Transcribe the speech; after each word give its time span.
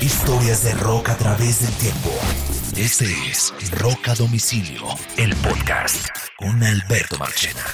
Historias 0.00 0.62
de 0.62 0.74
rock 0.74 1.08
a 1.08 1.16
través 1.16 1.62
del 1.62 1.72
tiempo. 1.76 2.10
Este 2.76 3.06
es 3.30 3.54
Rock 3.80 4.08
a 4.08 4.14
Domicilio, 4.14 4.82
el 5.16 5.34
podcast 5.36 6.08
con 6.36 6.62
Alberto 6.62 7.16
Marchena. 7.18 7.64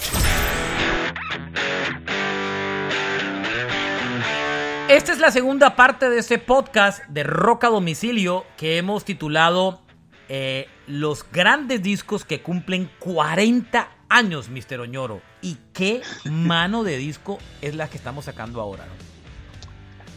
Esta 4.89 5.13
es 5.13 5.19
la 5.19 5.33
segunda 5.33 5.75
parte 5.75 6.09
de 6.09 6.19
este 6.19 6.39
podcast 6.39 7.05
de 7.09 7.25
Rock 7.25 7.65
a 7.65 7.69
Domicilio 7.71 8.45
que 8.57 8.79
hemos 8.79 9.05
titulado 9.05 9.83
eh, 10.29 10.69
Los 10.87 11.27
grandes 11.33 11.83
discos 11.83 12.25
que 12.25 12.41
cumplen 12.41 12.89
40 13.01 13.89
años, 14.09 14.49
Mr. 14.49 14.79
Oñoro. 14.79 15.23
¿Y 15.41 15.59
qué 15.73 16.03
mano 16.25 16.85
de 16.85 16.99
disco 16.99 17.39
es 17.61 17.75
la 17.75 17.89
que 17.89 17.97
estamos 17.97 18.27
sacando 18.27 18.61
ahora? 18.61 18.87
¿no? 18.87 18.93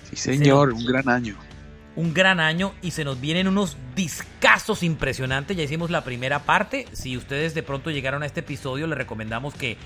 Sí, 0.07 0.15
señor, 0.15 0.71
un 0.71 0.85
gran 0.85 1.09
año. 1.09 1.35
Un 1.95 2.13
gran 2.13 2.41
año 2.41 2.73
y 2.81 2.91
se 2.91 3.05
nos 3.05 3.21
vienen 3.21 3.47
unos 3.47 3.77
discazos 3.95 4.83
impresionantes. 4.83 5.55
Ya 5.55 5.63
hicimos 5.63 5.89
la 5.89 6.03
primera 6.03 6.39
parte. 6.39 6.87
Si 6.91 7.15
ustedes 7.15 7.53
de 7.53 7.63
pronto 7.63 7.89
llegaron 7.89 8.21
a 8.21 8.25
este 8.25 8.41
episodio, 8.41 8.85
les 8.85 8.97
recomendamos 8.97 9.53
que 9.53 9.77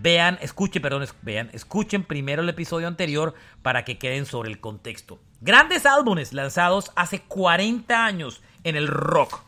vean, 0.00 0.38
escuchen, 0.40 0.80
perdón, 0.82 1.06
vean, 1.22 1.50
escuchen 1.52 2.04
primero 2.04 2.42
el 2.42 2.48
episodio 2.48 2.86
anterior 2.86 3.34
para 3.62 3.84
que 3.84 3.98
queden 3.98 4.24
sobre 4.24 4.50
el 4.50 4.60
contexto. 4.60 5.18
Grandes 5.40 5.84
álbumes 5.84 6.32
lanzados 6.32 6.92
hace 6.94 7.22
40 7.22 8.04
años 8.04 8.40
en 8.62 8.76
el 8.76 8.86
rock. 8.86 9.42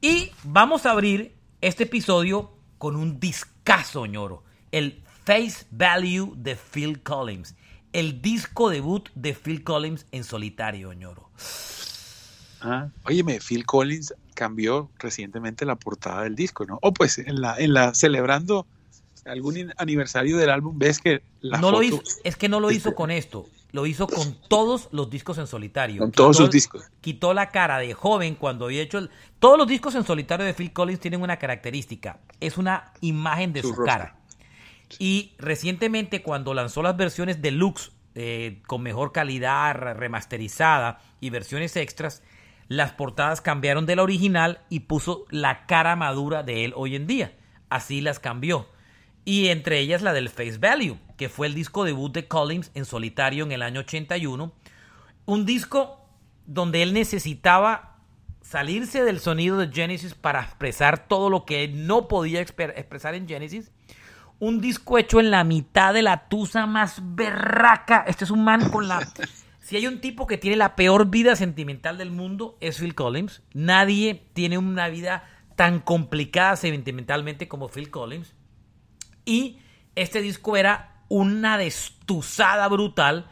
Y 0.00 0.32
vamos 0.42 0.84
a 0.84 0.90
abrir 0.90 1.36
este 1.60 1.84
episodio 1.84 2.56
con 2.78 2.96
un 2.96 3.20
discazo, 3.20 4.06
ñoro. 4.06 4.42
El 4.72 5.04
Face 5.24 5.66
Value 5.70 6.34
de 6.36 6.56
Phil 6.56 7.02
Collins. 7.02 7.54
El 7.92 8.20
disco 8.22 8.70
debut 8.70 9.10
de 9.14 9.34
Phil 9.34 9.62
Collins 9.62 10.06
en 10.10 10.24
solitario, 10.24 10.92
ñoro. 10.92 11.30
Ah, 12.60 12.88
óyeme, 13.04 13.40
Phil 13.40 13.66
Collins 13.66 14.14
cambió 14.34 14.88
recientemente 14.98 15.64
la 15.64 15.76
portada 15.76 16.22
del 16.22 16.36
disco, 16.36 16.64
¿no? 16.64 16.78
O 16.82 16.92
pues 16.92 17.18
en 17.18 17.40
la, 17.40 17.56
en 17.58 17.74
la 17.74 17.92
celebrando 17.94 18.66
algún 19.24 19.72
aniversario 19.76 20.36
del 20.36 20.50
álbum, 20.50 20.78
ves 20.78 21.00
que 21.00 21.22
la 21.40 21.58
no 21.58 21.70
lo 21.70 21.82
hizo, 21.82 22.02
es 22.24 22.36
que 22.36 22.48
no 22.48 22.60
lo 22.60 22.70
hizo 22.70 22.94
con 22.94 23.10
esto. 23.10 23.46
Lo 23.72 23.86
hizo 23.86 24.06
con 24.06 24.36
todos 24.48 24.88
los 24.92 25.08
discos 25.08 25.38
en 25.38 25.46
solitario. 25.46 25.98
Con 25.98 26.12
todos 26.12 26.36
sus 26.36 26.50
discos. 26.50 26.84
Quitó 27.00 27.32
la 27.32 27.48
cara 27.48 27.78
de 27.78 27.94
joven 27.94 28.34
cuando 28.34 28.66
había 28.66 28.82
hecho 28.82 28.98
el... 28.98 29.08
Todos 29.38 29.56
los 29.56 29.66
discos 29.66 29.94
en 29.94 30.04
solitario 30.04 30.44
de 30.44 30.52
Phil 30.52 30.74
Collins 30.74 31.00
tienen 31.00 31.22
una 31.22 31.38
característica. 31.38 32.18
Es 32.38 32.58
una 32.58 32.92
imagen 33.00 33.54
de 33.54 33.62
Su 33.62 33.74
cara. 33.76 34.16
Y 34.98 35.32
recientemente 35.38 36.22
cuando 36.22 36.52
lanzó 36.52 36.82
las 36.82 36.98
versiones 36.98 37.40
deluxe 37.40 37.91
con 38.66 38.82
mejor 38.82 39.12
calidad, 39.12 39.74
re- 39.74 39.94
remasterizada 39.94 41.00
y 41.20 41.30
versiones 41.30 41.76
extras, 41.76 42.22
las 42.68 42.92
portadas 42.92 43.40
cambiaron 43.40 43.86
de 43.86 43.96
la 43.96 44.02
original 44.02 44.60
y 44.68 44.80
puso 44.80 45.24
la 45.30 45.66
cara 45.66 45.96
madura 45.96 46.42
de 46.42 46.64
él 46.64 46.72
hoy 46.76 46.96
en 46.96 47.06
día. 47.06 47.32
Así 47.68 48.00
las 48.00 48.18
cambió. 48.18 48.68
Y 49.24 49.48
entre 49.48 49.78
ellas 49.78 50.02
la 50.02 50.12
del 50.12 50.28
Face 50.28 50.58
Value, 50.58 50.98
que 51.16 51.28
fue 51.28 51.46
el 51.46 51.54
disco 51.54 51.84
debut 51.84 52.12
de 52.12 52.26
Collins 52.28 52.70
en 52.74 52.84
solitario 52.84 53.44
en 53.44 53.52
el 53.52 53.62
año 53.62 53.80
81. 53.80 54.52
Un 55.26 55.46
disco 55.46 56.00
donde 56.46 56.82
él 56.82 56.92
necesitaba 56.92 57.98
salirse 58.40 59.04
del 59.04 59.20
sonido 59.20 59.56
de 59.58 59.72
Genesis 59.72 60.14
para 60.14 60.42
expresar 60.42 61.06
todo 61.06 61.30
lo 61.30 61.44
que 61.44 61.64
él 61.64 61.86
no 61.86 62.08
podía 62.08 62.40
expresar 62.40 63.14
en 63.14 63.28
Genesis. 63.28 63.70
Un 64.42 64.60
disco 64.60 64.98
hecho 64.98 65.20
en 65.20 65.30
la 65.30 65.44
mitad 65.44 65.94
de 65.94 66.02
la 66.02 66.26
tusa 66.28 66.66
más 66.66 67.00
berraca. 67.00 68.04
Este 68.08 68.24
es 68.24 68.30
un 68.32 68.42
man 68.42 68.70
con 68.70 68.88
la... 68.88 68.98
Si 69.60 69.76
hay 69.76 69.86
un 69.86 70.00
tipo 70.00 70.26
que 70.26 70.36
tiene 70.36 70.56
la 70.56 70.74
peor 70.74 71.10
vida 71.10 71.36
sentimental 71.36 71.96
del 71.96 72.10
mundo, 72.10 72.58
es 72.60 72.80
Phil 72.80 72.96
Collins. 72.96 73.42
Nadie 73.54 74.26
tiene 74.32 74.58
una 74.58 74.88
vida 74.88 75.22
tan 75.54 75.78
complicada 75.78 76.56
sentimentalmente 76.56 77.46
como 77.46 77.68
Phil 77.68 77.88
Collins. 77.88 78.34
Y 79.24 79.60
este 79.94 80.20
disco 80.20 80.56
era 80.56 81.04
una 81.06 81.56
destuzada 81.56 82.66
brutal 82.66 83.30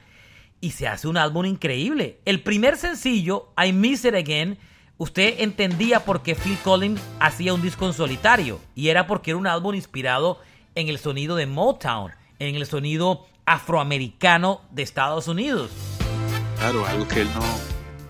y 0.61 0.71
se 0.71 0.87
hace 0.87 1.09
un 1.09 1.17
álbum 1.17 1.45
increíble. 1.45 2.21
El 2.25 2.41
primer 2.45 2.77
sencillo, 2.77 3.53
I 3.61 3.73
Miss 3.73 4.05
It 4.05 4.15
Again, 4.15 4.59
usted 4.97 5.41
entendía 5.41 6.05
por 6.05 6.23
qué 6.23 6.37
Phil 6.37 6.57
Collins 6.63 7.03
hacía 7.19 7.53
un 7.53 7.63
disco 7.63 7.85
en 7.87 7.95
solitario. 7.95 8.61
Y 8.77 8.91
era 8.91 9.09
porque 9.09 9.33
era 9.33 9.39
un 9.39 9.49
álbum 9.49 9.75
inspirado 9.75 10.39
en 10.75 10.89
el 10.89 10.99
sonido 10.99 11.37
de 11.37 11.47
Motown, 11.47 12.13
en 12.39 12.55
el 12.55 12.67
sonido 12.67 13.27
afroamericano 13.47 14.63
de 14.71 14.83
Estados 14.83 15.29
Unidos. 15.29 15.71
Claro, 16.59 16.87
algo 16.87 17.09
que 17.09 17.23
él 17.23 17.29
no, 17.35 17.43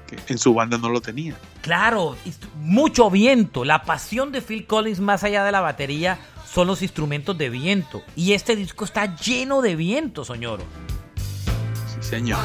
que 0.07 0.33
en 0.33 0.39
su 0.39 0.55
banda 0.55 0.79
no 0.79 0.89
lo 0.89 1.01
tenía. 1.01 1.37
Claro, 1.63 2.17
mucho 2.57 3.11
viento. 3.11 3.65
La 3.65 3.83
pasión 3.83 4.33
de 4.33 4.41
Phil 4.41 4.67
Collins 4.67 5.01
más 5.01 5.25
allá 5.25 5.45
de 5.45 5.53
la 5.53 5.61
batería 5.61 6.19
son 6.51 6.67
los 6.67 6.83
instrumentos 6.83 7.37
de 7.39 7.49
viento. 7.49 8.03
Y 8.17 8.33
este 8.33 8.57
disco 8.57 8.85
está 8.85 9.17
lleno 9.17 9.63
de 9.63 9.77
viento, 9.77 10.25
soñoro. 10.25 10.65
Sí, 11.95 12.03
señor. 12.03 12.41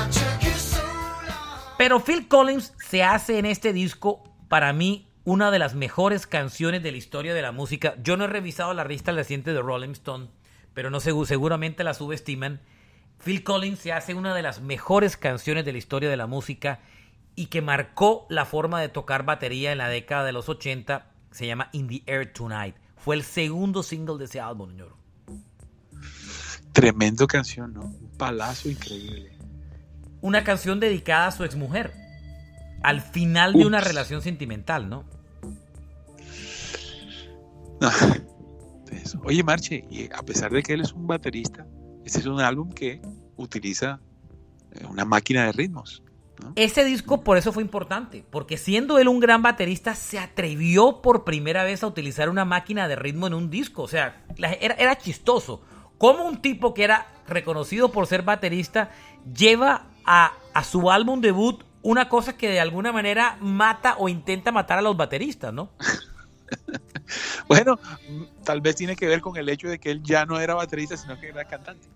Pero 1.78 2.00
Phil 2.00 2.28
Collins 2.28 2.74
se 2.90 3.04
hace 3.04 3.40
en 3.40 3.46
este 3.46 3.74
disco, 3.74 4.24
para 4.48 4.72
mí, 4.74 5.05
una 5.26 5.52
de 5.52 5.60
las 5.60 5.76
mejores 5.76 6.28
canciones 6.28 6.82
de 6.84 6.92
la 6.92 6.98
historia 6.98 7.34
de 7.34 7.42
la 7.42 7.52
música. 7.52 7.96
Yo 8.02 8.16
no 8.16 8.24
he 8.26 8.28
revisado 8.28 8.74
la 8.74 8.86
lista 8.86 9.12
reciente 9.12 9.54
de 9.54 9.62
Rolling 9.62 9.90
Stone, 9.92 10.30
pero 10.74 10.90
no 10.90 11.00
segu- 11.00 11.26
seguramente 11.26 11.84
la 11.84 11.94
subestiman. 11.94 12.62
Phil 13.24 13.44
Collins 13.44 13.80
se 13.80 13.92
hace 13.92 14.14
una 14.14 14.36
de 14.36 14.42
las 14.44 14.62
mejores 14.62 15.18
canciones 15.18 15.66
de 15.66 15.72
la 15.72 15.78
historia 15.80 16.10
de 16.10 16.18
la 16.18 16.28
música 16.28 16.80
y 17.36 17.48
que 17.48 17.62
marcó 17.62 18.28
la 18.30 18.46
forma 18.46 18.80
de 18.80 18.88
tocar 18.90 19.26
batería 19.26 19.72
en 19.72 19.80
la 19.80 19.90
década 19.90 20.24
de 20.24 20.32
los 20.32 20.48
80. 20.48 21.12
Se 21.32 21.48
llama 21.48 21.70
In 21.74 21.88
the 21.88 22.04
Air 22.06 22.32
Tonight. 22.32 22.76
Fue 22.96 23.16
el 23.16 23.24
segundo 23.24 23.84
single 23.84 24.18
de 24.18 24.26
ese 24.26 24.40
álbum, 24.40 24.70
señor. 24.70 24.96
Tremendo 26.72 27.26
canción, 27.26 27.74
¿no? 27.74 27.82
Un 27.86 28.12
palazo 28.18 28.70
increíble. 28.70 29.32
Una 30.22 30.44
canción 30.44 30.80
dedicada 30.80 31.28
a 31.28 31.32
su 31.32 31.44
exmujer. 31.44 31.94
Al 32.86 33.02
final 33.02 33.54
de 33.54 33.66
una 33.66 33.82
relación 33.82 34.22
sentimental, 34.22 34.88
¿no? 34.88 35.06
Eso. 38.92 39.20
Oye, 39.26 39.44
Marche, 39.44 39.84
y 39.90 40.06
a 40.14 40.22
pesar 40.22 40.52
de 40.52 40.62
que 40.62 40.74
él 40.74 40.82
es 40.82 40.94
un 40.94 41.08
baterista, 41.08 41.66
este 42.06 42.20
es 42.20 42.28
un 42.28 42.40
álbum 42.40 42.70
que 42.72 43.02
utiliza 43.38 44.00
eh, 44.72 44.86
una 44.88 45.04
máquina 45.04 45.46
de 45.46 45.54
ritmos. 45.54 46.04
Ese 46.56 46.86
disco 46.86 47.24
por 47.24 47.38
eso 47.38 47.52
fue 47.52 47.64
importante, 47.64 48.24
porque 48.30 48.56
siendo 48.56 49.00
él 49.00 49.08
un 49.08 49.20
gran 49.20 49.42
baterista, 49.42 49.96
se 49.96 50.20
atrevió 50.20 51.02
por 51.02 51.24
primera 51.24 51.64
vez 51.64 51.82
a 51.82 51.88
utilizar 51.88 52.30
una 52.30 52.46
máquina 52.46 52.88
de 52.88 52.96
ritmo 52.96 53.26
en 53.26 53.34
un 53.34 53.50
disco. 53.50 53.82
O 53.82 53.88
sea, 53.88 54.24
era, 54.38 54.76
era 54.76 54.96
chistoso. 54.96 55.64
Como 55.98 56.24
un 56.24 56.40
tipo 56.40 56.76
que 56.76 56.84
era 56.84 57.08
reconocido 57.28 57.92
por 57.92 58.06
ser 58.06 58.22
baterista 58.22 58.92
lleva 59.36 59.88
a, 60.06 60.34
a 60.54 60.64
su 60.64 60.92
álbum 60.92 61.20
debut 61.20 61.65
una 61.86 62.10
cosa 62.10 62.36
que 62.36 62.50
de 62.50 62.60
alguna 62.60 62.92
manera 62.92 63.38
mata 63.40 63.96
o 64.00 64.10
intenta 64.10 64.52
matar 64.52 64.80
a 64.80 64.82
los 64.82 64.98
bateristas, 64.98 65.54
¿no? 65.54 65.70
Bueno, 67.48 67.80
tal 68.44 68.62
vez 68.62 68.76
tiene 68.76 68.96
que 68.96 69.06
ver 69.06 69.22
con 69.22 69.38
el 69.38 69.48
hecho 69.48 69.68
de 69.68 69.78
que 69.78 69.92
él 69.92 70.02
ya 70.02 70.26
no 70.26 70.40
era 70.40 70.56
baterista, 70.56 70.98
sino 70.98 71.20
que 71.20 71.30
era 71.30 71.46
cantante. 71.46 71.88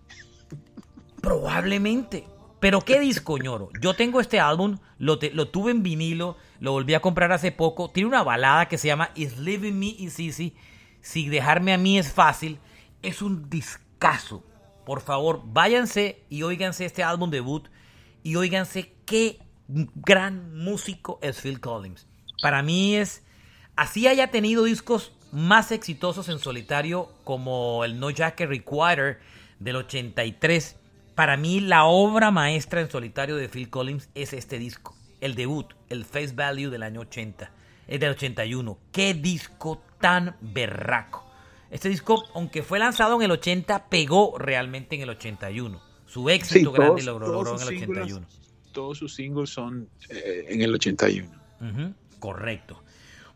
Probablemente. 1.19 2.27
Pero 2.59 2.81
qué 2.81 2.99
disco, 2.99 3.39
ñoro. 3.39 3.69
Yo 3.81 3.95
tengo 3.95 4.21
este 4.21 4.39
álbum, 4.39 4.77
lo, 4.99 5.17
lo 5.33 5.47
tuve 5.49 5.71
en 5.71 5.81
vinilo, 5.81 6.37
lo 6.59 6.73
volví 6.73 6.93
a 6.93 6.99
comprar 6.99 7.31
hace 7.31 7.51
poco. 7.51 7.89
Tiene 7.89 8.07
una 8.07 8.21
balada 8.21 8.67
que 8.67 8.77
se 8.77 8.87
llama 8.87 9.09
Is 9.15 9.39
Living 9.39 9.73
Me 9.73 9.87
Is 9.87 10.19
Easy. 10.19 10.55
Si 11.01 11.27
dejarme 11.27 11.73
a 11.73 11.79
mí 11.79 11.97
es 11.97 12.13
fácil. 12.13 12.59
Es 13.01 13.23
un 13.23 13.49
discazo. 13.49 14.43
Por 14.85 15.01
favor, 15.01 15.41
váyanse 15.43 16.23
y 16.29 16.43
óiganse 16.43 16.85
este 16.85 17.01
álbum 17.01 17.31
debut. 17.31 17.67
Y 18.21 18.35
óiganse 18.35 18.93
qué 19.05 19.39
gran 19.95 20.55
músico 20.57 21.19
es 21.21 21.39
Phil 21.41 21.59
Collins. 21.59 22.07
Para 22.41 22.61
mí 22.63 22.95
es. 22.95 23.23
Así 23.75 24.07
haya 24.07 24.29
tenido 24.29 24.65
discos 24.65 25.13
más 25.31 25.71
exitosos 25.71 26.27
en 26.27 26.39
solitario 26.39 27.13
como 27.23 27.85
el 27.85 27.99
No 27.99 28.09
Jacket 28.09 28.49
Required 28.49 29.17
del 29.59 29.77
83 29.77 30.75
para 31.19 31.35
mí 31.35 31.59
la 31.59 31.83
obra 31.83 32.31
maestra 32.31 32.79
en 32.79 32.89
solitario 32.89 33.35
de 33.35 33.49
Phil 33.49 33.69
Collins 33.69 34.07
es 34.15 34.31
este 34.31 34.57
disco, 34.57 34.95
el 35.19 35.35
debut, 35.35 35.73
el 35.89 36.05
Face 36.05 36.31
Value 36.33 36.69
del 36.69 36.81
año 36.81 37.01
80, 37.01 37.51
es 37.87 37.99
del 37.99 38.11
81. 38.11 38.77
Qué 38.93 39.13
disco 39.15 39.83
tan 39.99 40.37
berraco. 40.39 41.29
Este 41.71 41.89
disco, 41.89 42.23
aunque 42.33 42.63
fue 42.63 42.79
lanzado 42.79 43.17
en 43.17 43.23
el 43.23 43.31
80, 43.31 43.89
pegó 43.89 44.37
realmente 44.37 44.95
en 44.95 45.01
el 45.01 45.09
81. 45.09 45.81
Su 46.05 46.29
éxito 46.29 46.71
grande 46.71 47.03
lo 47.03 47.19
logró 47.19 47.53
en 47.57 47.63
el 47.63 47.67
81. 47.67 48.25
Todos 48.71 48.97
sus 48.97 49.15
singles 49.15 49.49
son 49.49 49.89
eh, 50.09 50.45
en 50.49 50.61
el 50.61 50.73
81. 50.73 51.29
correcto. 52.19 52.83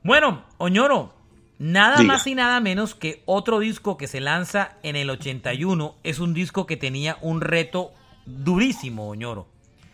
Bueno, 0.04 0.46
Oñoro, 0.58 1.14
Nada 1.60 2.04
más 2.04 2.28
y 2.28 2.36
nada 2.36 2.60
menos 2.60 2.96
que 2.96 3.22
otro 3.26 3.60
disco 3.60 3.96
que 3.96 4.08
se 4.08 4.20
lanza 4.20 4.76
en 4.84 4.96
el 4.96 5.10
81 5.10 5.96
es 6.04 6.20
un 6.20 6.34
disco 6.34 6.66
que 6.66 6.78
tenía 6.78 7.18
un 7.22 7.40
reto 7.42 7.94
durísimo, 8.26 9.08
Oñoro. 9.08 9.48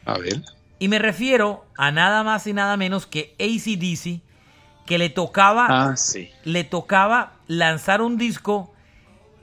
A 0.06 0.18
ver. 0.18 0.42
Y 0.80 0.88
me 0.88 0.98
refiero 0.98 1.66
a 1.78 1.92
nada 1.92 2.24
más 2.24 2.48
y 2.48 2.54
nada 2.54 2.78
menos 2.78 3.06
que 3.06 3.36
ACDC, 3.40 4.22
que 4.88 4.98
le 4.98 5.10
tocaba, 5.10 5.68
ah, 5.70 5.96
le 6.44 6.64
tocaba 6.64 7.34
lanzar 7.48 8.02
un 8.02 8.18
disco 8.18 8.74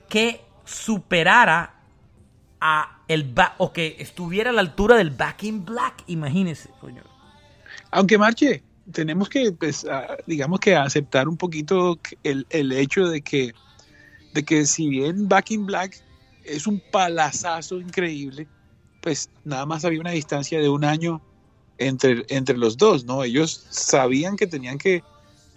que 0.09 0.41
superara 0.65 1.75
a 2.61 2.96
el 3.09 3.35
o 3.59 3.73
que 3.73 3.97
estuviera 3.99 4.51
a 4.51 4.53
la 4.53 4.61
altura 4.61 4.97
del 4.97 5.11
Back 5.11 5.45
in 5.45 5.65
Black, 5.65 6.03
imagínese, 6.07 6.71
Oñoro. 6.83 7.09
Aunque 7.91 8.19
marche, 8.19 8.63
tenemos 8.93 9.29
que, 9.29 9.53
pues, 9.53 9.87
digamos 10.27 10.61
que 10.61 10.75
aceptar 10.75 11.29
un 11.29 11.37
poquito 11.37 11.99
el, 12.23 12.73
hecho 12.73 13.09
de 13.09 13.21
que, 13.23 13.55
de 14.35 14.45
que 14.45 14.67
si 14.67 14.89
bien 14.89 15.29
Back 15.29 15.51
in 15.53 15.67
Black 15.67 16.03
es 16.45 16.67
un 16.67 16.83
palazazo 16.93 17.81
increíble, 17.81 18.47
pues 19.01 19.31
nada 19.45 19.67
más 19.67 19.85
había 19.85 20.01
una 20.01 20.11
distancia 20.11 20.61
de 20.61 20.69
un 20.69 20.85
año 20.85 21.21
entre, 21.79 22.25
entre 22.29 22.57
los 22.57 22.77
dos, 22.77 23.05
¿no? 23.05 23.23
Ellos 23.23 23.67
sabían 23.71 24.37
que 24.37 24.47
tenían 24.47 24.79
que, 24.79 25.03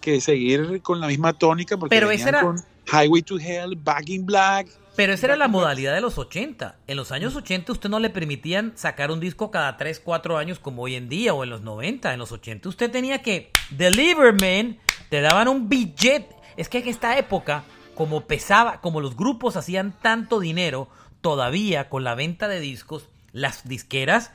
que 0.00 0.20
seguir 0.20 0.82
con 0.82 1.00
la 1.00 1.06
misma 1.06 1.32
tónica 1.32 1.76
porque 1.76 1.94
Pero 1.94 2.08
venían 2.08 2.40
con 2.40 2.62
Highway 2.92 3.22
to 3.22 3.38
Hell, 3.38 3.76
Back 3.76 4.08
in 4.08 4.26
Black, 4.26 4.68
pero 5.00 5.14
esa 5.14 5.28
era 5.28 5.36
la 5.36 5.48
modalidad 5.48 5.94
de 5.94 6.02
los 6.02 6.18
80. 6.18 6.76
En 6.86 6.96
los 6.98 7.10
años 7.10 7.34
80 7.34 7.72
usted 7.72 7.88
no 7.88 8.00
le 8.00 8.10
permitían 8.10 8.74
sacar 8.74 9.10
un 9.10 9.18
disco 9.18 9.50
cada 9.50 9.78
3, 9.78 9.98
4 9.98 10.36
años 10.36 10.58
como 10.58 10.82
hoy 10.82 10.94
en 10.94 11.08
día 11.08 11.32
o 11.32 11.42
en 11.42 11.48
los 11.48 11.62
90. 11.62 12.12
En 12.12 12.18
los 12.18 12.32
80 12.32 12.68
usted 12.68 12.90
tenía 12.90 13.22
que 13.22 13.50
deliver, 13.70 14.34
man. 14.38 14.76
Te 15.08 15.22
daban 15.22 15.48
un 15.48 15.70
billete. 15.70 16.36
Es 16.58 16.68
que 16.68 16.80
en 16.80 16.88
esta 16.88 17.16
época, 17.16 17.64
como 17.94 18.26
pesaba, 18.26 18.82
como 18.82 19.00
los 19.00 19.16
grupos 19.16 19.56
hacían 19.56 19.98
tanto 20.02 20.38
dinero, 20.38 20.90
todavía 21.22 21.88
con 21.88 22.04
la 22.04 22.14
venta 22.14 22.46
de 22.46 22.60
discos, 22.60 23.08
las 23.32 23.66
disqueras 23.66 24.32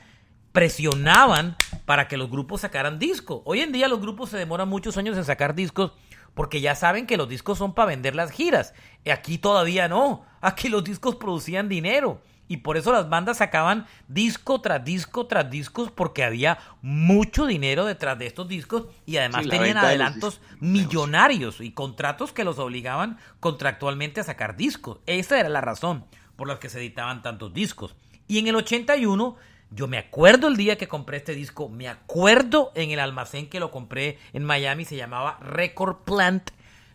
presionaban 0.50 1.54
para 1.84 2.08
que 2.08 2.16
los 2.16 2.28
grupos 2.28 2.62
sacaran 2.62 2.98
discos. 2.98 3.40
Hoy 3.44 3.60
en 3.60 3.70
día 3.70 3.86
los 3.86 4.00
grupos 4.00 4.30
se 4.30 4.36
demoran 4.36 4.68
muchos 4.68 4.96
años 4.96 5.16
en 5.16 5.24
sacar 5.24 5.54
discos 5.54 5.92
porque 6.36 6.60
ya 6.60 6.74
saben 6.74 7.06
que 7.06 7.16
los 7.16 7.30
discos 7.30 7.56
son 7.56 7.72
para 7.72 7.88
vender 7.88 8.14
las 8.14 8.30
giras. 8.30 8.74
Aquí 9.10 9.38
todavía 9.38 9.88
no. 9.88 10.24
Aquí 10.40 10.68
los 10.68 10.84
discos 10.84 11.16
producían 11.16 11.68
dinero. 11.68 12.20
Y 12.48 12.58
por 12.58 12.76
eso 12.76 12.92
las 12.92 13.08
bandas 13.08 13.38
sacaban 13.38 13.86
disco 14.06 14.60
tras 14.60 14.84
disco 14.84 15.26
tras 15.26 15.50
discos 15.50 15.90
porque 15.90 16.22
había 16.22 16.58
mucho 16.80 17.46
dinero 17.46 17.84
detrás 17.84 18.18
de 18.18 18.26
estos 18.26 18.46
discos 18.46 18.86
y 19.04 19.16
además 19.16 19.48
tenían 19.48 19.78
adelantos 19.78 20.40
millonarios 20.60 21.60
y 21.60 21.72
contratos 21.72 22.32
que 22.32 22.44
los 22.44 22.60
obligaban 22.60 23.18
contractualmente 23.40 24.20
a 24.20 24.24
sacar 24.24 24.56
discos. 24.56 25.00
Esa 25.06 25.40
era 25.40 25.48
la 25.48 25.60
razón 25.60 26.04
por 26.36 26.46
la 26.46 26.60
que 26.60 26.68
se 26.68 26.78
editaban 26.78 27.22
tantos 27.22 27.52
discos. 27.52 27.96
Y 28.28 28.38
en 28.38 28.46
el 28.46 28.54
81 28.54 29.36
yo 29.70 29.88
me 29.88 29.98
acuerdo 29.98 30.46
el 30.46 30.56
día 30.56 30.78
que 30.78 30.86
compré 30.86 31.16
este 31.16 31.34
disco, 31.34 31.68
me 31.68 31.88
acuerdo 31.88 32.70
en 32.76 32.92
el 32.92 33.00
almacén 33.00 33.48
que 33.48 33.58
lo 33.58 33.72
compré 33.72 34.18
en 34.32 34.44
Miami, 34.44 34.84
se 34.84 34.96
llamaba 34.96 35.38
Record 35.40 36.04
Plant, 36.04 36.50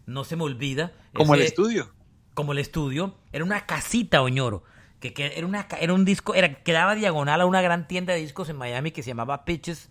no 0.05 0.23
se 0.23 0.37
me 0.37 0.43
olvida. 0.43 0.93
Como 1.13 1.35
el 1.35 1.41
estudio. 1.41 1.91
Como 2.33 2.53
el 2.53 2.59
estudio, 2.59 3.15
era 3.31 3.43
una 3.43 3.65
casita, 3.65 4.21
Oñoro, 4.21 4.63
que, 4.99 5.13
era, 5.35 5.45
una, 5.45 5.67
era 5.79 5.93
un 5.93 6.05
disco, 6.05 6.33
era, 6.33 6.53
quedaba 6.63 6.95
diagonal 6.95 7.41
a 7.41 7.45
una 7.45 7.61
gran 7.61 7.87
tienda 7.87 8.13
de 8.13 8.21
discos 8.21 8.49
en 8.49 8.57
Miami 8.57 8.91
que 8.91 9.03
se 9.03 9.09
llamaba 9.09 9.45
Pitches, 9.45 9.89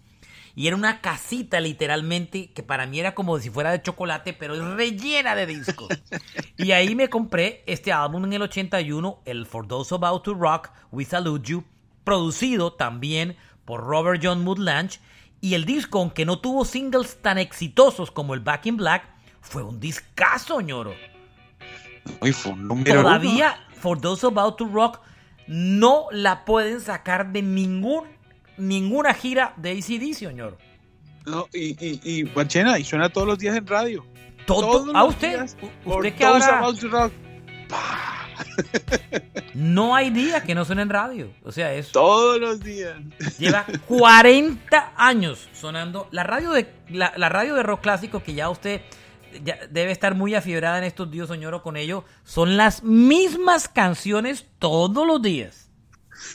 y 0.55 0.67
era 0.67 0.77
una 0.77 1.01
casita 1.01 1.61
literalmente 1.61 2.51
que 2.53 2.63
para 2.63 2.87
mí 2.87 2.99
era 2.99 3.15
como 3.15 3.39
si 3.39 3.51
fuera 3.51 3.71
de 3.71 3.83
chocolate, 3.83 4.33
pero 4.33 4.55
es 4.55 4.63
rellena 4.63 5.35
de 5.35 5.47
discos. 5.47 5.89
y 6.57 6.73
ahí 6.73 6.95
me 6.95 7.09
compré 7.09 7.63
este 7.67 7.93
álbum 7.93 8.25
en 8.25 8.33
el 8.33 8.43
81, 8.43 9.23
el 9.25 9.47
For 9.47 9.67
Those 9.67 9.95
About 9.95 10.25
to 10.25 10.35
Rock, 10.35 10.71
We 10.91 11.05
Salute 11.05 11.49
You, 11.49 11.65
producido 12.05 12.73
también 12.73 13.37
por 13.65 13.85
Robert 13.85 14.21
John 14.23 14.47
Woodlange, 14.47 14.99
y 15.41 15.55
el 15.55 15.65
disco, 15.65 16.01
aunque 16.01 16.27
no 16.27 16.41
tuvo 16.41 16.65
singles 16.65 17.23
tan 17.23 17.39
exitosos 17.39 18.11
como 18.11 18.35
el 18.35 18.41
Back 18.41 18.67
in 18.67 18.77
Black, 18.77 19.05
fue 19.41 19.63
un 19.63 19.81
discazo, 19.81 20.61
ñoro. 20.61 20.95
Todavía, 22.85 23.56
For 23.81 24.00
Those 24.00 24.26
About 24.26 24.56
to 24.56 24.67
Rock, 24.67 25.00
no 25.47 26.06
la 26.12 26.44
pueden 26.44 26.81
sacar 26.81 27.32
de 27.32 27.43
ningún, 27.43 28.05
ninguna 28.56 29.14
gira 29.14 29.55
de 29.56 29.73
ACDC, 29.73 30.32
ñoro. 30.35 30.58
No, 31.26 31.47
y, 31.52 31.76
y, 31.85 32.00
y, 32.02 32.23
Bachena, 32.25 32.79
y 32.79 32.85
suena 32.85 33.08
todos 33.08 33.26
los 33.26 33.38
días 33.38 33.56
en 33.56 33.67
radio. 33.67 34.05
¿Todo? 34.47 34.97
¿A 34.97 35.05
usted? 35.05 35.49
¿Usted 35.85 36.14
que 36.14 36.25
ahora... 36.25 36.58
About 36.58 36.81
to 36.81 36.88
rock. 36.88 37.12
No 39.55 39.94
hay 39.94 40.11
día 40.11 40.43
que 40.43 40.55
no 40.55 40.64
suene 40.64 40.82
en 40.82 40.91
radio. 40.91 41.31
O 41.44 41.53
sea, 41.53 41.73
eso. 41.75 41.91
Todos 41.93 42.41
los 42.41 42.61
días. 42.61 42.96
Lleva 43.38 43.67
40 43.88 44.93
años 44.96 45.49
sonando. 45.53 46.08
La 46.12 46.23
radio 46.23 46.53
de, 46.53 46.72
la, 46.89 47.10
radio 47.29 47.55
de 47.55 47.63
rock 47.63 47.81
clásico 47.81 48.22
que 48.22 48.34
ya 48.34 48.48
usted 48.48 48.81
ya 49.44 49.67
debe 49.70 49.93
estar 49.93 50.15
muy 50.15 50.34
afiebrada 50.34 50.79
en 50.79 50.84
estos 50.84 51.10
días, 51.10 51.29
señor, 51.29 51.63
con 51.63 51.77
ello. 51.77 52.05
Son 52.25 52.56
las 52.56 52.82
mismas 52.82 53.69
canciones 53.69 54.46
todos 54.58 55.06
los 55.06 55.22
días. 55.22 55.70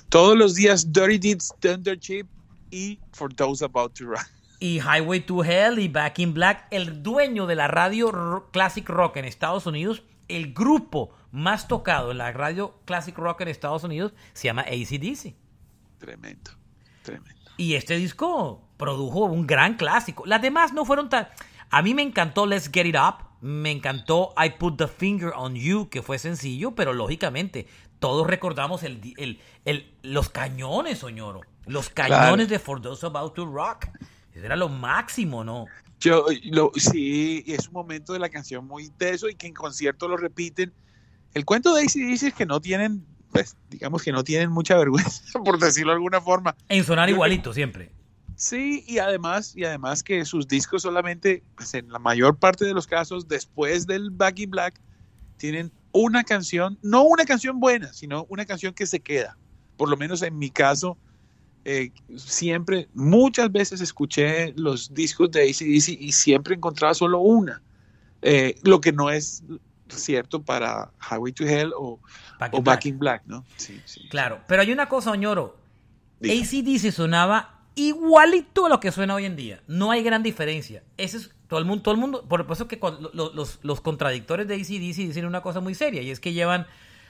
Todos 0.09 0.37
los 0.37 0.55
días, 0.55 0.91
Dirty 0.91 1.17
Deeds, 1.17 1.53
Thunder 1.59 1.99
Chip 1.99 2.27
y 2.71 2.99
For 3.11 3.33
Those 3.33 3.63
About 3.63 3.93
to 3.97 4.05
Run. 4.05 4.23
Y 4.59 4.79
Highway 4.79 5.19
to 5.21 5.43
Hell 5.43 5.79
y 5.79 5.87
Back 5.87 6.19
in 6.19 6.33
Black, 6.33 6.67
el 6.71 7.03
dueño 7.03 7.45
de 7.45 7.55
la 7.55 7.67
radio 7.67 8.47
Classic 8.51 8.87
Rock 8.87 9.17
en 9.17 9.25
Estados 9.25 9.65
Unidos, 9.65 10.03
el 10.27 10.53
grupo 10.53 11.13
más 11.31 11.67
tocado 11.67 12.11
en 12.11 12.17
la 12.17 12.31
radio 12.31 12.79
Classic 12.85 13.15
Rock 13.17 13.41
en 13.41 13.49
Estados 13.49 13.83
Unidos 13.83 14.13
se 14.33 14.47
llama 14.47 14.61
ACDC. 14.61 15.35
Tremendo, 15.99 16.51
tremendo. 17.03 17.41
Y 17.57 17.75
este 17.75 17.95
disco 17.97 18.67
produjo 18.77 19.25
un 19.25 19.45
gran 19.45 19.75
clásico. 19.75 20.25
Las 20.25 20.41
demás 20.41 20.73
no 20.73 20.85
fueron 20.85 21.09
tan... 21.09 21.27
A 21.69 21.81
mí 21.81 21.93
me 21.93 22.01
encantó 22.01 22.45
Let's 22.45 22.69
Get 22.71 22.85
It 22.85 22.95
Up, 22.95 23.25
me 23.41 23.71
encantó 23.71 24.33
I 24.37 24.51
Put 24.51 24.77
the 24.77 24.87
Finger 24.87 25.31
on 25.35 25.55
You, 25.55 25.89
que 25.89 26.01
fue 26.01 26.19
sencillo, 26.19 26.75
pero 26.75 26.93
lógicamente 26.93 27.67
todos 27.99 28.27
recordamos 28.27 28.83
el, 28.83 29.39
los 30.01 30.29
cañones, 30.29 30.99
Soñoro. 30.99 31.41
Los 31.65 31.89
cañones 31.89 32.49
de 32.49 32.59
For 32.59 32.81
Those 32.81 33.05
About 33.05 33.33
to 33.33 33.45
Rock. 33.45 33.87
Eso 34.33 34.45
era 34.45 34.55
lo 34.55 34.69
máximo, 34.69 35.43
¿no? 35.43 35.65
Yo, 35.99 36.25
lo, 36.43 36.71
sí, 36.75 37.43
es 37.47 37.67
un 37.67 37.73
momento 37.73 38.13
de 38.13 38.19
la 38.19 38.29
canción 38.29 38.67
muy 38.67 38.89
teso 38.89 39.29
y 39.29 39.35
que 39.35 39.47
en 39.47 39.53
concierto 39.53 40.07
lo 40.07 40.17
repiten 40.17 40.73
el 41.35 41.43
cuento 41.43 41.75
de 41.75 41.81
ACDC 41.81 42.23
es 42.23 42.33
que 42.33 42.45
no 42.45 42.61
tienen, 42.61 43.05
pues, 43.31 43.57
digamos 43.69 44.01
que 44.01 44.11
no 44.13 44.23
tienen 44.23 44.49
mucha 44.49 44.77
vergüenza, 44.79 45.39
por 45.43 45.59
decirlo 45.59 45.91
de 45.91 45.97
alguna 45.97 46.21
forma. 46.21 46.55
En 46.69 46.83
sonar 46.83 47.09
igualito 47.09 47.53
siempre. 47.53 47.91
Sí, 48.35 48.83
y 48.87 48.97
además, 48.97 49.53
y 49.55 49.63
además 49.63 50.03
que 50.03 50.25
sus 50.25 50.47
discos 50.47 50.81
solamente, 50.81 51.43
pues 51.55 51.73
en 51.73 51.89
la 51.89 51.99
mayor 51.99 52.37
parte 52.37 52.65
de 52.65 52.73
los 52.73 52.85
casos, 52.85 53.27
después 53.27 53.87
del 53.87 54.11
Back 54.11 54.39
in 54.39 54.51
Black, 54.51 54.79
tienen 55.37 55.71
una 55.91 56.23
canción, 56.23 56.77
no 56.81 57.03
una 57.03 57.25
canción 57.25 57.59
buena, 57.59 57.93
sino 57.93 58.25
una 58.29 58.45
canción 58.45 58.73
que 58.73 58.85
se 58.85 58.99
queda. 58.99 59.37
Por 59.77 59.89
lo 59.89 59.95
menos 59.95 60.21
en 60.21 60.37
mi 60.37 60.49
caso, 60.49 60.97
eh, 61.63 61.91
siempre, 62.17 62.89
muchas 62.93 63.51
veces 63.51 63.79
escuché 63.79 64.53
los 64.57 64.93
discos 64.93 65.31
de 65.31 65.43
ACDC 65.43 65.99
y 65.99 66.11
siempre 66.11 66.55
encontraba 66.55 66.93
solo 66.93 67.19
una. 67.19 67.61
Eh, 68.21 68.55
lo 68.63 68.81
que 68.81 68.91
no 68.91 69.09
es 69.09 69.43
cierto 69.87 70.41
para 70.41 70.91
Highway 71.09 71.31
to 71.31 71.45
Hell 71.45 71.71
o 71.77 71.99
Back, 72.39 72.85
in, 72.85 72.99
Black. 72.99 73.23
¿no? 73.25 73.45
Sí, 73.55 73.81
sí. 73.85 74.07
Claro, 74.09 74.41
pero 74.47 74.61
hay 74.61 74.71
una 74.71 74.89
cosa, 74.89 75.11
Oñoro. 75.11 75.57
ACDC 76.21 76.91
sonaba 76.91 77.54
igualito 77.75 78.65
a 78.65 78.69
lo 78.69 78.79
que 78.79 78.91
suena 78.91 79.15
hoy 79.15 79.25
en 79.25 79.35
día. 79.35 79.61
No 79.67 79.91
hay 79.91 80.03
gran 80.03 80.23
diferencia. 80.23 80.83
Ese 80.97 81.17
es 81.17 81.31
todo 81.47 81.59
el 81.59 81.65
mundo, 81.65 81.83
todo 81.83 81.93
el 81.93 81.99
mundo, 81.99 82.25
por 82.27 82.47
eso 82.49 82.67
que 82.67 82.79
cuando 82.79 83.11
los, 83.13 83.59
los, 83.61 83.81
contradictores 83.81 84.47
de 84.47 84.55
ACDC 84.55 85.07
dicen 85.07 85.25
una 85.25 85.41
cosa 85.41 85.59
muy 85.59 85.75
seria 85.75 86.01
y 86.01 86.09
es 86.09 86.19
que 86.19 86.33
llevan 86.33 86.65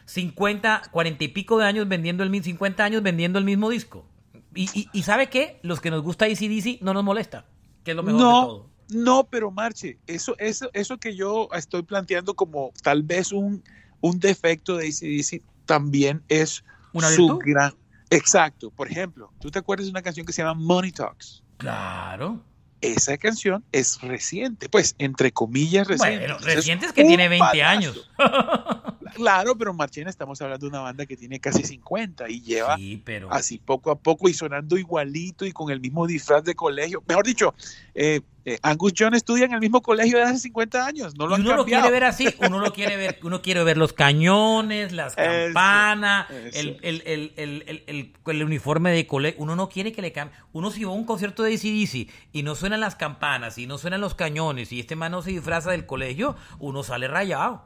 50, 0.05 0.84
40 0.91 1.24
y 1.24 1.27
pico 1.29 1.57
de 1.57 1.65
años 1.65 1.88
vendiendo 1.88 2.24
el 2.24 2.29
mismo, 2.29 2.45
50 2.45 2.84
años 2.84 3.01
vendiendo 3.01 3.39
el 3.39 3.45
mismo 3.45 3.69
disco. 3.69 4.05
Y, 4.53 4.69
y, 4.77 4.89
y 4.91 5.03
¿sabe 5.03 5.29
qué? 5.29 5.60
Los 5.63 5.79
que 5.79 5.91
nos 5.91 6.01
gusta 6.01 6.25
ACDC 6.25 6.81
no 6.81 6.93
nos 6.93 7.03
molesta, 7.03 7.45
que 7.84 7.91
es 7.91 7.98
lo 7.98 8.03
mejor 8.03 8.22
no, 8.22 8.39
de 8.41 8.45
todo. 8.48 8.69
No, 8.89 9.27
pero 9.29 9.51
Marche, 9.51 9.98
eso, 10.07 10.36
eso, 10.38 10.69
eso 10.74 10.98
que 10.98 11.15
yo 11.15 11.50
estoy 11.53 11.84
planteando 11.84 12.34
como 12.34 12.72
tal 12.84 13.03
vez 13.03 13.31
un, 13.31 13.63
un 14.01 14.19
defecto 14.19 14.77
de 14.77 14.88
ACDC 14.88 15.41
también 15.65 16.24
es 16.27 16.63
¿Una 16.93 17.10
su 17.10 17.38
gran... 17.39 17.74
Exacto. 18.10 18.72
Por 18.72 18.90
ejemplo, 18.90 19.32
¿tú 19.40 19.52
te 19.52 19.60
acuerdas 19.60 19.86
de 19.86 19.92
una 19.92 20.02
canción 20.02 20.26
que 20.26 20.34
se 20.34 20.42
llama 20.42 20.54
Money 20.54 20.92
Talks? 20.92 21.44
Claro. 21.58 22.44
Esa 22.82 23.18
canción 23.18 23.64
es 23.72 24.00
reciente, 24.02 24.70
pues 24.70 24.96
entre 25.00 25.32
comillas 25.32 25.88
reciente. 25.88 26.20
Bueno, 26.20 26.38
reciente 26.40 26.86
es 26.86 26.94
que 26.94 27.04
tiene 27.04 27.28
20 27.28 27.40
palazo. 27.46 27.70
años. 27.70 28.10
Claro, 29.15 29.57
pero 29.57 29.74
Marchena 29.74 30.10
estamos 30.10 30.41
hablando 30.41 30.65
de 30.65 30.69
una 30.69 30.81
banda 30.81 31.05
que 31.05 31.15
tiene 31.15 31.39
casi 31.39 31.63
50 31.63 32.29
y 32.29 32.41
lleva 32.41 32.75
Sí, 32.75 33.01
pero 33.03 33.31
así 33.31 33.57
poco 33.57 33.89
a 33.89 33.95
poco 33.95 34.27
y 34.29 34.34
sonando 34.34 34.77
igualito 34.77 35.45
y 35.45 35.51
con 35.53 35.72
el 35.72 35.79
mismo 35.79 36.05
disfraz 36.05 36.43
de 36.43 36.53
colegio. 36.53 37.01
Mejor 37.07 37.25
dicho, 37.25 37.53
eh, 37.93 38.19
eh, 38.43 38.60
Angus 38.62 38.93
John 38.95 39.15
estudia 39.15 39.45
en 39.45 39.53
el 39.53 39.60
mismo 39.60 39.81
colegio 39.81 40.17
de 40.17 40.24
hace 40.25 40.38
50 40.39 40.86
años, 40.86 41.15
no 41.17 41.25
lo 41.25 41.31
y 41.31 41.36
han 41.36 41.41
uno 41.48 41.55
lo 41.55 41.65
quiere 41.65 41.89
ver 41.89 42.03
así, 42.03 42.27
uno 42.39 42.60
lo 42.60 42.74
quiere 42.74 42.95
ver, 42.98 43.17
uno 43.24 43.41
quiere 43.41 43.63
ver 43.63 43.77
los 43.77 43.93
cañones, 43.93 44.91
las 44.91 45.15
campanas, 45.53 46.29
eso. 46.29 46.60
el, 46.60 46.77
el, 46.84 47.01
el, 47.05 47.34
el, 47.38 47.63
el, 47.67 47.84
el- 47.88 48.13
el 48.27 48.43
uniforme 48.43 48.91
de 48.91 49.07
colegio. 49.07 49.41
Uno 49.41 49.55
no 49.55 49.69
quiere 49.69 49.91
que 49.93 50.01
le 50.01 50.12
cambie. 50.12 50.38
Uno 50.53 50.69
si 50.72 50.84
va 50.84 50.91
a 50.91 50.93
un 50.95 51.05
concierto 51.05 51.41
de 51.43 51.53
ACDC 51.55 52.10
y 52.34 52.43
no 52.43 52.53
suenan 52.55 52.81
las 52.81 52.95
campanas 52.95 53.57
y 53.57 53.65
no 53.65 53.77
suenan 53.77 54.01
los 54.01 54.13
cañones 54.13 54.72
y 54.72 54.79
este 54.79 54.95
man 54.95 55.12
no 55.13 55.22
se 55.22 55.31
disfraza 55.31 55.72
del 55.72 55.86
colegio, 55.86 56.36
uno 56.60 56.84
sale 56.84 57.07
rayado. 57.07 57.63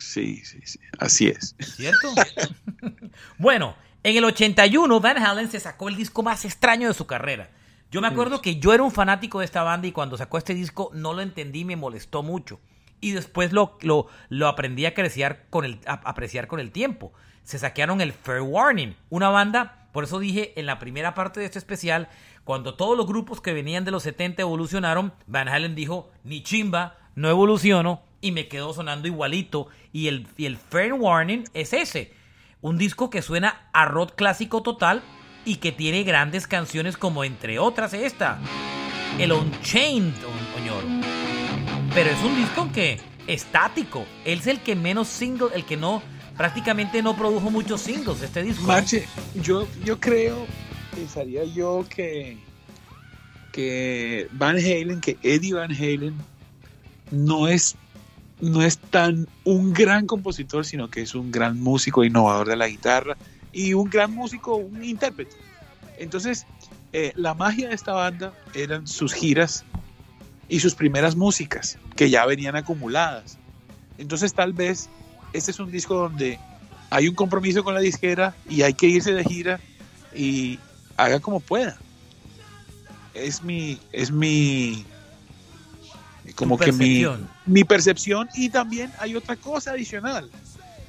Sí, 0.00 0.42
sí, 0.44 0.60
sí, 0.64 0.80
así 0.98 1.28
es. 1.28 1.54
¿Cierto? 1.60 2.08
bueno, 3.38 3.76
en 4.02 4.16
el 4.16 4.24
81 4.24 4.98
Van 5.00 5.18
Halen 5.18 5.50
se 5.50 5.60
sacó 5.60 5.88
el 5.88 5.96
disco 5.96 6.22
más 6.22 6.44
extraño 6.44 6.88
de 6.88 6.94
su 6.94 7.06
carrera. 7.06 7.50
Yo 7.90 8.00
me 8.00 8.06
acuerdo 8.06 8.40
que 8.40 8.56
yo 8.56 8.72
era 8.72 8.82
un 8.82 8.92
fanático 8.92 9.40
de 9.40 9.44
esta 9.44 9.62
banda 9.62 9.86
y 9.86 9.92
cuando 9.92 10.16
sacó 10.16 10.38
este 10.38 10.54
disco 10.54 10.90
no 10.94 11.12
lo 11.12 11.20
entendí 11.20 11.60
y 11.60 11.64
me 11.64 11.76
molestó 11.76 12.22
mucho. 12.22 12.60
Y 13.00 13.12
después 13.12 13.52
lo, 13.52 13.76
lo, 13.82 14.06
lo 14.28 14.48
aprendí 14.48 14.86
a, 14.86 14.90
apreciar 14.90 15.44
con 15.50 15.64
el, 15.64 15.80
a 15.86 15.94
apreciar 15.94 16.46
con 16.46 16.60
el 16.60 16.70
tiempo. 16.70 17.12
Se 17.42 17.58
saquearon 17.58 18.00
el 18.00 18.12
Fair 18.12 18.40
Warning, 18.40 18.96
una 19.10 19.28
banda, 19.28 19.88
por 19.92 20.04
eso 20.04 20.18
dije 20.18 20.52
en 20.58 20.66
la 20.66 20.78
primera 20.78 21.14
parte 21.14 21.40
de 21.40 21.46
este 21.46 21.58
especial, 21.58 22.08
cuando 22.44 22.74
todos 22.74 22.96
los 22.96 23.06
grupos 23.06 23.40
que 23.40 23.52
venían 23.52 23.84
de 23.84 23.90
los 23.90 24.04
70 24.04 24.42
evolucionaron, 24.42 25.12
Van 25.26 25.48
Halen 25.48 25.74
dijo, 25.74 26.10
ni 26.24 26.42
chimba, 26.42 26.96
no 27.16 27.28
evoluciono, 27.28 28.02
y 28.20 28.32
me 28.32 28.48
quedó 28.48 28.72
sonando 28.72 29.08
igualito. 29.08 29.68
Y 29.92 30.08
el, 30.08 30.26
y 30.36 30.46
el 30.46 30.56
Fair 30.56 30.92
Warning 30.92 31.44
es 31.54 31.72
ese. 31.72 32.12
Un 32.60 32.78
disco 32.78 33.10
que 33.10 33.22
suena 33.22 33.68
a 33.72 33.86
rock 33.86 34.14
clásico 34.14 34.62
total 34.62 35.02
y 35.44 35.56
que 35.56 35.72
tiene 35.72 36.02
grandes 36.02 36.46
canciones 36.46 36.96
como 36.96 37.24
entre 37.24 37.58
otras 37.58 37.94
esta. 37.94 38.38
El 39.18 39.32
Unchained, 39.32 40.14
Oñoro. 40.56 40.86
Pero 41.94 42.10
es 42.10 42.22
un 42.22 42.36
disco 42.36 42.70
que 42.72 43.00
estático. 43.26 44.04
Él 44.24 44.40
es 44.40 44.46
el 44.46 44.60
que 44.60 44.76
menos 44.76 45.08
single, 45.08 45.48
el 45.54 45.64
que 45.64 45.76
no, 45.76 46.02
prácticamente 46.36 47.02
no 47.02 47.16
produjo 47.16 47.50
muchos 47.50 47.80
singles 47.80 48.22
este 48.22 48.42
disco. 48.42 48.66
Yo, 49.34 49.66
yo 49.84 49.98
creo, 49.98 50.46
pensaría 50.94 51.44
yo 51.44 51.84
que, 51.88 52.38
que 53.52 54.28
Van 54.32 54.56
Halen, 54.56 55.00
que 55.00 55.16
Eddie 55.22 55.54
Van 55.54 55.72
Halen, 55.72 56.14
no 57.10 57.48
es, 57.48 57.76
no 58.40 58.62
es 58.62 58.78
tan 58.78 59.28
un 59.44 59.72
gran 59.72 60.06
compositor, 60.06 60.64
sino 60.64 60.88
que 60.88 61.02
es 61.02 61.14
un 61.14 61.30
gran 61.30 61.60
músico, 61.60 62.04
innovador 62.04 62.48
de 62.48 62.56
la 62.56 62.68
guitarra 62.68 63.16
y 63.52 63.74
un 63.74 63.90
gran 63.90 64.12
músico, 64.12 64.56
un 64.56 64.82
intérprete. 64.84 65.36
Entonces, 65.98 66.46
eh, 66.92 67.12
la 67.16 67.34
magia 67.34 67.68
de 67.68 67.74
esta 67.74 67.92
banda 67.92 68.32
eran 68.54 68.86
sus 68.86 69.12
giras 69.12 69.64
y 70.48 70.60
sus 70.60 70.74
primeras 70.74 71.16
músicas, 71.16 71.78
que 71.96 72.10
ya 72.10 72.24
venían 72.26 72.56
acumuladas. 72.56 73.38
Entonces, 73.98 74.34
tal 74.34 74.52
vez 74.52 74.88
este 75.32 75.50
es 75.50 75.60
un 75.60 75.70
disco 75.70 75.94
donde 75.94 76.38
hay 76.90 77.08
un 77.08 77.14
compromiso 77.14 77.62
con 77.62 77.74
la 77.74 77.80
disquera 77.80 78.34
y 78.48 78.62
hay 78.62 78.74
que 78.74 78.86
irse 78.86 79.12
de 79.12 79.24
gira 79.24 79.60
y 80.14 80.58
haga 80.96 81.20
como 81.20 81.40
pueda. 81.40 81.78
Es 83.14 83.42
mi, 83.42 83.78
es 83.92 84.10
mi, 84.10 84.84
como 86.40 86.58
que 86.58 86.72
mi, 86.72 86.78
percepción. 86.78 87.28
mi 87.46 87.64
percepción 87.64 88.28
y 88.34 88.48
también 88.48 88.90
hay 88.98 89.14
otra 89.14 89.36
cosa 89.36 89.72
adicional 89.72 90.28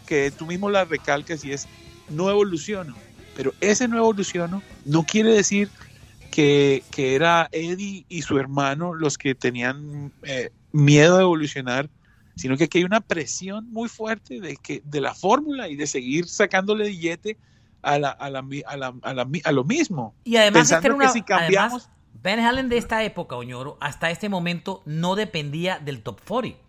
que 0.06 0.32
tú 0.32 0.46
mismo 0.46 0.70
la 0.70 0.84
recalcas 0.86 1.44
y 1.46 1.52
es 1.52 1.68
no 2.10 2.30
evoluciono, 2.30 2.96
pero 3.36 3.54
ese 3.62 3.88
no 3.88 3.98
evoluciono 3.98 4.62
no 4.86 5.04
quiere 5.04 5.32
decir 5.32 5.70
que, 6.32 6.84
que 6.92 7.16
era 7.16 7.48
Eddie 7.52 8.06
y 8.10 8.22
su 8.22 8.38
hermano 8.38 8.94
los 8.94 9.18
que 9.18 9.36
tenían 9.36 10.12
eh, 10.24 10.50
miedo 10.72 11.18
de 11.18 11.24
evolucionar, 11.24 11.90
sino 12.36 12.58
que 12.58 12.66
aquí 12.66 12.80
hay 12.80 12.84
una 12.86 13.02
presión 13.02 13.70
muy 13.72 13.90
fuerte 13.90 14.40
de, 14.40 14.58
que, 14.58 14.82
de 14.86 15.02
la 15.02 15.14
fórmula 15.14 15.68
y 15.70 15.76
de 15.76 15.88
seguir 15.88 16.28
sacándole 16.28 16.88
billete 16.88 17.38
a, 17.82 18.00
la, 18.00 18.10
a, 18.10 18.30
la, 18.30 18.46
a, 18.66 18.78
la- 18.78 18.94
a 19.44 19.52
lo 19.52 19.64
mismo. 19.64 20.16
Y 20.24 20.38
además, 20.38 20.70
Pensando 20.70 20.96
era 20.96 21.08
que 21.08 21.14
si 21.14 21.22
cambiamos, 21.24 21.84
además, 21.84 22.01
Van 22.14 22.40
Halen 22.40 22.70
de 22.70 22.78
esta 22.78 23.04
época, 23.04 23.36
Oñoro, 23.36 23.78
hasta 23.82 24.12
este 24.12 24.30
momento 24.30 24.84
no 24.86 25.16
dependía 25.16 25.80
del 25.80 26.04
top 26.04 26.22
40. 26.28 26.60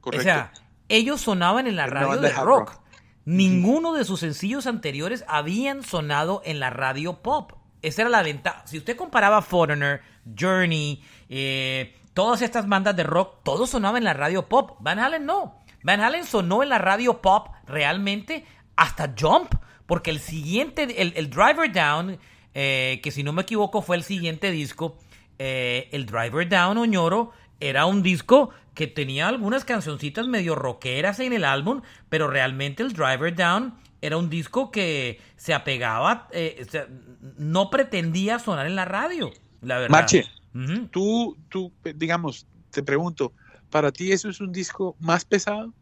correcto. 0.00 0.20
O 0.20 0.22
sea, 0.22 0.52
ellos 0.88 1.20
sonaban 1.20 1.66
en 1.66 1.76
la 1.76 1.86
radio 1.86 2.20
de 2.20 2.30
rock. 2.30 2.44
rock. 2.44 2.80
Ninguno 3.24 3.92
de 3.92 4.04
sus 4.04 4.20
sencillos 4.20 4.66
anteriores 4.66 5.24
habían 5.28 5.82
sonado 5.82 6.40
en 6.44 6.60
la 6.60 6.70
radio 6.70 7.22
pop. 7.22 7.52
Esa 7.82 8.02
era 8.02 8.10
la 8.10 8.22
ventaja. 8.22 8.66
Si 8.66 8.78
usted 8.78 8.96
comparaba 8.96 9.42
Foreigner, 9.42 10.00
Journey, 10.38 11.02
eh, 11.28 11.94
todas 12.14 12.42
estas 12.42 12.66
bandas 12.66 12.96
de 12.96 13.04
rock, 13.04 13.42
todo 13.44 13.66
sonaba 13.66 13.98
en 13.98 14.04
la 14.04 14.14
radio 14.14 14.48
pop. 14.48 14.76
Van 14.80 14.98
Halen 14.98 15.26
no. 15.26 15.60
Van 15.82 16.00
Halen 16.00 16.24
sonó 16.24 16.62
en 16.62 16.70
la 16.70 16.78
radio 16.78 17.20
pop 17.20 17.48
realmente 17.66 18.46
hasta 18.76 19.14
Jump, 19.18 19.54
porque 19.86 20.10
el 20.10 20.20
siguiente, 20.20 20.82
el, 21.02 21.12
el 21.14 21.30
Driver 21.30 21.70
Down, 21.70 22.18
eh, 22.60 22.98
que 23.04 23.12
si 23.12 23.22
no 23.22 23.32
me 23.32 23.42
equivoco 23.42 23.82
fue 23.82 23.94
el 23.94 24.02
siguiente 24.02 24.50
disco, 24.50 24.98
eh, 25.38 25.88
el 25.92 26.06
Driver 26.06 26.48
Down 26.48 26.76
Oñoro 26.76 27.30
era 27.60 27.86
un 27.86 28.02
disco 28.02 28.50
que 28.74 28.88
tenía 28.88 29.28
algunas 29.28 29.64
cancioncitas 29.64 30.26
medio 30.26 30.56
rockeras 30.56 31.20
en 31.20 31.32
el 31.32 31.44
álbum, 31.44 31.82
pero 32.08 32.26
realmente 32.26 32.82
el 32.82 32.94
Driver 32.94 33.32
Down 33.32 33.74
era 34.02 34.16
un 34.16 34.28
disco 34.28 34.72
que 34.72 35.20
se 35.36 35.54
apegaba, 35.54 36.26
eh, 36.32 36.64
o 36.66 36.68
sea, 36.68 36.88
no 37.36 37.70
pretendía 37.70 38.40
sonar 38.40 38.66
en 38.66 38.74
la 38.74 38.86
radio, 38.86 39.30
la 39.62 39.76
verdad. 39.78 39.90
Marche, 39.90 40.24
Ujú. 40.52 40.88
tú, 40.88 41.38
tú, 41.48 41.72
digamos, 41.94 42.48
te 42.72 42.82
pregunto, 42.82 43.34
¿para 43.70 43.92
ti 43.92 44.10
eso 44.10 44.28
es 44.28 44.40
un 44.40 44.50
disco 44.50 44.96
más 44.98 45.24
pesado 45.24 45.72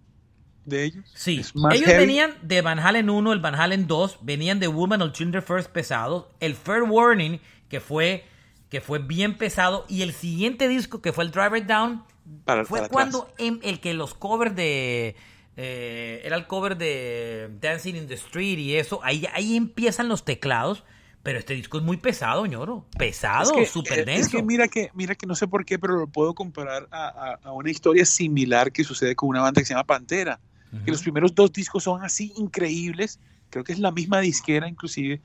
de 0.66 0.84
ellos? 0.84 1.04
Sí, 1.14 1.38
¿Es 1.40 1.54
más 1.56 1.74
ellos 1.74 1.86
heavy? 1.88 2.06
venían 2.06 2.34
de 2.42 2.60
Van 2.60 2.78
Halen 2.78 3.08
1, 3.08 3.32
el 3.32 3.40
Van 3.40 3.54
Halen 3.54 3.86
2, 3.86 4.18
venían 4.22 4.60
de 4.60 4.68
Woman 4.68 5.00
or 5.02 5.12
Children 5.12 5.42
First 5.42 5.70
pesado, 5.70 6.30
el 6.40 6.54
Fair 6.54 6.82
Warning, 6.82 7.40
que 7.70 7.80
fue, 7.80 8.24
que 8.68 8.80
fue 8.80 8.98
bien 8.98 9.38
pesado, 9.38 9.86
y 9.88 10.02
el 10.02 10.12
siguiente 10.12 10.68
disco, 10.68 11.00
que 11.00 11.12
fue 11.12 11.24
el 11.24 11.30
Driver 11.30 11.66
Down, 11.66 12.04
Para- 12.44 12.64
fue 12.64 12.80
para 12.80 12.88
cuando 12.90 13.30
en 13.38 13.60
el 13.62 13.80
que 13.80 13.94
los 13.94 14.12
covers 14.14 14.54
de... 14.56 15.14
eh, 15.56 16.20
era 16.24 16.36
el 16.36 16.46
cover 16.46 16.76
de 16.76 17.48
Dancing 17.60 17.94
in 17.94 18.06
the 18.08 18.14
Street 18.14 18.58
y 18.58 18.74
eso, 18.76 19.00
ahí, 19.02 19.26
ahí 19.32 19.56
empiezan 19.56 20.08
los 20.08 20.24
teclados, 20.24 20.84
pero 21.22 21.38
este 21.38 21.54
disco 21.54 21.78
es 21.78 21.82
muy 21.84 21.96
pesado, 21.96 22.44
ñoro, 22.46 22.86
pesado, 22.98 23.50
Es 23.52 23.52
que, 23.52 23.66
súper 23.66 24.00
eh, 24.00 24.04
denso. 24.04 24.22
Es 24.26 24.28
que 24.28 24.42
mira 24.42 24.68
que, 24.68 24.90
mira 24.94 25.14
que 25.14 25.26
no 25.26 25.34
sé 25.34 25.48
por 25.48 25.64
qué, 25.64 25.78
pero 25.78 25.96
lo 25.98 26.06
puedo 26.08 26.34
comparar 26.34 26.86
a, 26.90 27.06
a- 27.08 27.38
a 27.42 27.52
una 27.52 27.70
historia 27.70 28.04
similar 28.04 28.70
que 28.70 28.84
sucede 28.84 29.16
con 29.16 29.28
una 29.30 29.40
banda 29.40 29.60
que 29.60 29.64
se 29.64 29.74
llama 29.74 29.84
Pantera. 29.84 30.38
Que 30.84 30.90
los 30.90 31.02
primeros 31.02 31.34
dos 31.34 31.52
discos 31.52 31.84
son 31.84 32.04
así 32.04 32.32
increíbles, 32.36 33.18
creo 33.50 33.64
que 33.64 33.72
es 33.72 33.78
la 33.78 33.92
misma 33.92 34.20
disquera 34.20 34.68
inclusive, 34.68 35.20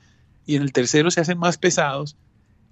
y 0.46 0.56
en 0.56 0.62
el 0.62 0.72
tercero 0.72 1.10
se 1.10 1.20
hacen 1.20 1.38
más 1.38 1.58
pesados. 1.58 2.16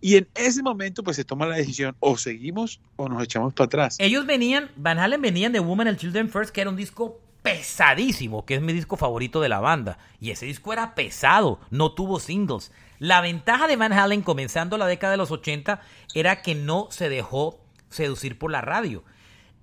Y 0.00 0.16
en 0.16 0.28
ese 0.34 0.62
momento 0.62 1.02
pues 1.02 1.16
se 1.16 1.24
toma 1.24 1.46
la 1.46 1.56
decisión, 1.56 1.94
o 2.00 2.16
seguimos 2.16 2.80
o 2.96 3.08
nos 3.08 3.22
echamos 3.22 3.52
para 3.52 3.66
atrás. 3.66 3.96
Ellos 3.98 4.24
venían, 4.26 4.70
Van 4.76 4.98
Halen 4.98 5.20
venían 5.20 5.52
de 5.52 5.60
Woman 5.60 5.88
and 5.88 5.98
Children 5.98 6.30
First, 6.30 6.50
que 6.52 6.62
era 6.62 6.70
un 6.70 6.76
disco 6.76 7.20
pesadísimo, 7.42 8.44
que 8.44 8.54
es 8.54 8.62
mi 8.62 8.72
disco 8.72 8.96
favorito 8.96 9.40
de 9.40 9.48
la 9.48 9.60
banda. 9.60 9.98
Y 10.20 10.30
ese 10.30 10.46
disco 10.46 10.72
era 10.72 10.94
pesado, 10.94 11.60
no 11.70 11.92
tuvo 11.92 12.20
singles. 12.20 12.72
La 12.98 13.20
ventaja 13.20 13.66
de 13.66 13.76
Van 13.76 13.92
Halen 13.92 14.22
comenzando 14.22 14.76
la 14.78 14.86
década 14.86 15.12
de 15.12 15.16
los 15.16 15.30
80 15.30 15.80
era 16.14 16.42
que 16.42 16.54
no 16.54 16.88
se 16.90 17.08
dejó 17.08 17.58
seducir 17.88 18.38
por 18.38 18.50
la 18.50 18.60
radio. 18.60 19.02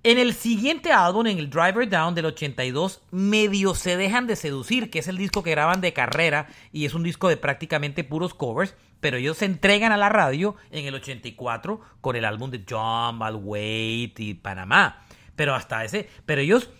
En 0.08 0.16
el 0.16 0.32
siguiente 0.32 0.90
álbum, 0.90 1.26
en 1.26 1.36
el 1.36 1.50
Driver 1.50 1.86
Down 1.86 2.14
del 2.14 2.24
82, 2.24 3.02
medio 3.10 3.74
se 3.74 3.98
dejan 3.98 4.26
de 4.26 4.36
seducir, 4.36 4.88
que 4.88 5.00
es 5.00 5.08
el 5.08 5.18
disco 5.18 5.42
que 5.42 5.50
graban 5.50 5.82
de 5.82 5.92
carrera 5.92 6.48
y 6.72 6.86
es 6.86 6.94
un 6.94 7.02
disco 7.02 7.28
de 7.28 7.36
prácticamente 7.36 8.04
puros 8.04 8.32
covers. 8.32 8.74
pero 9.00 9.18
ellos 9.18 9.36
se 9.36 9.44
entregan 9.44 9.92
a 9.92 9.98
la 9.98 10.08
radio 10.08 10.56
en 10.70 10.86
el 10.86 10.94
84 10.94 11.82
con 12.00 12.16
el 12.16 12.24
álbum 12.24 12.50
de 12.50 12.64
John 12.66 13.20
Wait 13.20 14.18
y 14.18 14.32
Panamá. 14.32 15.04
Pero 15.36 15.54
hasta 15.54 15.84
ese, 15.84 16.08
pero 16.24 16.40
ellos 16.40 16.70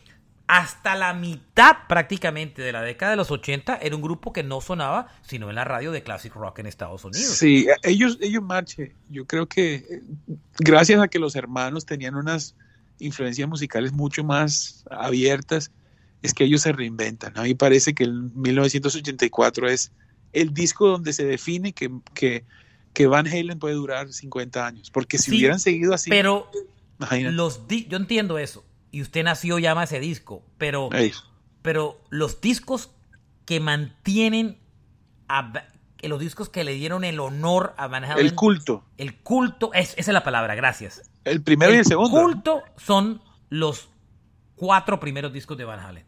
hasta 0.46 0.96
la 0.96 1.12
mitad 1.12 1.86
prácticamente 1.86 2.62
de 2.62 2.72
la 2.72 2.80
década 2.80 3.10
de 3.10 3.18
los 3.18 3.30
80 3.30 3.76
era 3.82 3.94
un 3.94 4.00
grupo 4.00 4.32
que 4.32 4.42
no 4.42 4.62
sonaba 4.62 5.08
sino 5.20 5.50
en 5.50 5.56
la 5.56 5.64
radio 5.64 5.92
de 5.92 6.02
classic 6.02 6.34
rock 6.34 6.60
en 6.60 6.66
Estados 6.66 7.04
Unidos. 7.04 7.36
Sí, 7.36 7.66
ellos, 7.82 8.16
ellos 8.22 8.42
marche. 8.42 8.94
Yo 9.10 9.26
creo 9.26 9.46
que 9.46 9.74
eh, 9.74 10.02
gracias 10.58 11.02
a 11.02 11.08
que 11.08 11.18
los 11.18 11.36
hermanos 11.36 11.84
tenían 11.84 12.14
unas 12.14 12.54
influencias 12.98 13.48
musicales 13.48 13.92
mucho 13.92 14.24
más 14.24 14.84
abiertas, 14.90 15.70
es 16.22 16.34
que 16.34 16.44
ellos 16.44 16.62
se 16.62 16.72
reinventan. 16.72 17.36
A 17.38 17.42
mí 17.42 17.54
parece 17.54 17.94
que 17.94 18.04
el 18.04 18.30
1984 18.34 19.68
es 19.68 19.92
el 20.32 20.52
disco 20.52 20.88
donde 20.88 21.12
se 21.12 21.24
define 21.24 21.72
que, 21.72 21.90
que, 22.14 22.44
que 22.92 23.06
Van 23.06 23.26
Halen 23.26 23.58
puede 23.58 23.74
durar 23.74 24.12
50 24.12 24.66
años. 24.66 24.90
Porque 24.90 25.18
si 25.18 25.30
hubieran 25.30 25.60
seguido 25.60 25.94
así... 25.94 26.10
Pero 26.10 26.50
los 27.12 27.60
yo 27.68 27.96
entiendo 27.96 28.38
eso 28.38 28.64
y 28.90 29.02
usted 29.02 29.22
nació 29.22 29.58
llama 29.58 29.84
ese 29.84 30.00
disco, 30.00 30.42
pero, 30.56 30.90
pero 31.62 32.00
los 32.10 32.40
discos 32.40 32.90
que 33.44 33.60
mantienen 33.60 34.58
los 36.02 36.20
discos 36.20 36.48
que 36.48 36.62
le 36.62 36.74
dieron 36.74 37.02
el 37.02 37.18
honor 37.18 37.74
a 37.76 37.88
Van 37.88 38.04
Halen. 38.04 38.24
El 38.24 38.34
culto. 38.34 38.84
El 38.96 39.16
culto, 39.16 39.72
es, 39.74 39.94
esa 39.96 40.10
es 40.10 40.14
la 40.14 40.22
palabra, 40.22 40.54
gracias. 40.54 41.10
El 41.24 41.42
primero 41.42 41.74
y 41.74 41.78
el 41.78 41.84
segundo. 41.84 42.16
El 42.16 42.24
culto 42.24 42.62
son 42.76 43.20
los 43.48 43.88
cuatro 44.54 45.00
primeros 45.00 45.32
discos 45.32 45.58
de 45.58 45.64
Van 45.64 45.80
Halen. 45.80 46.04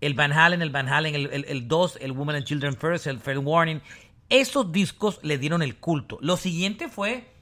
El 0.00 0.14
Van 0.14 0.32
Halen, 0.32 0.60
el 0.60 0.70
Van 0.70 0.88
Halen, 0.88 1.14
el 1.14 1.68
2, 1.68 1.96
el, 1.96 2.02
el, 2.02 2.12
Woman 2.12 2.36
and 2.36 2.44
Children 2.44 2.76
First, 2.76 3.06
el 3.06 3.18
Fair 3.20 3.38
Warning. 3.38 3.80
Esos 4.28 4.70
discos 4.72 5.20
le 5.22 5.38
dieron 5.38 5.62
el 5.62 5.76
culto. 5.76 6.18
Lo 6.20 6.36
siguiente 6.36 6.88
fue 6.88 7.33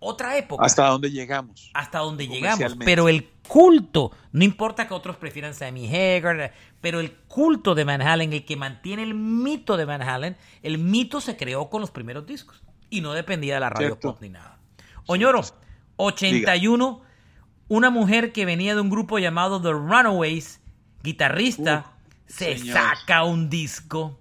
otra 0.00 0.36
época. 0.36 0.64
Hasta 0.64 0.86
donde 0.86 1.10
llegamos. 1.10 1.70
Hasta 1.74 1.98
donde 1.98 2.28
llegamos. 2.28 2.76
Pero 2.84 3.08
el 3.08 3.28
culto, 3.46 4.12
no 4.32 4.44
importa 4.44 4.86
que 4.86 4.94
otros 4.94 5.16
prefieran 5.16 5.54
Sammy 5.54 5.88
Hagar, 5.88 6.52
pero 6.80 7.00
el 7.00 7.12
culto 7.12 7.74
de 7.74 7.84
Van 7.84 8.02
Halen, 8.02 8.32
el 8.32 8.44
que 8.44 8.56
mantiene 8.56 9.02
el 9.02 9.14
mito 9.14 9.76
de 9.76 9.84
Van 9.84 10.02
Halen, 10.02 10.36
el 10.62 10.78
mito 10.78 11.20
se 11.20 11.36
creó 11.36 11.68
con 11.70 11.80
los 11.80 11.90
primeros 11.90 12.26
discos 12.26 12.62
y 12.90 13.00
no 13.00 13.12
dependía 13.12 13.54
de 13.54 13.60
la 13.60 13.70
radio 13.70 13.98
pop 13.98 14.18
ni 14.20 14.28
nada. 14.28 14.58
Oñoro, 15.06 15.42
81, 15.96 17.02
una 17.68 17.90
mujer 17.90 18.32
que 18.32 18.44
venía 18.44 18.74
de 18.74 18.80
un 18.80 18.90
grupo 18.90 19.18
llamado 19.18 19.60
The 19.60 19.72
Runaways, 19.72 20.60
guitarrista, 21.02 21.92
se 22.26 22.58
saca 22.58 23.24
un 23.24 23.48
disco. 23.48 24.18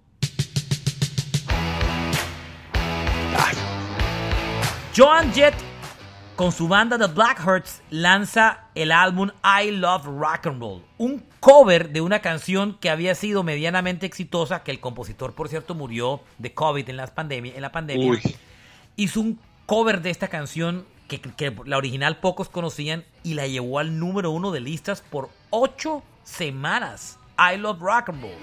Joan 4.96 5.32
Jett 5.32 5.67
con 6.38 6.52
su 6.52 6.68
banda 6.68 7.00
The 7.00 7.08
Blackhearts 7.08 7.82
lanza 7.90 8.66
el 8.76 8.92
álbum 8.92 9.32
I 9.44 9.72
Love 9.72 10.06
Rock 10.06 10.46
and 10.46 10.62
Roll, 10.62 10.84
un 11.00 11.26
cover 11.40 11.90
de 11.90 12.00
una 12.00 12.20
canción 12.20 12.78
que 12.80 12.92
había 12.92 13.16
sido 13.16 13.42
medianamente 13.42 14.06
exitosa, 14.06 14.62
que 14.62 14.70
el 14.70 14.80
compositor 14.80 15.34
por 15.34 15.50
cierto 15.50 15.74
murió 15.74 16.22
de 16.38 16.54
COVID 16.54 16.88
en, 16.90 16.96
las 16.96 17.10
pandemia, 17.10 17.56
en 17.56 17.62
la 17.64 17.72
pandemia. 17.72 18.22
Hizo 18.96 19.20
un 19.20 19.40
cover 19.66 20.04
de 20.04 20.12
esta 20.12 20.28
canción 20.28 20.86
que, 21.08 21.20
que, 21.20 21.56
la 21.66 21.78
original 21.78 22.20
pocos 22.20 22.50
conocían 22.50 23.04
y 23.24 23.34
la 23.34 23.48
llevó 23.48 23.80
al 23.80 23.98
número 23.98 24.30
uno 24.30 24.52
de 24.52 24.60
listas 24.60 25.02
por 25.02 25.30
ocho 25.50 26.04
semanas. 26.24 27.18
I 27.40 27.58
Love 27.58 27.80
Rock 27.80 28.10
and 28.10 28.22
Roll. 28.22 28.38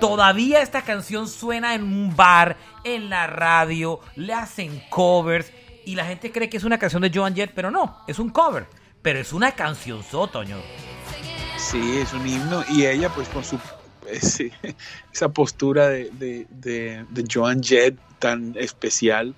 Todavía 0.00 0.62
esta 0.62 0.82
canción 0.82 1.28
suena 1.28 1.74
en 1.74 1.82
un 1.82 2.16
bar, 2.16 2.56
en 2.84 3.10
la 3.10 3.26
radio, 3.26 4.00
le 4.16 4.32
hacen 4.32 4.82
covers 4.88 5.50
y 5.86 5.94
la 5.94 6.06
gente 6.06 6.32
cree 6.32 6.48
que 6.48 6.56
es 6.56 6.64
una 6.64 6.78
canción 6.78 7.02
de 7.02 7.10
Joan 7.12 7.34
Jett, 7.34 7.52
pero 7.54 7.70
no, 7.70 7.98
es 8.06 8.18
un 8.18 8.30
cover. 8.30 8.66
Pero 9.02 9.18
es 9.18 9.32
una 9.32 9.52
canción 9.52 10.02
Toño. 10.32 10.56
Sí, 11.58 11.98
es 11.98 12.12
un 12.12 12.26
himno. 12.26 12.64
Y 12.70 12.86
ella, 12.86 13.10
pues, 13.10 13.28
con 13.28 13.44
su 13.44 13.58
esa 15.12 15.28
postura 15.28 15.88
de, 15.88 16.10
de, 16.50 17.04
de, 17.08 17.24
Joan 17.30 17.62
Jett 17.62 17.96
tan 18.18 18.54
especial, 18.58 19.34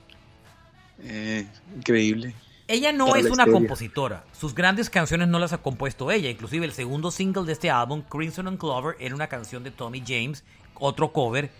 eh, 1.03 1.47
increíble. 1.77 2.35
Ella 2.69 2.93
no 2.93 3.15
es 3.15 3.27
una 3.27 3.47
compositora. 3.47 4.25
Sus 4.33 4.55
grandes 4.55 4.91
canciones 4.91 5.29
no 5.29 5.39
las 5.39 5.53
ha 5.53 5.59
compuesto 5.59 6.11
ella. 6.11 6.31
Inclusive 6.31 6.67
el 6.67 6.73
segundo 6.73 7.13
single 7.13 7.45
de 7.45 7.53
este 7.53 7.71
álbum, 7.71 8.03
Crimson 8.03 8.49
and 8.49 8.59
Clover, 8.59 8.97
era 8.99 9.15
una 9.15 9.29
canción 9.29 9.63
de 9.63 9.71
Tommy 9.71 10.03
James, 10.05 10.45
otro 10.75 11.13
cover. 11.13 11.51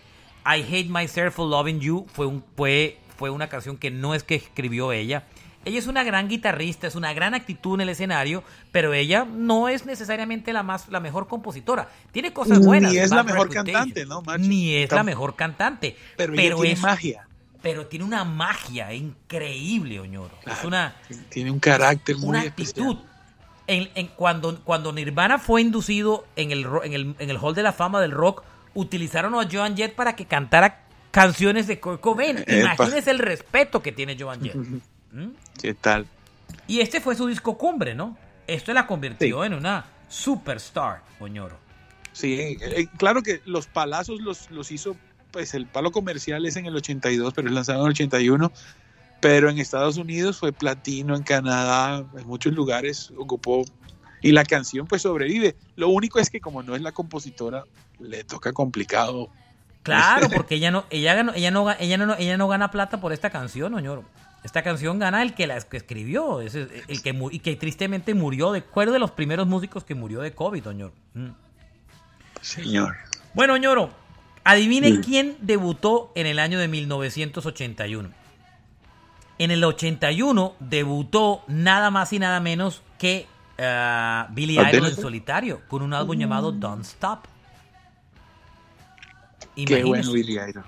I 0.45 0.61
Hate 0.61 0.89
Myself 0.89 1.35
for 1.35 1.47
Loving 1.47 1.79
You 1.79 2.05
fue, 2.13 2.25
un, 2.25 2.43
fue 2.55 2.97
fue 3.17 3.29
una 3.29 3.49
canción 3.49 3.77
que 3.77 3.91
no 3.91 4.13
es 4.13 4.23
que 4.23 4.35
escribió 4.35 4.91
ella. 4.91 5.23
Ella 5.65 5.79
es 5.79 5.87
una 5.87 6.03
gran 6.03 6.29
guitarrista, 6.29 6.87
es 6.87 6.95
una 6.95 7.13
gran 7.13 7.33
actitud 7.33 7.75
en 7.75 7.81
el 7.81 7.89
escenario, 7.89 8.41
pero 8.71 8.93
ella 8.93 9.25
no 9.25 9.67
es 9.67 9.85
necesariamente 9.85 10.53
la 10.53 10.63
más 10.63 10.87
la 10.87 11.01
mejor 11.01 11.27
compositora. 11.27 11.89
Tiene 12.13 12.31
cosas 12.31 12.59
buenas. 12.59 12.93
Ni 12.93 12.99
es 12.99 13.09
la 13.11 13.23
mejor 13.23 13.49
cantante, 13.49 14.05
¿no? 14.05 14.23
Ni 14.39 14.75
es 14.75 14.91
la 14.91 15.03
mejor 15.03 15.35
cantante. 15.35 15.97
Pero, 16.15 16.33
tiene 16.33 16.79
magia. 16.79 17.27
Pero 17.61 17.87
tiene 17.87 18.05
una 18.05 18.23
magia 18.23 18.93
increíble, 18.93 19.99
Oñoro. 19.99 20.37
es 20.45 20.63
una 20.63 20.95
tiene 21.27 21.51
un 21.51 21.59
carácter 21.59 22.15
muy 22.17 22.29
una 22.29 22.41
actitud. 22.41 22.97
En, 23.69 24.07
cuando, 24.15 24.61
cuando 24.63 24.93
Nirvana 24.93 25.39
fue 25.39 25.59
inducido 25.59 26.25
en 26.37 26.51
el, 26.51 26.65
en 26.85 26.93
el, 26.93 27.15
en 27.19 27.29
el 27.29 27.37
Hall 27.37 27.53
de 27.53 27.63
la 27.63 27.73
Fama 27.73 27.99
del 27.99 28.11
Rock, 28.11 28.43
utilizaron 28.73 29.35
a 29.35 29.45
Joan 29.51 29.75
Jett 29.75 29.93
para 29.95 30.15
que 30.15 30.25
cantara 30.25 30.86
canciones 31.17 31.65
de 31.65 31.79
Kurt 31.79 31.99
Cobain. 31.99 32.43
Imagínese 32.47 33.09
el 33.09 33.19
respeto 33.19 33.81
que 33.81 33.91
tiene 33.91 34.15
Joan 34.19 34.41
Jett. 34.41 34.55
¿Mm? 34.55 35.29
¿Qué 35.59 35.73
tal? 35.73 36.05
Y 36.67 36.81
este 36.81 37.01
fue 37.01 37.15
su 37.15 37.25
disco 37.25 37.57
cumbre, 37.57 37.95
¿no? 37.95 38.15
Esto 38.45 38.71
la 38.71 38.85
convirtió 38.85 39.43
en 39.43 39.55
una 39.55 39.85
superstar, 40.07 41.01
Oñoro. 41.19 41.57
Sí, 42.13 42.57
eh, 42.61 42.87
claro 42.97 43.23
que 43.23 43.41
los 43.45 43.65
palazos 43.65 44.21
los, 44.21 44.51
los 44.51 44.71
hizo, 44.71 44.95
pues 45.31 45.55
el 45.55 45.65
palo 45.65 45.91
comercial 45.91 46.45
es 46.45 46.55
en 46.55 46.67
el 46.67 46.75
82, 46.75 47.33
pero 47.33 47.47
es 47.47 47.53
lanzado 47.53 47.79
en 47.79 47.85
el 47.87 47.91
81. 47.91 48.51
Pero 49.19 49.49
en 49.49 49.57
Estados 49.57 49.97
Unidos 49.97 50.37
fue 50.37 50.51
platino, 50.53 51.15
en 51.15 51.23
Canadá, 51.23 52.05
en 52.15 52.27
muchos 52.27 52.53
lugares 52.53 53.11
ocupó 53.17 53.65
y 54.21 54.33
la 54.33 54.43
canción 54.43 54.85
pues 54.85 55.01
sobrevive. 55.01 55.55
Lo 55.75 55.89
único 55.89 56.19
es 56.19 56.29
que 56.29 56.39
como 56.39 56.61
no 56.61 56.75
es 56.75 56.83
la 56.83 56.91
compositora, 56.91 57.65
le 57.99 58.23
toca 58.23 58.53
complicado 58.53 59.29
Claro, 59.87 60.29
porque 60.29 60.55
ella 60.55 60.71
no, 60.71 60.85
ella 60.89 61.13
ella 61.35 61.51
no, 61.51 61.71
ella 61.71 61.97
no, 61.97 62.15
ella 62.15 62.37
no 62.37 62.47
gana 62.47 62.71
plata 62.71 62.99
por 62.99 63.13
esta 63.13 63.29
canción, 63.29 63.73
Oñoro. 63.73 64.03
Esta 64.43 64.61
canción 64.61 64.99
gana 64.99 65.23
el 65.23 65.33
que 65.33 65.47
la 65.47 65.57
escribió, 65.57 66.41
el 66.41 67.01
que 67.01 67.29
y 67.31 67.39
que 67.39 67.55
tristemente 67.55 68.13
murió, 68.13 68.51
de 68.51 68.59
acuerdo 68.59 68.93
de 68.93 68.99
los 68.99 69.11
primeros 69.11 69.47
músicos 69.47 69.83
que 69.83 69.95
murió 69.95 70.21
de 70.21 70.33
COVID, 70.33 70.67
Oñoro. 70.67 70.93
Mm. 71.13 71.29
Señor. 72.41 72.95
Bueno, 73.33 73.53
Oñoro, 73.53 73.89
adivine 74.43 75.01
quién 75.01 75.37
debutó 75.41 76.11
en 76.15 76.27
el 76.27 76.39
año 76.39 76.59
de 76.59 76.67
1981. 76.67 78.09
En 79.39 79.51
el 79.51 79.63
81 79.63 80.55
debutó 80.59 81.43
nada 81.47 81.91
más 81.91 82.11
y 82.13 82.19
nada 82.19 82.39
menos 82.39 82.81
que 82.97 83.27
uh, 83.59 84.33
Billy 84.33 84.53
Idol 84.53 84.87
en 84.87 84.95
solitario, 84.95 85.61
con 85.67 85.81
un 85.81 85.93
álbum 85.93 86.17
llamado 86.17 86.51
Don't 86.51 86.85
Stop. 86.85 87.25
Qué 89.55 89.83
bueno 89.83 90.11
Billy 90.11 90.33
Idol. 90.33 90.63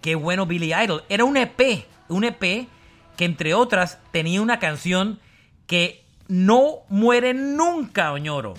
Qué 0.00 0.14
bueno 0.14 0.46
Billy 0.46 0.72
Idol. 0.74 1.04
Era 1.08 1.24
un 1.24 1.36
EP, 1.36 1.86
un 2.08 2.24
EP 2.24 2.68
que 3.16 3.24
entre 3.24 3.54
otras 3.54 3.98
tenía 4.12 4.40
una 4.42 4.58
canción 4.58 5.18
que 5.66 6.04
no 6.28 6.80
muere 6.88 7.34
nunca, 7.34 8.12
Oñoro. 8.12 8.54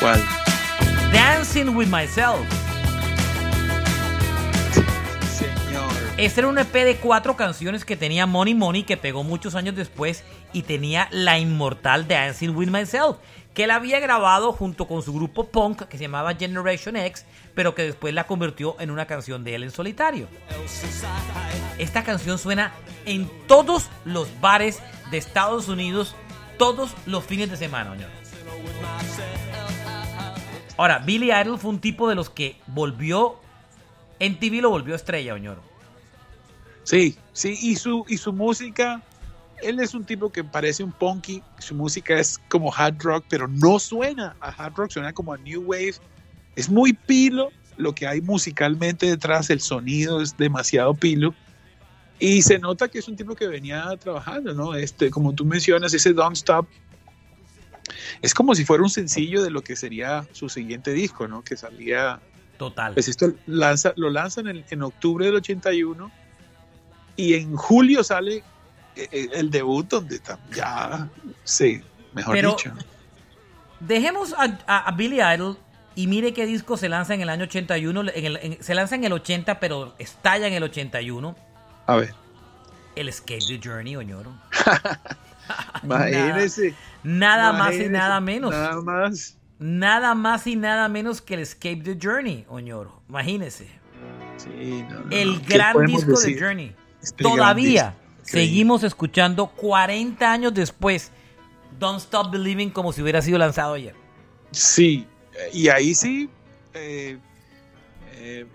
¿Cuál? 0.00 0.22
Dancing 1.12 1.74
with 1.74 1.86
Myself. 1.86 2.46
Señor. 5.32 5.90
Este 6.18 6.40
era 6.40 6.48
un 6.48 6.58
EP 6.58 6.72
de 6.72 6.96
cuatro 6.96 7.36
canciones 7.36 7.84
que 7.84 7.96
tenía 7.96 8.26
Money 8.26 8.54
Money, 8.54 8.82
que 8.82 8.96
pegó 8.96 9.24
muchos 9.24 9.54
años 9.54 9.74
después, 9.74 10.24
y 10.52 10.62
tenía 10.62 11.08
la 11.10 11.38
inmortal 11.38 12.06
Dancing 12.06 12.50
with 12.50 12.68
Myself, 12.68 13.16
que 13.56 13.64
él 13.64 13.70
había 13.70 14.00
grabado 14.00 14.52
junto 14.52 14.86
con 14.86 15.02
su 15.02 15.14
grupo 15.14 15.48
punk 15.48 15.84
que 15.84 15.96
se 15.96 16.04
llamaba 16.04 16.34
Generation 16.34 16.94
X, 16.94 17.24
pero 17.54 17.74
que 17.74 17.84
después 17.84 18.12
la 18.12 18.26
convirtió 18.26 18.78
en 18.80 18.90
una 18.90 19.06
canción 19.06 19.44
de 19.44 19.54
él 19.54 19.62
en 19.62 19.70
solitario. 19.70 20.28
Esta 21.78 22.04
canción 22.04 22.36
suena 22.36 22.74
en 23.06 23.30
todos 23.46 23.88
los 24.04 24.28
bares 24.42 24.82
de 25.10 25.16
Estados 25.16 25.68
Unidos 25.68 26.14
todos 26.58 26.92
los 27.06 27.24
fines 27.24 27.50
de 27.50 27.56
semana. 27.56 27.96
Ahora, 30.76 30.98
Billy 30.98 31.32
Idol 31.32 31.58
fue 31.58 31.70
un 31.70 31.80
tipo 31.80 32.10
de 32.10 32.14
los 32.14 32.28
que 32.28 32.60
volvió, 32.66 33.40
en 34.18 34.38
TV 34.38 34.60
lo 34.60 34.68
volvió 34.68 34.94
estrella, 34.94 35.32
señor. 35.32 35.62
Sí, 36.82 37.16
sí, 37.32 37.56
y 37.58 37.76
su, 37.76 38.04
y 38.06 38.18
su 38.18 38.34
música 38.34 39.00
él 39.62 39.80
es 39.80 39.94
un 39.94 40.04
tipo 40.04 40.30
que 40.30 40.44
parece 40.44 40.84
un 40.84 40.92
punky, 40.92 41.42
su 41.58 41.74
música 41.74 42.18
es 42.18 42.38
como 42.48 42.72
hard 42.74 43.02
rock, 43.02 43.24
pero 43.28 43.48
no 43.48 43.78
suena 43.78 44.36
a 44.40 44.48
hard 44.48 44.74
rock, 44.74 44.90
suena 44.90 45.12
como 45.12 45.32
a 45.32 45.38
new 45.38 45.62
wave. 45.62 45.94
Es 46.54 46.68
muy 46.68 46.92
pilo, 46.92 47.50
lo 47.76 47.94
que 47.94 48.06
hay 48.06 48.20
musicalmente 48.20 49.06
detrás, 49.06 49.50
el 49.50 49.60
sonido 49.60 50.20
es 50.20 50.36
demasiado 50.36 50.94
pilo. 50.94 51.34
Y 52.18 52.42
se 52.42 52.58
nota 52.58 52.88
que 52.88 52.98
es 52.98 53.08
un 53.08 53.16
tipo 53.16 53.34
que 53.34 53.46
venía 53.46 53.84
trabajando, 54.00 54.54
¿no? 54.54 54.74
Este, 54.74 55.10
como 55.10 55.34
tú 55.34 55.44
mencionas, 55.44 55.92
ese 55.92 56.14
Don't 56.14 56.36
Stop 56.36 56.66
es 58.22 58.34
como 58.34 58.54
si 58.54 58.64
fuera 58.64 58.82
un 58.82 58.90
sencillo 58.90 59.42
de 59.42 59.50
lo 59.50 59.62
que 59.62 59.76
sería 59.76 60.26
su 60.32 60.48
siguiente 60.48 60.92
disco, 60.92 61.28
¿no? 61.28 61.42
Que 61.42 61.56
salía. 61.56 62.20
Total. 62.58 62.94
Pues 62.94 63.08
esto 63.08 63.34
lanza, 63.46 63.92
lo 63.96 64.08
lanzan 64.08 64.48
en, 64.48 64.64
en 64.70 64.82
octubre 64.82 65.26
del 65.26 65.34
81 65.36 66.10
y 67.16 67.34
en 67.34 67.54
julio 67.54 68.02
sale 68.02 68.42
el 68.96 69.50
debut 69.50 69.86
donde 69.88 70.20
ya, 70.52 71.08
sí, 71.44 71.82
mejor 72.12 72.34
Pero 72.34 72.50
dicho. 72.50 72.72
Dejemos 73.80 74.32
a, 74.32 74.58
a, 74.66 74.88
a, 74.88 74.92
Billy 74.92 75.20
Idol 75.20 75.58
y 75.94 76.06
mire 76.06 76.32
qué 76.32 76.46
disco 76.46 76.76
se 76.76 76.88
lanza 76.88 77.14
en 77.14 77.20
el 77.20 77.28
año 77.28 77.44
81. 77.44 78.00
En 78.00 78.24
el, 78.24 78.36
en, 78.36 78.62
se 78.62 78.74
lanza 78.74 78.94
en 78.94 79.04
el 79.04 79.12
80, 79.12 79.60
pero 79.60 79.94
estalla 79.98 80.46
en 80.46 80.54
el 80.54 80.62
81. 80.62 81.36
A 81.86 81.96
ver. 81.96 82.14
El 82.94 83.08
Escape 83.08 83.44
the 83.46 83.60
Journey, 83.62 83.96
Oñoro. 83.96 84.32
Imagínese. 85.82 86.74
Nada, 87.02 87.52
nada 87.52 87.52
más 87.52 87.74
y 87.74 87.88
nada 87.88 88.20
menos. 88.20 88.50
Nada 88.50 88.80
más. 88.80 89.38
Nada 89.58 90.14
más 90.14 90.46
y 90.46 90.56
nada 90.56 90.88
menos 90.88 91.20
que 91.20 91.34
el 91.34 91.40
Escape 91.40 91.82
the 91.82 91.98
Journey, 92.02 92.46
Oñoro. 92.48 93.02
Imagínese. 93.08 93.68
Sí, 94.38 94.84
no, 94.88 95.00
no, 95.00 95.10
el 95.10 95.40
gran 95.40 95.86
disco 95.86 96.12
decir? 96.12 96.34
de 96.34 96.40
Journey. 96.40 96.76
Todavía 97.16 97.94
seguimos 98.26 98.82
escuchando 98.82 99.46
40 99.48 100.30
años 100.30 100.54
después 100.54 101.10
Don't 101.78 102.00
Stop 102.00 102.30
Believing 102.30 102.70
como 102.70 102.92
si 102.92 103.02
hubiera 103.02 103.20
sido 103.22 103.38
lanzado 103.38 103.74
ayer. 103.74 103.94
Sí, 104.50 105.06
y 105.52 105.68
ahí 105.68 105.94
sí, 105.94 106.28
eh, 106.74 107.18
eh, 108.14 108.46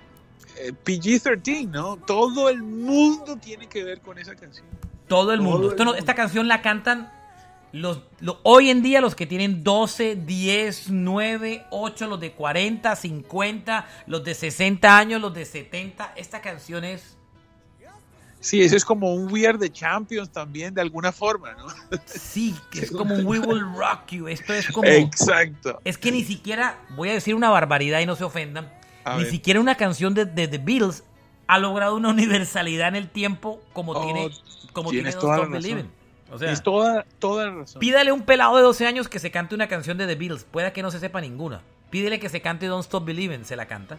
eh, 0.58 0.74
PG-13, 0.86 1.70
¿no? 1.70 1.98
Todo 1.98 2.50
el 2.50 2.62
mundo 2.64 3.38
tiene 3.38 3.68
que 3.68 3.84
ver 3.84 4.02
con 4.02 4.18
esa 4.18 4.36
canción. 4.36 4.66
Todo 5.08 5.34
el 5.34 5.40
Todo 5.40 5.50
mundo. 5.50 5.66
el 5.68 5.72
Esto 5.74 5.84
no- 5.86 5.92
mundo. 5.92 6.00
esta 6.00 6.16
canción 6.16 6.48
la 6.48 6.62
cantan 6.62 7.12
los, 7.74 8.02
lo- 8.20 8.40
hoy 8.44 8.70
en 8.70 8.82
día 8.82 9.00
los 9.02 9.16
que 9.16 9.26
tienen 9.28 9.64
12, 9.64 10.16
10, 10.16 10.90
9, 10.90 11.66
8, 11.70 12.08
los 12.08 12.20
de 12.20 12.32
40, 12.34 12.96
50, 12.96 13.88
los 14.08 14.24
de 14.24 14.34
60 14.34 14.98
años, 14.98 15.22
los 15.22 15.34
de 15.34 15.46
70. 15.46 16.14
Esta 16.16 16.42
canción 16.42 16.84
es... 16.84 17.18
Sí, 18.41 18.62
eso 18.62 18.75
es 18.75 18.84
como 18.84 19.13
un 19.13 19.32
We 19.32 19.47
Are 19.47 19.58
the 19.58 19.71
Champions 19.71 20.30
también, 20.32 20.73
de 20.73 20.82
alguna 20.82 21.12
forma, 21.12 21.54
¿no? 21.54 21.67
Sí, 22.06 22.56
es 22.73 22.91
como 22.91 23.13
un 23.15 23.25
We 23.25 23.39
Will 23.39 23.62
Rock 23.75 24.08
You. 24.10 24.27
Esto 24.27 24.54
es 24.54 24.67
como... 24.71 24.88
Exacto. 24.88 25.80
Es 25.86 25.97
que 25.97 26.12
ni 26.12 26.23
siquiera, 26.23 26.80
voy 26.95 27.10
a 27.10 27.13
decir 27.13 27.36
una 27.36 27.49
barbaridad 27.49 27.99
y 27.99 28.06
no 28.06 28.15
se 28.15 28.23
ofendan, 28.23 28.69
A 29.04 29.15
ni 29.17 29.23
ver. 29.23 29.32
siquiera 29.32 29.60
una 29.60 29.75
canción 29.75 30.13
de, 30.13 30.25
de 30.25 30.47
The 30.47 30.58
Beatles 30.58 31.04
ha 31.47 31.60
logrado 31.60 31.95
una 31.95 32.10
universalidad 32.10 32.88
en 32.89 32.95
el 32.95 33.10
tiempo 33.10 33.62
como 33.73 33.91
Oh, 33.93 34.04
tiene, 34.04 34.30
como 34.73 34.89
tiene 34.89 35.12
Don't. 35.12 35.51
Believing. 35.51 35.91
O 36.32 36.38
sea, 36.38 36.47
Tienes 36.47 36.63
toda, 36.63 37.06
toda 37.19 37.45
la 37.47 37.56
razón. 37.58 37.80
pídale 37.80 38.10
a 38.10 38.13
un 38.13 38.21
pelado 38.23 38.56
de 38.56 38.63
12 38.63 38.88
años 38.88 39.08
que 39.10 39.19
se 39.19 39.32
cante 39.32 39.54
una 39.54 39.67
canción 39.67 39.97
de 39.97 40.08
The 40.08 40.15
Beatles, 40.15 40.45
pueda 40.45 40.71
que 40.73 40.82
no 40.82 40.89
se 40.89 40.99
sepa 40.99 41.19
ninguna. 41.21 41.62
Pídele 41.89 42.19
que 42.21 42.30
se 42.30 42.41
cante 42.41 42.67
Don't 42.67 42.86
Stop 42.86 43.04
Believing, 43.06 43.43
se 43.43 43.56
la 43.58 43.67
canta. 43.67 43.97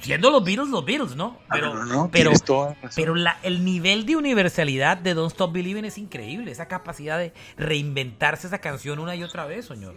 Siendo 0.00 0.30
los 0.30 0.44
Beatles 0.44 0.68
los 0.68 0.84
Beatles, 0.84 1.16
¿no? 1.16 1.38
Pero, 1.50 1.74
no, 1.74 1.84
no, 1.84 2.08
pero, 2.10 2.30
la 2.30 2.36
razón. 2.38 2.76
pero 2.94 3.14
la- 3.14 3.38
el 3.42 3.64
nivel 3.64 4.06
de 4.06 4.16
universalidad 4.16 4.96
de 4.96 5.14
Don't 5.14 5.32
Stop 5.32 5.52
Believing 5.52 5.84
es 5.84 5.98
increíble. 5.98 6.50
Esa 6.50 6.66
capacidad 6.68 7.18
de 7.18 7.32
reinventarse 7.56 8.46
esa 8.46 8.58
canción 8.58 8.98
una 8.98 9.14
y 9.16 9.22
otra 9.24 9.46
vez, 9.46 9.66
señor. 9.66 9.96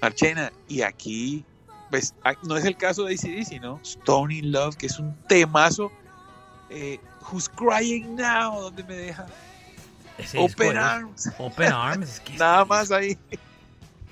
Marchena, 0.00 0.52
y 0.68 0.82
aquí, 0.82 1.44
pues, 1.90 2.14
ah, 2.24 2.34
no 2.44 2.56
es 2.56 2.64
el 2.64 2.76
caso 2.76 3.04
de 3.04 3.14
ACDC, 3.14 3.60
¿no? 3.60 3.80
Stone 3.82 4.34
in 4.34 4.52
Love, 4.52 4.76
que 4.76 4.86
es 4.86 4.98
un 4.98 5.14
temazo. 5.28 5.90
eh, 6.70 7.00
Who's 7.30 7.48
Crying 7.48 8.14
Now? 8.16 8.60
¿Dónde 8.60 8.84
me 8.84 8.94
deja? 8.94 9.26
Ese 10.18 10.38
Open 10.38 10.76
Arms. 10.76 11.30
Open 11.38 11.72
Arms. 11.72 12.08
es 12.10 12.20
que 12.20 12.32
Nada 12.38 12.62
este- 12.62 12.68
más 12.68 12.90
ahí. 12.90 13.18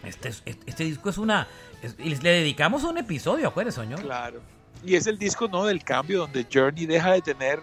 Este, 0.04 0.28
es- 0.28 0.42
este, 0.44 0.70
este 0.70 0.84
disco 0.84 1.10
es 1.10 1.18
una. 1.18 1.46
es- 1.82 1.96
y 1.98 2.14
le 2.16 2.30
dedicamos 2.30 2.82
un 2.84 2.96
episodio, 2.98 3.48
acuérdese, 3.48 3.80
señor. 3.82 4.00
Claro. 4.00 4.40
Y 4.86 4.94
es 4.94 5.06
el 5.08 5.18
disco, 5.18 5.48
¿no? 5.48 5.66
Del 5.66 5.82
cambio, 5.82 6.20
donde 6.20 6.46
Journey 6.50 6.86
deja 6.86 7.12
de 7.12 7.20
tener 7.20 7.60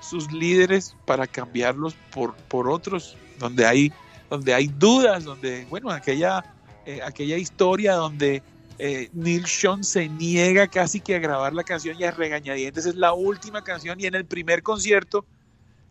sus 0.00 0.30
líderes 0.32 0.96
para 1.04 1.26
cambiarlos 1.26 1.94
por, 2.12 2.34
por 2.34 2.70
otros, 2.70 3.16
donde 3.38 3.66
hay, 3.66 3.92
donde 4.30 4.54
hay 4.54 4.68
dudas, 4.68 5.24
donde, 5.24 5.66
bueno, 5.68 5.90
aquella, 5.90 6.44
eh, 6.86 7.00
aquella 7.04 7.36
historia 7.36 7.94
donde 7.94 8.42
eh, 8.78 9.10
Neil 9.12 9.46
Sean 9.46 9.82
se 9.82 10.08
niega 10.08 10.68
casi 10.68 11.00
que 11.00 11.16
a 11.16 11.18
grabar 11.18 11.52
la 11.52 11.64
canción 11.64 11.96
y 11.98 12.04
a 12.04 12.12
regañadientes 12.12 12.86
es 12.86 12.94
la 12.94 13.12
última 13.12 13.62
canción 13.62 14.00
y 14.00 14.06
en 14.06 14.14
el 14.14 14.24
primer 14.24 14.62
concierto, 14.62 15.26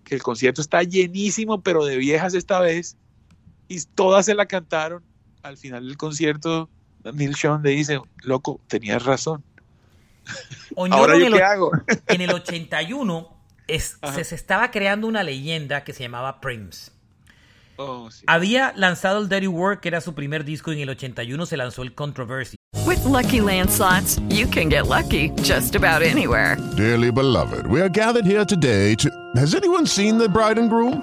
que 0.05 0.15
el 0.15 0.23
concierto 0.23 0.61
está 0.61 0.81
llenísimo, 0.81 1.61
pero 1.61 1.85
de 1.85 1.97
viejas 1.97 2.33
esta 2.33 2.61
vez, 2.61 2.95
y 3.67 3.79
todas 3.95 4.25
se 4.25 4.33
la 4.33 4.45
cantaron, 4.45 5.03
al 5.43 5.57
final 5.57 5.85
del 5.85 5.97
concierto 5.97 6.69
Neil 7.13 7.35
Sean 7.35 7.61
le 7.63 7.71
dice, 7.71 7.99
loco, 8.23 8.59
tenías 8.67 9.03
razón. 9.03 9.43
Oñoro 10.75 11.01
Ahora 11.01 11.13
en 11.15 11.19
yo 11.21 11.27
el 11.27 11.33
qué 11.33 11.39
och- 11.39 11.45
hago. 11.49 11.71
En 12.07 12.21
el 12.21 12.31
81 12.31 13.27
es- 13.67 13.97
Ajá. 14.01 14.13
se, 14.15 14.23
se 14.23 14.35
estaba 14.35 14.71
creando 14.71 15.07
una 15.07 15.23
leyenda 15.23 15.83
que 15.83 15.93
se 15.93 16.03
llamaba 16.03 16.39
Prims. 16.41 16.91
Oh, 17.81 18.11
sí. 18.11 18.23
Había 18.27 18.73
lanzado 18.75 19.19
el 19.19 19.29
Dirty 19.29 19.47
Work, 19.47 19.79
que 19.81 19.87
era 19.87 20.01
su 20.01 20.13
primer 20.13 20.43
disco, 20.43 20.71
y 20.73 20.77
en 20.77 20.81
el 20.83 20.89
81 20.89 21.45
se 21.45 21.55
lanzó 21.55 21.81
el 21.81 21.93
Controversy. 21.95 22.57
With 22.85 22.99
Lucky 23.05 23.39
Land 23.41 23.69
slots, 23.69 24.19
you 24.29 24.47
can 24.49 24.69
get 24.69 24.87
lucky 24.87 25.31
just 25.43 25.75
about 25.75 26.01
anywhere. 26.01 26.57
Dearly 26.75 27.09
beloved, 27.11 27.67
we 27.67 27.79
are 27.81 27.89
gathered 27.89 28.25
here 28.25 28.45
today 28.45 28.95
to. 28.97 29.09
Has 29.37 29.55
anyone 29.55 29.85
seen 29.87 30.17
the 30.17 30.27
bride 30.27 30.59
and 30.59 30.69
groom? 30.69 31.01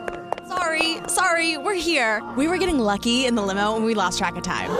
Sorry, 0.48 0.98
sorry, 1.08 1.56
we're 1.56 1.74
here. 1.74 2.22
We 2.36 2.46
were 2.46 2.58
getting 2.58 2.78
lucky 2.78 3.24
in 3.26 3.34
the 3.36 3.42
limo 3.42 3.74
and 3.76 3.84
we 3.84 3.94
lost 3.94 4.18
track 4.18 4.36
of 4.36 4.42
time. 4.42 4.70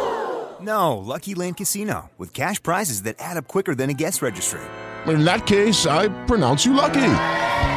No, 0.66 0.98
Lucky 0.98 1.34
Land 1.36 1.56
Casino, 1.58 2.10
with 2.18 2.32
cash 2.34 2.60
prizes 2.62 3.02
that 3.02 3.14
add 3.20 3.36
up 3.36 3.46
quicker 3.46 3.74
than 3.76 3.88
a 3.90 3.94
guest 3.94 4.20
registry. 4.20 4.60
In 5.06 5.24
that 5.24 5.46
case, 5.46 5.86
I 5.86 6.08
pronounce 6.26 6.66
you 6.66 6.74
lucky. 6.74 7.06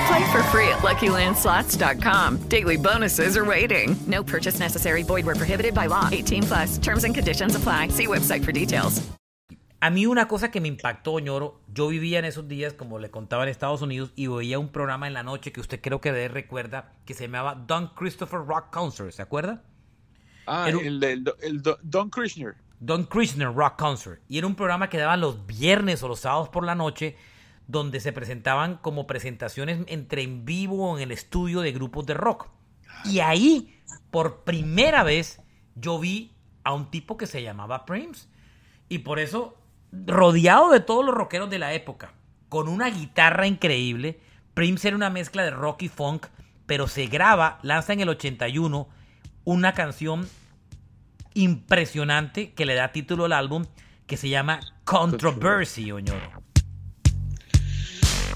Play 0.07 0.31
for 0.31 0.41
free 0.49 0.67
at 0.69 0.79
LuckyLandSlots.com. 0.81 2.37
Daily 2.49 2.77
bonuses 2.77 3.37
are 3.37 3.45
waiting. 3.45 3.95
No 4.07 4.23
purchase 4.23 4.57
necessary. 4.59 5.03
Void 5.03 5.25
were 5.27 5.35
prohibited 5.35 5.75
by 5.75 5.85
law. 5.87 6.09
18 6.11 6.43
plus. 6.43 6.77
Terms 6.79 7.03
and 7.03 7.13
conditions 7.13 7.55
apply. 7.55 7.89
See 7.89 8.07
website 8.07 8.43
for 8.43 8.51
details. 8.51 9.01
A 9.81 9.91
mí 9.91 10.07
una 10.07 10.27
cosa 10.27 10.49
que 10.51 10.59
me 10.59 10.67
impactó, 10.67 11.19
ñoro, 11.19 11.61
yo 11.73 11.87
vivía 11.89 12.17
en 12.19 12.25
esos 12.25 12.47
días, 12.49 12.73
como 12.73 12.97
le 12.99 13.09
contaba, 13.11 13.43
en 13.43 13.49
Estados 13.49 13.81
Unidos 13.81 14.11
y 14.15 14.27
veía 14.27 14.57
un 14.59 14.69
programa 14.69 15.07
en 15.07 15.13
la 15.13 15.23
noche 15.23 15.51
que 15.53 15.61
usted 15.61 15.79
creo 15.79 16.01
que 16.01 16.11
de 16.11 16.27
recuerda, 16.27 16.91
que 17.05 17.13
se 17.13 17.25
llamaba 17.27 17.55
Don 17.55 17.87
Christopher 17.95 18.41
Rock 18.45 18.71
Concert, 18.73 19.11
¿se 19.13 19.21
acuerda? 19.21 19.61
Ah, 20.47 20.65
Era- 20.67 20.79
el, 20.81 21.01
el, 21.03 21.33
el 21.41 21.61
Don- 21.61 21.77
Don 21.81 22.09
Krishner. 22.09 22.55
Don 22.79 23.05
Krishner 23.05 23.53
Rock 23.53 23.77
Concert. 23.77 24.21
Y 24.27 24.37
era 24.37 24.47
un 24.47 24.55
programa 24.55 24.89
que 24.89 24.97
daban 24.97 25.21
los 25.21 25.45
viernes 25.45 26.01
o 26.03 26.07
los 26.07 26.21
sábados 26.21 26.49
por 26.49 26.65
la 26.65 26.75
noche, 26.75 27.17
donde 27.67 27.99
se 27.99 28.13
presentaban 28.13 28.77
como 28.77 29.05
presentaciones 29.05 29.79
entre 29.87 30.23
en 30.23 30.45
vivo 30.45 30.89
o 30.89 30.97
en 30.97 31.03
el 31.03 31.11
estudio 31.11 31.61
de 31.61 31.71
grupos 31.71 32.05
de 32.05 32.13
rock. 32.13 32.47
Y 33.05 33.19
ahí, 33.19 33.79
por 34.11 34.43
primera 34.43 35.03
vez, 35.03 35.41
yo 35.75 35.99
vi 35.99 36.35
a 36.63 36.73
un 36.73 36.89
tipo 36.89 37.17
que 37.17 37.27
se 37.27 37.43
llamaba 37.43 37.85
Prims. 37.85 38.29
Y 38.87 38.99
por 38.99 39.19
eso, 39.19 39.57
rodeado 39.91 40.71
de 40.71 40.79
todos 40.79 41.05
los 41.05 41.13
rockeros 41.13 41.49
de 41.49 41.59
la 41.59 41.73
época, 41.73 42.13
con 42.47 42.67
una 42.67 42.89
guitarra 42.89 43.45
increíble, 43.45 44.19
Prims 44.53 44.83
era 44.83 44.95
una 44.95 45.09
mezcla 45.09 45.43
de 45.43 45.51
rock 45.51 45.83
y 45.83 45.89
funk, 45.89 46.25
pero 46.65 46.87
se 46.87 47.07
graba, 47.07 47.59
lanza 47.61 47.93
en 47.93 48.01
el 48.01 48.09
81 48.09 48.87
una 49.45 49.73
canción 49.73 50.27
impresionante 51.33 52.53
que 52.53 52.65
le 52.65 52.75
da 52.75 52.91
título 52.91 53.25
al 53.25 53.33
álbum 53.33 53.65
que 54.07 54.17
se 54.17 54.29
llama 54.29 54.59
Controversy, 54.83 55.91
Oñoro. 55.91 56.43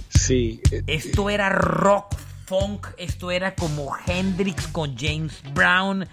Sí. 0.10 0.62
eh, 0.72 0.84
Esto 0.88 1.30
era 1.30 1.50
rock, 1.50 2.16
funk, 2.46 2.88
esto 2.98 3.32
era 3.32 3.56
como 3.56 3.92
Hendrix 4.06 4.68
con 4.68 4.96
James 4.98 5.42
Brown. 5.54 6.08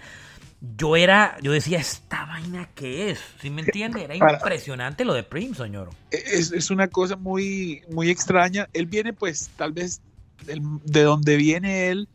Yo 0.77 0.95
era, 0.95 1.37
yo 1.41 1.51
decía, 1.51 1.79
¿esta 1.79 2.25
vaina 2.25 2.69
qué 2.75 3.09
es? 3.11 3.19
¿Sí 3.41 3.49
me 3.49 3.61
entiende? 3.61 4.03
Era 4.03 4.15
impresionante 4.15 5.05
lo 5.05 5.13
de 5.13 5.23
Prince, 5.23 5.61
Oñoro. 5.61 5.91
Es, 6.11 6.51
es 6.51 6.69
una 6.69 6.87
cosa 6.87 7.15
muy, 7.15 7.81
muy 7.89 8.09
extraña. 8.09 8.67
Él 8.73 8.85
viene, 8.85 9.13
pues, 9.13 9.49
tal 9.55 9.71
vez 9.73 10.01
de 10.45 11.03
donde 11.03 11.37
viene 11.37 11.89
él 11.89 12.07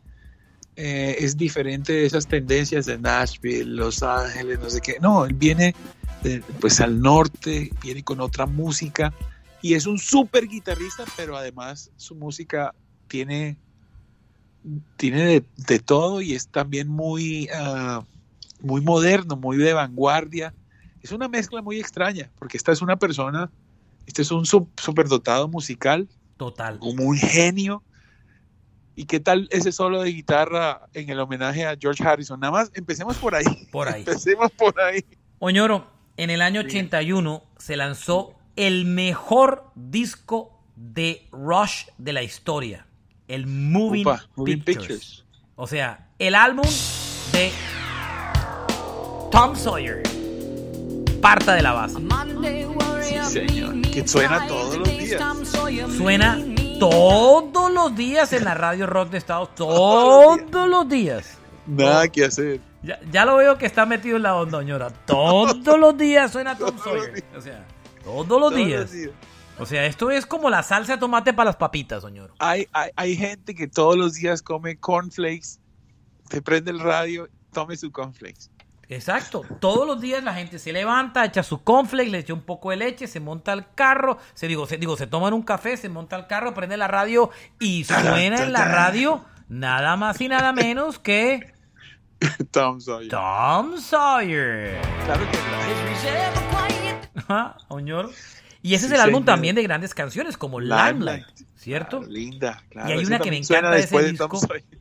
eh, 0.77 1.17
es 1.19 1.35
diferente 1.35 1.91
de 1.91 2.05
esas 2.05 2.27
tendencias 2.27 2.85
de 2.85 2.97
Nashville, 2.97 3.65
Los 3.65 4.01
Ángeles, 4.03 4.59
no 4.59 4.69
sé 4.69 4.79
qué. 4.79 4.97
No, 5.01 5.25
él 5.25 5.33
viene, 5.33 5.75
de- 6.23 6.41
pues, 6.61 6.79
al 6.79 7.01
norte, 7.01 7.71
viene 7.81 8.03
con 8.03 8.21
otra 8.21 8.45
música 8.45 9.11
y 9.61 9.73
es 9.73 9.85
un 9.87 9.97
súper 9.97 10.47
guitarrista, 10.47 11.03
pero 11.17 11.35
además 11.35 11.89
su 11.97 12.15
música 12.15 12.73
tiene, 13.07 13.57
tiene 14.97 15.23
de, 15.25 15.43
de 15.67 15.79
todo 15.79 16.21
y 16.21 16.33
es 16.33 16.47
también 16.47 16.87
muy, 16.87 17.49
ah, 17.53 18.03
muy 18.61 18.81
moderno, 18.81 19.35
muy 19.35 19.57
de 19.57 19.73
vanguardia. 19.73 20.53
Es 21.01 21.11
una 21.11 21.27
mezcla 21.27 21.61
muy 21.61 21.79
extraña, 21.79 22.29
porque 22.37 22.57
esta 22.57 22.71
es 22.71 22.81
una 22.81 22.97
persona 22.97 23.49
Este 24.05 24.21
es 24.21 24.31
un 24.31 24.45
sup- 24.45 24.69
superdotado 24.79 25.47
musical, 25.47 26.07
Total. 26.37 26.79
como 26.79 27.03
un 27.03 27.17
genio. 27.17 27.83
¿Y 28.97 29.05
qué 29.05 29.19
tal 29.19 29.47
ese 29.51 29.71
solo 29.71 30.01
de 30.01 30.11
guitarra 30.11 30.87
en 30.91 31.11
el 31.11 31.19
homenaje 31.19 31.67
a 31.67 31.77
George 31.79 32.03
Harrison? 32.03 32.39
Nada 32.39 32.51
más, 32.51 32.71
empecemos 32.73 33.15
por 33.17 33.35
ahí. 33.35 33.45
Por 33.71 33.87
ahí. 33.87 33.99
Empecemos 34.07 34.51
por 34.53 34.81
ahí. 34.81 35.05
Oñoro, 35.37 35.85
en 36.17 36.31
el 36.31 36.41
año 36.41 36.61
81 36.61 37.43
se 37.59 37.77
lanzó 37.77 38.33
el 38.55 38.85
mejor 38.85 39.65
disco 39.75 40.59
de 40.75 41.27
Rush 41.31 41.85
de 41.99 42.13
la 42.13 42.23
historia, 42.23 42.87
el 43.27 43.45
Moving 43.45 44.03
Pictures. 44.43 44.65
Pictures. 44.65 45.25
O 45.55 45.67
sea, 45.67 46.09
el 46.17 46.33
álbum 46.33 46.65
de 47.33 47.51
Tom 49.31 49.55
Sawyer. 49.55 50.01
Parta 51.21 51.53
de 51.53 51.61
la 51.61 51.73
base. 51.73 51.99
Sí, 53.03 53.15
señor. 53.31 53.79
Que 53.81 54.07
suena 54.07 54.47
todos 54.47 54.75
los 54.75 54.89
días. 54.89 55.21
Suena 55.95 56.39
todos 56.79 57.71
los 57.71 57.95
días 57.95 58.33
en 58.33 58.43
la 58.45 58.53
radio 58.53 58.87
rock 58.87 59.09
de 59.09 59.17
Estados 59.17 59.49
Todos 59.55 60.67
los 60.67 60.87
días. 60.87 61.37
Nada 61.65 62.07
que 62.07 62.25
hacer. 62.25 62.61
Ya, 62.83 62.99
ya 63.11 63.25
lo 63.25 63.37
veo 63.37 63.57
que 63.57 63.65
está 63.65 63.85
metido 63.85 64.17
en 64.17 64.23
la 64.23 64.35
onda, 64.35 64.59
señora. 64.59 64.89
Todos 65.05 65.79
los 65.79 65.97
días 65.97 66.31
suena 66.31 66.57
Tom 66.57 66.77
Sawyer. 66.77 67.23
O 67.35 67.41
sea, 67.41 67.65
todos 68.03 68.27
los 68.27 68.27
Todos 68.27 68.55
días. 68.55 68.81
los 68.81 68.91
días. 68.91 69.11
O 69.59 69.65
sea, 69.65 69.85
esto 69.85 70.11
es 70.11 70.25
como 70.25 70.49
la 70.49 70.61
salsa 70.61 70.93
de 70.93 70.99
tomate 70.99 71.33
para 71.33 71.49
las 71.49 71.55
papitas, 71.55 72.03
señor. 72.03 72.31
Hay, 72.39 72.67
hay, 72.71 72.91
hay 72.95 73.15
gente 73.17 73.55
que 73.55 73.67
todos 73.67 73.97
los 73.97 74.13
días 74.13 74.41
come 74.41 74.77
cornflakes, 74.77 75.59
se 76.29 76.41
prende 76.41 76.69
el 76.71 76.79
radio, 76.79 77.27
tome 77.51 77.75
su 77.75 77.91
cornflakes. 77.91 78.49
Exacto. 78.89 79.43
Todos 79.59 79.85
los 79.85 79.99
días 79.99 80.23
la 80.23 80.33
gente 80.33 80.59
se 80.59 80.71
levanta, 80.71 81.25
echa 81.25 81.43
su 81.43 81.63
cornflakes, 81.63 82.11
le 82.11 82.19
echa 82.19 82.33
un 82.33 82.41
poco 82.41 82.69
de 82.71 82.77
leche, 82.77 83.07
se 83.07 83.19
monta 83.19 83.51
al 83.51 83.73
carro, 83.73 84.17
se 84.33 84.47
digo, 84.47 84.65
se 84.65 84.77
digo, 84.77 84.95
se 84.95 85.07
toman 85.07 85.33
un 85.33 85.43
café, 85.43 85.75
se 85.77 85.89
monta 85.89 86.15
al 86.15 86.27
carro, 86.27 86.53
prende 86.53 86.77
la 86.77 86.87
radio 86.87 87.29
y 87.59 87.83
suena 87.85 88.23
en 88.45 88.53
la 88.53 88.65
radio 88.65 89.25
nada 89.49 89.97
más 89.97 90.19
y 90.21 90.27
nada 90.27 90.53
menos 90.53 90.99
que 90.99 91.53
Tom 92.51 92.79
Sawyer. 92.79 93.09
Tom 93.09 93.77
Sawyer. 93.77 94.81
Claro 95.05 95.31
que 95.31 95.37
no. 95.37 95.57
Ajá. 97.15 97.57
Y 98.61 98.73
ese 98.73 98.87
Sí, 98.87 98.93
es 98.93 98.93
el 98.93 99.01
álbum 99.01 99.21
señor. 99.21 99.25
también 99.25 99.55
de 99.55 99.63
grandes 99.63 99.93
canciones 99.93 100.37
como 100.37 100.59
Limelight, 100.59 101.25
¿cierto? 101.55 101.99
Claro, 101.99 102.11
linda, 102.11 102.63
claro. 102.69 102.89
Y 102.89 102.91
hay 102.93 103.05
una 103.05 103.19
que 103.19 103.29
me 103.29 103.37
encanta 103.37 103.71
de 103.71 103.79
ese 103.79 103.81
después 103.81 104.05
de 104.05 104.13
Tom 104.13 104.31
disco. 104.31 104.47
Sawyer. 104.47 104.76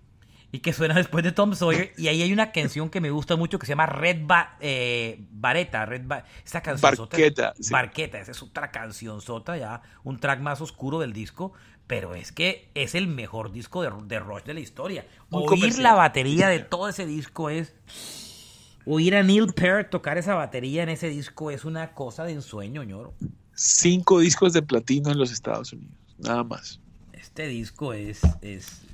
Y 0.56 0.60
que 0.60 0.72
suena 0.72 0.94
después 1.02 1.22
de 1.22 1.32
Tom 1.32 1.54
Sawyer. 1.54 1.92
Y 1.98 2.08
ahí 2.08 2.22
hay 2.22 2.32
una 2.32 2.50
canción 2.52 2.88
que 2.88 3.00
me 3.00 3.10
gusta 3.10 3.36
mucho 3.36 3.58
que 3.58 3.66
se 3.66 3.72
llama 3.72 3.86
Red 3.86 4.22
Ba- 4.26 4.56
eh, 4.60 5.24
Bareta. 5.30 5.84
Red 5.86 6.02
Ba- 6.06 6.24
esa 6.44 6.62
canción 6.62 6.94
Barqueta, 6.96 7.52
sí. 7.60 7.70
Barqueta, 7.72 8.18
esa 8.18 8.30
es 8.32 8.42
otra 8.42 8.70
canción 8.70 9.20
sota, 9.20 9.56
ya 9.56 9.82
un 10.04 10.18
track 10.18 10.40
más 10.40 10.60
oscuro 10.60 10.98
del 10.98 11.12
disco. 11.12 11.52
Pero 11.86 12.14
es 12.16 12.32
que 12.32 12.68
es 12.74 12.94
el 12.96 13.06
mejor 13.06 13.52
disco 13.52 13.82
de, 13.82 13.90
de 14.06 14.18
Rush 14.18 14.42
de 14.42 14.54
la 14.54 14.60
historia. 14.60 15.06
Muy 15.30 15.42
Oír 15.42 15.48
comercial. 15.50 15.82
la 15.84 15.94
batería 15.94 16.48
de 16.48 16.58
todo 16.60 16.88
ese 16.88 17.06
disco 17.06 17.48
es. 17.50 17.74
Oír 18.86 19.14
a 19.16 19.22
Neil 19.22 19.52
Peart 19.52 19.90
tocar 19.90 20.16
esa 20.18 20.34
batería 20.34 20.82
en 20.82 20.88
ese 20.88 21.08
disco 21.08 21.50
es 21.50 21.64
una 21.64 21.92
cosa 21.92 22.24
de 22.24 22.32
ensueño, 22.32 22.82
ñoro. 22.84 23.14
Cinco 23.54 24.20
discos 24.20 24.52
de 24.52 24.62
platino 24.62 25.10
en 25.10 25.18
los 25.18 25.32
Estados 25.32 25.72
Unidos, 25.72 25.94
nada 26.18 26.44
más. 26.44 26.80
Este 27.12 27.46
disco 27.48 27.92
es, 27.92 28.20
es, 28.42 28.82
es 28.84 28.85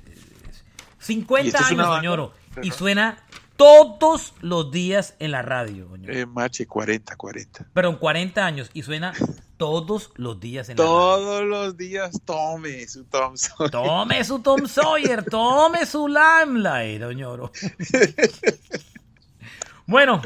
50 1.03 1.45
Y 1.45 1.47
esta 1.49 1.59
es 1.59 1.71
una 1.71 1.83
años, 1.83 1.89
banda- 1.89 2.01
señor, 2.01 2.31
y 2.65 2.71
suena 2.71 3.23
todos 3.55 4.33
los 4.41 4.71
días 4.71 5.15
en 5.19 5.31
la 5.31 5.41
radio, 5.43 5.87
señor. 5.91 6.11
Eh, 6.11 6.25
Mache, 6.25 6.65
40, 6.65 7.15
40. 7.15 7.67
Perdón, 7.73 7.97
40 7.97 8.43
años 8.45 8.69
y 8.73 8.81
suena 8.81 9.13
todos 9.57 10.11
los 10.15 10.39
días 10.39 10.69
en 10.69 10.77
la 10.77 10.83
radio. 10.83 10.95
Todos 10.95 11.43
los 11.45 11.77
días 11.77 12.19
tome 12.25 12.87
su 12.87 13.03
Tom 13.05 13.37
Sawyer. 13.37 13.71
Tome 13.71 14.23
su 14.23 14.39
Tom 14.39 14.67
Sawyer, 14.67 15.23
tome 15.29 15.85
su 15.85 16.07
Limelight, 16.07 16.99
doñoro. 17.01 17.51
bueno, 19.85 20.21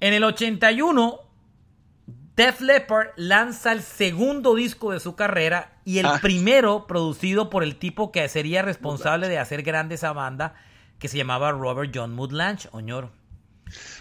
en 0.00 0.14
el 0.14 0.24
81, 0.24 1.20
Def 2.36 2.60
Leppard 2.60 3.08
lanza 3.16 3.72
el 3.72 3.82
segundo 3.82 4.54
disco 4.56 4.90
de 4.92 4.98
su 5.00 5.14
carrera 5.14 5.78
y 5.84 5.98
el 5.98 6.06
Ah. 6.06 6.18
primero 6.20 6.86
producido 6.86 7.48
por 7.48 7.62
el 7.62 7.76
tipo 7.76 8.10
que 8.10 8.28
sería 8.28 8.62
responsable 8.62 9.28
de 9.28 9.38
hacer 9.38 9.62
grande 9.62 9.94
esa 9.94 10.12
banda, 10.12 10.54
que 10.98 11.08
se 11.08 11.16
llamaba 11.16 11.52
Robert 11.52 11.92
John 11.94 12.12
Mudlanch, 12.14 12.68
oñoro. 12.72 13.12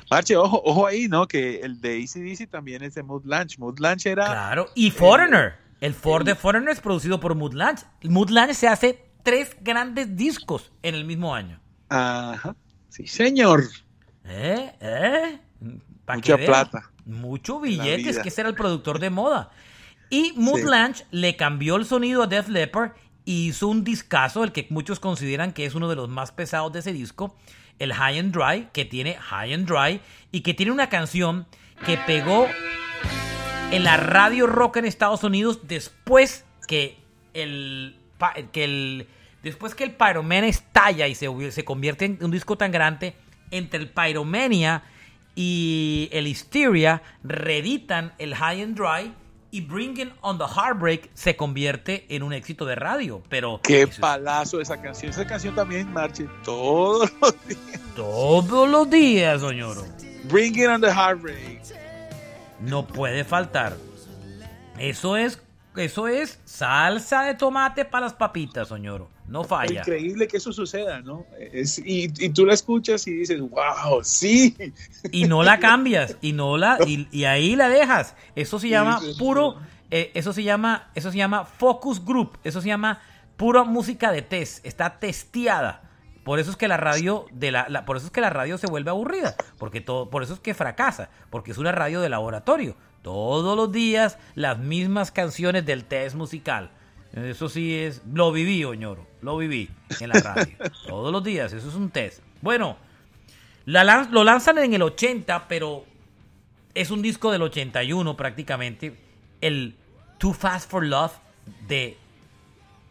Mache, 0.09 0.35
ojo, 0.35 0.61
ojo 0.65 0.87
ahí, 0.87 1.07
¿no? 1.07 1.27
Que 1.27 1.61
el 1.61 1.79
de 1.79 2.03
ACDC 2.03 2.49
también 2.49 2.83
es 2.83 2.95
de 2.95 3.03
Mood 3.03 3.23
Lunch. 3.25 3.57
Mood 3.57 3.79
Lunch 3.79 4.05
era. 4.05 4.25
Claro, 4.25 4.67
y 4.75 4.91
Foreigner. 4.91 5.55
El 5.79 5.93
Ford 5.93 6.25
de 6.25 6.35
Foreigner 6.35 6.71
es 6.73 6.79
producido 6.79 7.19
por 7.19 7.35
Mudlanch. 7.35 7.81
Mudlanch 8.03 8.53
se 8.53 8.67
hace 8.67 9.05
tres 9.21 9.55
grandes 9.61 10.15
discos 10.15 10.71
en 10.81 10.95
el 10.95 11.03
mismo 11.05 11.35
año. 11.35 11.59
Ajá. 11.89 12.55
Sí, 12.89 13.05
señor. 13.07 13.63
¿Eh? 14.23 14.71
¿Eh? 14.79 15.39
Mucha 16.07 16.37
plata. 16.37 16.89
Mucho 17.05 17.59
billetes, 17.59 18.13
vida. 18.13 18.21
que 18.23 18.29
ese 18.29 18.41
era 18.41 18.49
el 18.49 18.55
productor 18.55 18.99
de 18.99 19.09
moda. 19.09 19.51
Y 20.09 20.33
Mudlanch 20.35 21.05
le 21.11 21.35
cambió 21.35 21.75
el 21.75 21.85
sonido 21.85 22.23
a 22.23 22.27
Def 22.27 22.47
Leppard 22.47 22.91
y 23.25 23.47
hizo 23.47 23.67
un 23.67 23.83
discazo, 23.83 24.43
el 24.43 24.51
que 24.51 24.67
muchos 24.69 24.99
consideran 24.99 25.53
que 25.53 25.65
es 25.65 25.75
uno 25.75 25.89
de 25.89 25.95
los 25.95 26.09
más 26.09 26.31
pesados 26.31 26.71
de 26.73 26.79
ese 26.79 26.93
disco, 26.93 27.35
el 27.79 27.93
High 27.93 28.19
and 28.19 28.35
Dry, 28.35 28.67
que 28.73 28.85
tiene 28.85 29.15
High 29.15 29.53
and 29.53 29.67
Dry 29.67 30.01
y 30.31 30.41
que 30.41 30.53
tiene 30.53 30.71
una 30.71 30.89
canción 30.89 31.47
que 31.85 31.97
pegó 31.97 32.47
en 33.71 33.83
la 33.83 33.97
radio 33.97 34.45
rock 34.45 34.77
en 34.77 34.85
Estados 34.85 35.23
Unidos 35.23 35.61
después 35.63 36.45
que 36.67 36.97
el 37.33 37.97
que 38.51 38.63
el 38.63 39.07
después 39.41 39.73
que 39.75 39.83
el 39.83 39.91
Pyromania 39.91 40.47
estalla 40.47 41.07
y 41.07 41.15
se, 41.15 41.27
se 41.51 41.65
convierte 41.65 42.05
en 42.05 42.19
un 42.21 42.31
disco 42.31 42.55
tan 42.57 42.71
grande 42.71 43.15
entre 43.51 43.79
el 43.79 43.89
Pyromania 43.89 44.83
y 45.35 46.09
el 46.11 46.27
Hysteria 46.27 47.01
reeditan 47.23 48.13
el 48.17 48.35
High 48.35 48.61
and 48.61 48.77
Dry 48.77 49.13
y 49.51 49.61
Bringing 49.61 50.11
on 50.21 50.37
the 50.39 50.45
Heartbreak 50.45 51.11
se 51.13 51.35
convierte 51.35 52.05
en 52.09 52.23
un 52.23 52.33
éxito 52.33 52.65
de 52.65 52.75
radio, 52.75 53.21
pero 53.29 53.59
Qué 53.61 53.83
es 53.83 53.99
palazo 53.99 54.59
esa 54.59 54.81
canción. 54.81 55.11
Esa 55.11 55.27
canción 55.27 55.53
también 55.53 55.91
marche 55.93 56.27
todos 56.43 57.11
los 57.21 57.35
días. 57.47 57.81
todos 57.95 58.67
los 58.69 58.89
días, 58.89 59.41
señor. 59.41 59.77
Bring 60.25 60.57
it 60.57 60.67
on 60.67 60.81
the 60.81 60.91
heartbreak. 60.91 61.61
No 62.61 62.87
puede 62.87 63.23
faltar. 63.23 63.75
Eso 64.79 65.17
es, 65.17 65.39
eso 65.75 66.07
es 66.07 66.39
salsa 66.45 67.23
de 67.23 67.35
tomate 67.35 67.85
para 67.85 68.05
las 68.05 68.13
papitas, 68.13 68.69
señor. 68.69 69.07
No 69.27 69.43
falla. 69.43 69.79
Increíble 69.79 70.27
que 70.27 70.37
eso 70.37 70.51
suceda, 70.51 71.01
¿no? 71.01 71.25
Es, 71.51 71.79
y, 71.79 72.11
y 72.19 72.29
tú 72.29 72.45
la 72.45 72.53
escuchas 72.53 73.07
y 73.07 73.11
dices, 73.13 73.39
wow, 73.39 74.03
sí. 74.03 74.55
Y 75.11 75.25
no 75.25 75.43
la 75.43 75.59
cambias, 75.59 76.17
y 76.21 76.33
no 76.33 76.57
la, 76.57 76.77
y, 76.85 77.07
y 77.11 77.23
ahí 77.25 77.55
la 77.55 77.69
dejas. 77.69 78.15
Eso 78.35 78.59
se 78.59 78.69
llama 78.69 78.99
puro, 79.17 79.55
eh, 79.91 80.11
eso 80.13 80.33
se 80.33 80.43
llama, 80.43 80.89
eso 80.93 81.11
se 81.11 81.17
llama 81.17 81.45
focus 81.45 82.03
group, 82.03 82.37
eso 82.43 82.61
se 82.61 82.67
llama 82.67 83.01
pura 83.37 83.63
música 83.63 84.11
de 84.11 84.21
test, 84.21 84.65
está 84.65 84.99
testeada. 84.99 85.81
Por 86.23 86.39
eso 86.39 86.51
es 86.51 86.57
que 86.57 86.67
la 86.67 86.77
radio 86.77 87.25
de 87.31 87.51
la, 87.51 87.65
la- 87.69 87.85
por 87.85 87.97
eso 87.97 88.05
es 88.05 88.11
que 88.11 88.21
la 88.21 88.29
radio 88.29 88.57
se 88.57 88.67
vuelve 88.67 88.89
aburrida, 88.91 89.35
porque 89.57 89.81
todo, 89.81 90.09
por 90.09 90.23
eso 90.23 90.33
es 90.33 90.39
que 90.39 90.53
fracasa, 90.53 91.09
porque 91.29 91.51
es 91.51 91.57
una 91.57 91.71
radio 91.71 92.01
de 92.01 92.09
laboratorio. 92.09 92.75
Todos 93.01 93.57
los 93.57 93.71
días 93.71 94.17
las 94.35 94.57
mismas 94.59 95.11
canciones 95.11 95.65
del 95.65 95.83
test 95.83 96.15
musical. 96.15 96.71
Eso 97.13 97.47
sí 97.47 97.75
es, 97.75 98.01
lo 98.11 98.31
viví, 98.31 98.63
Oñoro, 98.65 99.05
lo 99.21 99.37
viví 99.37 99.69
en 99.99 100.09
la 100.09 100.19
radio. 100.19 100.55
Todos 100.87 101.11
los 101.11 101.23
días, 101.23 101.53
eso 101.53 101.69
es 101.69 101.75
un 101.75 101.91
test. 101.91 102.21
Bueno, 102.41 102.77
la 103.65 103.83
lo 104.11 104.23
lanzan 104.23 104.57
en 104.57 104.73
el 104.73 104.81
80, 104.81 105.47
pero 105.47 105.85
es 106.73 106.89
un 106.89 107.01
disco 107.01 107.31
del 107.31 107.43
81 107.43 108.17
prácticamente. 108.17 108.95
El 109.41 109.75
Too 110.17 110.33
Fast 110.33 110.69
for 110.69 110.83
Love 110.83 111.13
de 111.67 111.97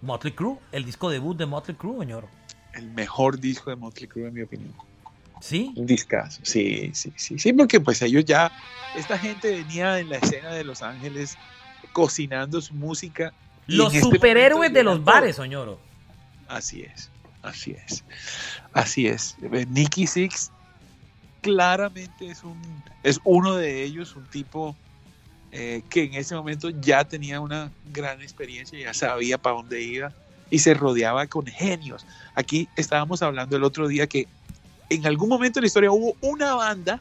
Motley 0.02 0.32
Crue, 0.32 0.58
el 0.70 0.84
disco 0.84 1.10
debut 1.10 1.36
de 1.36 1.46
Motley 1.46 1.76
Crue, 1.76 1.98
señor. 2.00 2.28
El 2.74 2.90
mejor 2.90 3.38
disco 3.38 3.70
de 3.70 3.76
Motley 3.76 4.06
Crue, 4.06 4.28
en 4.28 4.34
mi 4.34 4.42
opinión. 4.42 4.72
¿Sí? 5.40 5.72
Un 5.76 5.86
discazo. 5.86 6.40
Sí, 6.44 6.92
sí, 6.94 7.12
sí. 7.16 7.38
Sí, 7.38 7.52
porque 7.52 7.80
pues 7.80 8.00
ellos 8.02 8.24
ya. 8.24 8.52
Esta 8.94 9.18
gente 9.18 9.50
venía 9.50 9.98
en 9.98 10.08
la 10.08 10.18
escena 10.18 10.52
de 10.52 10.62
Los 10.62 10.82
Ángeles 10.82 11.36
cocinando 11.92 12.60
su 12.60 12.74
música. 12.74 13.32
Los 13.66 13.92
en 13.92 14.00
este 14.00 14.16
superhéroes 14.16 14.72
de 14.72 14.82
los 14.82 15.02
bares, 15.04 15.36
señor. 15.36 15.78
Así 16.48 16.82
es, 16.82 17.10
así 17.42 17.72
es, 17.86 18.04
así 18.72 19.06
es. 19.06 19.36
Eh, 19.42 19.66
Nicky 19.70 20.06
Six 20.06 20.50
claramente 21.40 22.28
es 22.28 22.42
un 22.44 22.60
es 23.02 23.20
uno 23.24 23.56
de 23.56 23.82
ellos, 23.82 24.14
un 24.16 24.26
tipo 24.26 24.76
eh, 25.50 25.82
que 25.90 26.04
en 26.04 26.14
ese 26.14 26.34
momento 26.34 26.70
ya 26.70 27.04
tenía 27.04 27.40
una 27.40 27.70
gran 27.92 28.22
experiencia, 28.22 28.78
ya 28.78 28.94
sabía 28.94 29.38
para 29.38 29.56
dónde 29.56 29.82
iba 29.82 30.12
y 30.50 30.58
se 30.58 30.74
rodeaba 30.74 31.26
con 31.26 31.46
genios. 31.46 32.06
Aquí 32.34 32.68
estábamos 32.76 33.22
hablando 33.22 33.56
el 33.56 33.64
otro 33.64 33.88
día 33.88 34.06
que 34.06 34.28
en 34.88 35.06
algún 35.06 35.28
momento 35.28 35.58
de 35.58 35.62
la 35.62 35.66
historia 35.66 35.90
hubo 35.90 36.16
una 36.20 36.54
banda 36.54 37.00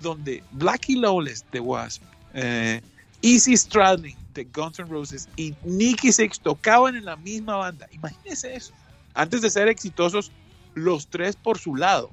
donde 0.00 0.42
Blackie 0.52 0.96
Lawless 0.96 1.44
de 1.50 1.60
Wasp, 1.60 2.02
eh, 2.34 2.80
Easy 3.24 3.56
Stradlin 3.56 4.16
de 4.34 4.44
Guns 4.44 4.78
N' 4.78 4.86
Roses 4.86 5.30
y 5.36 5.54
Nicky 5.64 6.12
Six 6.12 6.38
tocaban 6.40 6.94
en 6.94 7.06
la 7.06 7.16
misma 7.16 7.56
banda. 7.56 7.88
Imagínense 7.90 8.54
eso. 8.54 8.74
Antes 9.14 9.40
de 9.40 9.48
ser 9.48 9.68
exitosos, 9.68 10.30
los 10.74 11.06
tres 11.08 11.34
por 11.34 11.58
su 11.58 11.74
lado. 11.74 12.10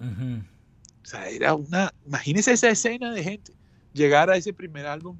O 0.00 1.06
sea, 1.06 1.28
era 1.28 1.54
una. 1.54 1.92
Imagínense 2.06 2.52
esa 2.52 2.70
escena 2.70 3.12
de 3.12 3.22
gente. 3.22 3.52
Llegar 3.92 4.30
a 4.30 4.36
ese 4.36 4.54
primer 4.54 4.86
álbum. 4.86 5.18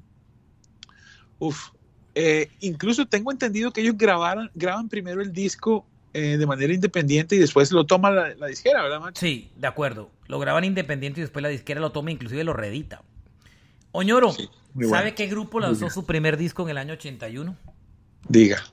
Uf. 1.37 1.69
Eh, 2.15 2.49
incluso 2.61 3.05
tengo 3.05 3.31
entendido 3.31 3.71
que 3.71 3.81
ellos 3.81 3.95
grabaron, 3.95 4.49
graban 4.55 4.89
primero 4.89 5.21
el 5.21 5.31
disco 5.31 5.85
eh, 6.15 6.37
de 6.37 6.47
manera 6.47 6.73
independiente 6.73 7.35
y 7.35 7.37
después 7.37 7.71
lo 7.71 7.85
toma 7.85 8.09
la, 8.09 8.47
disquera, 8.47 8.81
¿verdad, 8.81 8.99
Macho? 8.99 9.19
Sí, 9.19 9.51
de 9.55 9.67
acuerdo. 9.67 10.09
Lo 10.27 10.39
graban 10.39 10.63
independiente 10.63 11.19
y 11.19 11.21
después 11.21 11.43
la 11.43 11.49
disquera 11.49 11.79
lo 11.79 11.91
toma, 11.91 12.09
inclusive 12.09 12.43
lo 12.43 12.53
reedita. 12.53 13.03
Oñoro, 13.91 14.35
¿sabe 14.89 15.15
qué 15.15 15.27
grupo 15.27 15.59
lanzó 15.59 15.89
su 15.89 16.05
primer 16.05 16.37
disco 16.37 16.63
en 16.63 16.69
el 16.69 16.77
año 16.77 16.93
81? 16.93 17.55
Diga. 18.27 18.63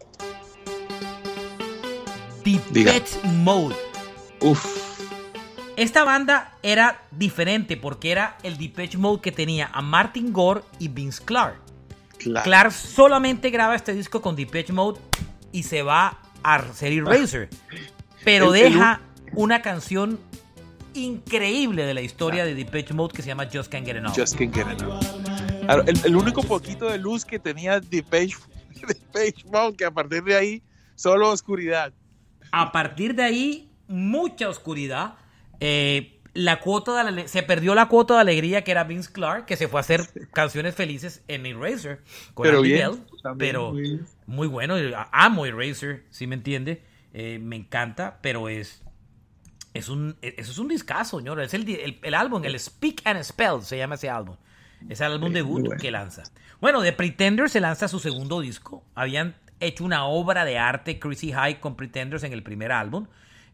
Depeche 2.45 3.19
Mode. 3.25 3.75
Uf. 4.41 4.85
Esta 5.77 6.05
banda 6.05 6.57
era 6.63 7.03
diferente 7.11 7.77
porque 7.77 8.13
era 8.13 8.37
el 8.43 8.59
Depeche 8.59 8.99
Mode 8.99 9.23
que 9.23 9.33
tenía 9.33 9.71
a 9.73 9.83
Martin 9.83 10.33
Gore 10.33 10.63
y 10.79 10.89
Vince 10.89 11.25
Clark. 11.25 11.59
Clark 12.45 12.73
solamente 12.73 13.51
graba 13.51 13.75
este 13.75 13.93
disco 13.93 14.23
con 14.23 14.37
Depeche 14.37 14.73
Mode 14.73 15.01
y 15.53 15.65
se 15.65 15.83
va 15.83 16.19
a 16.43 16.55
hacer 16.57 16.93
Eraser. 16.93 17.49
Pero 18.25 18.53
deja 18.53 19.01
una 19.33 19.63
canción 19.63 20.21
increíble 20.95 21.85
de 21.87 21.95
la 21.95 22.01
historia 22.01 22.45
de 22.45 22.55
Depeche 22.55 22.95
Mode 22.95 23.15
que 23.15 23.23
se 23.23 23.29
llama 23.29 23.49
Just 23.53 23.71
Can't 23.71 23.87
Get 23.87 23.97
Enough. 23.97 24.15
Just 24.17 24.37
Can't 24.37 24.55
Get 24.55 24.67
Enough. 24.69 25.03
El, 25.87 25.99
el, 26.05 26.17
único 26.17 26.43
poquito 26.43 26.91
de 26.91 26.99
luz 26.99 27.25
que 27.25 27.39
tenía 27.39 27.81
Depeche, 27.81 28.37
Depeche 28.87 29.45
Mode, 29.51 29.77
que 29.77 29.85
a 29.85 29.91
partir 29.91 30.23
de 30.25 30.37
ahí 30.37 30.63
solo 30.95 31.31
oscuridad. 31.31 31.93
A 32.53 32.73
partir 32.73 33.15
de 33.15 33.23
ahí, 33.23 33.71
mucha 33.89 34.49
oscuridad. 34.49 35.17
Eh, 35.61 36.21
la 36.35 36.61
cuota 36.61 37.05
de 37.05 37.29
se 37.29 37.43
perdió 37.43 37.75
la 37.75 37.87
cuota 37.87 38.15
de 38.15 38.21
alegría 38.21 38.65
que 38.65 38.73
era 38.73 38.85
Vince 38.85 39.13
Clark, 39.13 39.47
que 39.47 39.57
se 39.57 39.69
fue 39.69 39.81
a 39.81 39.83
hacer 39.83 40.03
canciones 40.33 40.75
felices 40.75 41.23
en 41.29 41.47
Eraser 41.47 42.03
con 42.35 42.45
pero 42.45 42.61
bien, 42.61 43.05
pero 43.39 43.73
muy, 44.27 44.49
bueno. 44.49 44.75
Amo 45.13 45.47
Eraser, 45.47 46.05
si 46.11 46.27
me 46.27 46.35
entiende. 46.35 46.83
Eh, 47.13 47.39
me 47.41 47.55
encanta, 47.55 48.19
pero 48.21 48.49
es 48.49 48.83
es 49.75 49.89
un 49.89 50.17
eso 50.23 50.51
es 50.53 50.59
un 50.59 50.69
discazo, 50.69 51.19
señor. 51.19 51.41
Es 51.41 51.53
el, 51.53 51.99
el, 52.01 52.15
álbum, 52.15 52.45
el 52.45 52.59
Speak 52.59 53.03
and 53.05 53.23
Spell 53.23 53.61
se 53.63 53.77
llama 53.77 53.97
ese 53.97 54.09
álbum. 54.09 54.37
Es 54.89 55.01
el 55.01 55.13
álbum 55.13 55.33
debut 55.33 55.77
que 55.81 55.91
lanza. 55.91 56.23
Bueno, 56.61 56.83
The 56.83 56.93
Pretenders 56.93 57.53
se 57.53 57.61
lanza 57.61 57.89
su 57.89 57.99
segundo 57.99 58.41
disco. 58.41 58.85
Habían 58.95 59.35
hecho 59.61 59.85
una 59.85 60.05
obra 60.07 60.45
de 60.45 60.59
arte, 60.59 60.99
Chrissy 60.99 61.33
High, 61.33 61.61
con 61.61 61.77
Pretenders 61.77 62.23
en 62.23 62.33
el 62.33 62.43
primer 62.43 62.71
álbum. 62.71 63.07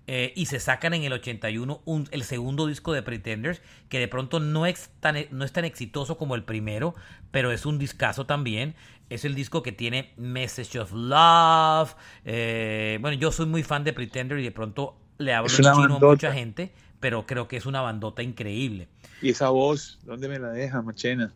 Eh, 0.07 0.33
y 0.35 0.47
se 0.47 0.59
sacan 0.59 0.93
en 0.95 1.05
el 1.05 1.13
81 1.13 1.83
el 2.11 2.25
segundo 2.25 2.67
disco 2.67 2.93
de 2.93 3.03
Pretenders, 3.03 3.63
que 3.89 4.01
de 4.01 4.09
pronto 4.09 4.41
no 4.41 4.67
es, 4.67 4.91
tan, 4.99 5.17
no 5.31 5.45
es 5.45 5.53
tan 5.53 5.65
exitoso 5.65 6.19
como 6.19 6.35
el 6.35 6.43
primero, 6.43 6.97
pero 7.31 7.53
es 7.53 7.65
un 7.65 7.79
discazo 7.79 8.27
también. 8.27 8.75
Es 9.09 9.25
el 9.25 9.35
disco 9.35 9.63
que 9.63 9.73
tiene 9.73 10.13
Message 10.17 10.79
of 10.81 10.93
Love. 10.93 11.95
Eh, 12.25 12.99
bueno, 13.01 13.17
yo 13.17 13.31
soy 13.31 13.47
muy 13.47 13.63
fan 13.63 13.85
de 13.85 13.93
Pretenders 13.93 14.41
y 14.41 14.45
de 14.45 14.51
pronto 14.51 14.97
le 15.21 15.35
hablo 15.35 15.49
chino 15.49 15.69
a 15.69 15.99
mucha 15.99 16.33
gente, 16.33 16.73
pero 16.99 17.27
creo 17.27 17.47
que 17.47 17.57
es 17.57 17.67
una 17.67 17.83
bandota 17.83 18.23
increíble. 18.23 18.89
Y 19.23 19.31
esa 19.31 19.51
voz, 19.51 19.99
¿dónde 20.05 20.29
me 20.29 20.39
la 20.39 20.51
deja, 20.51 20.81
Machena? 20.83 21.33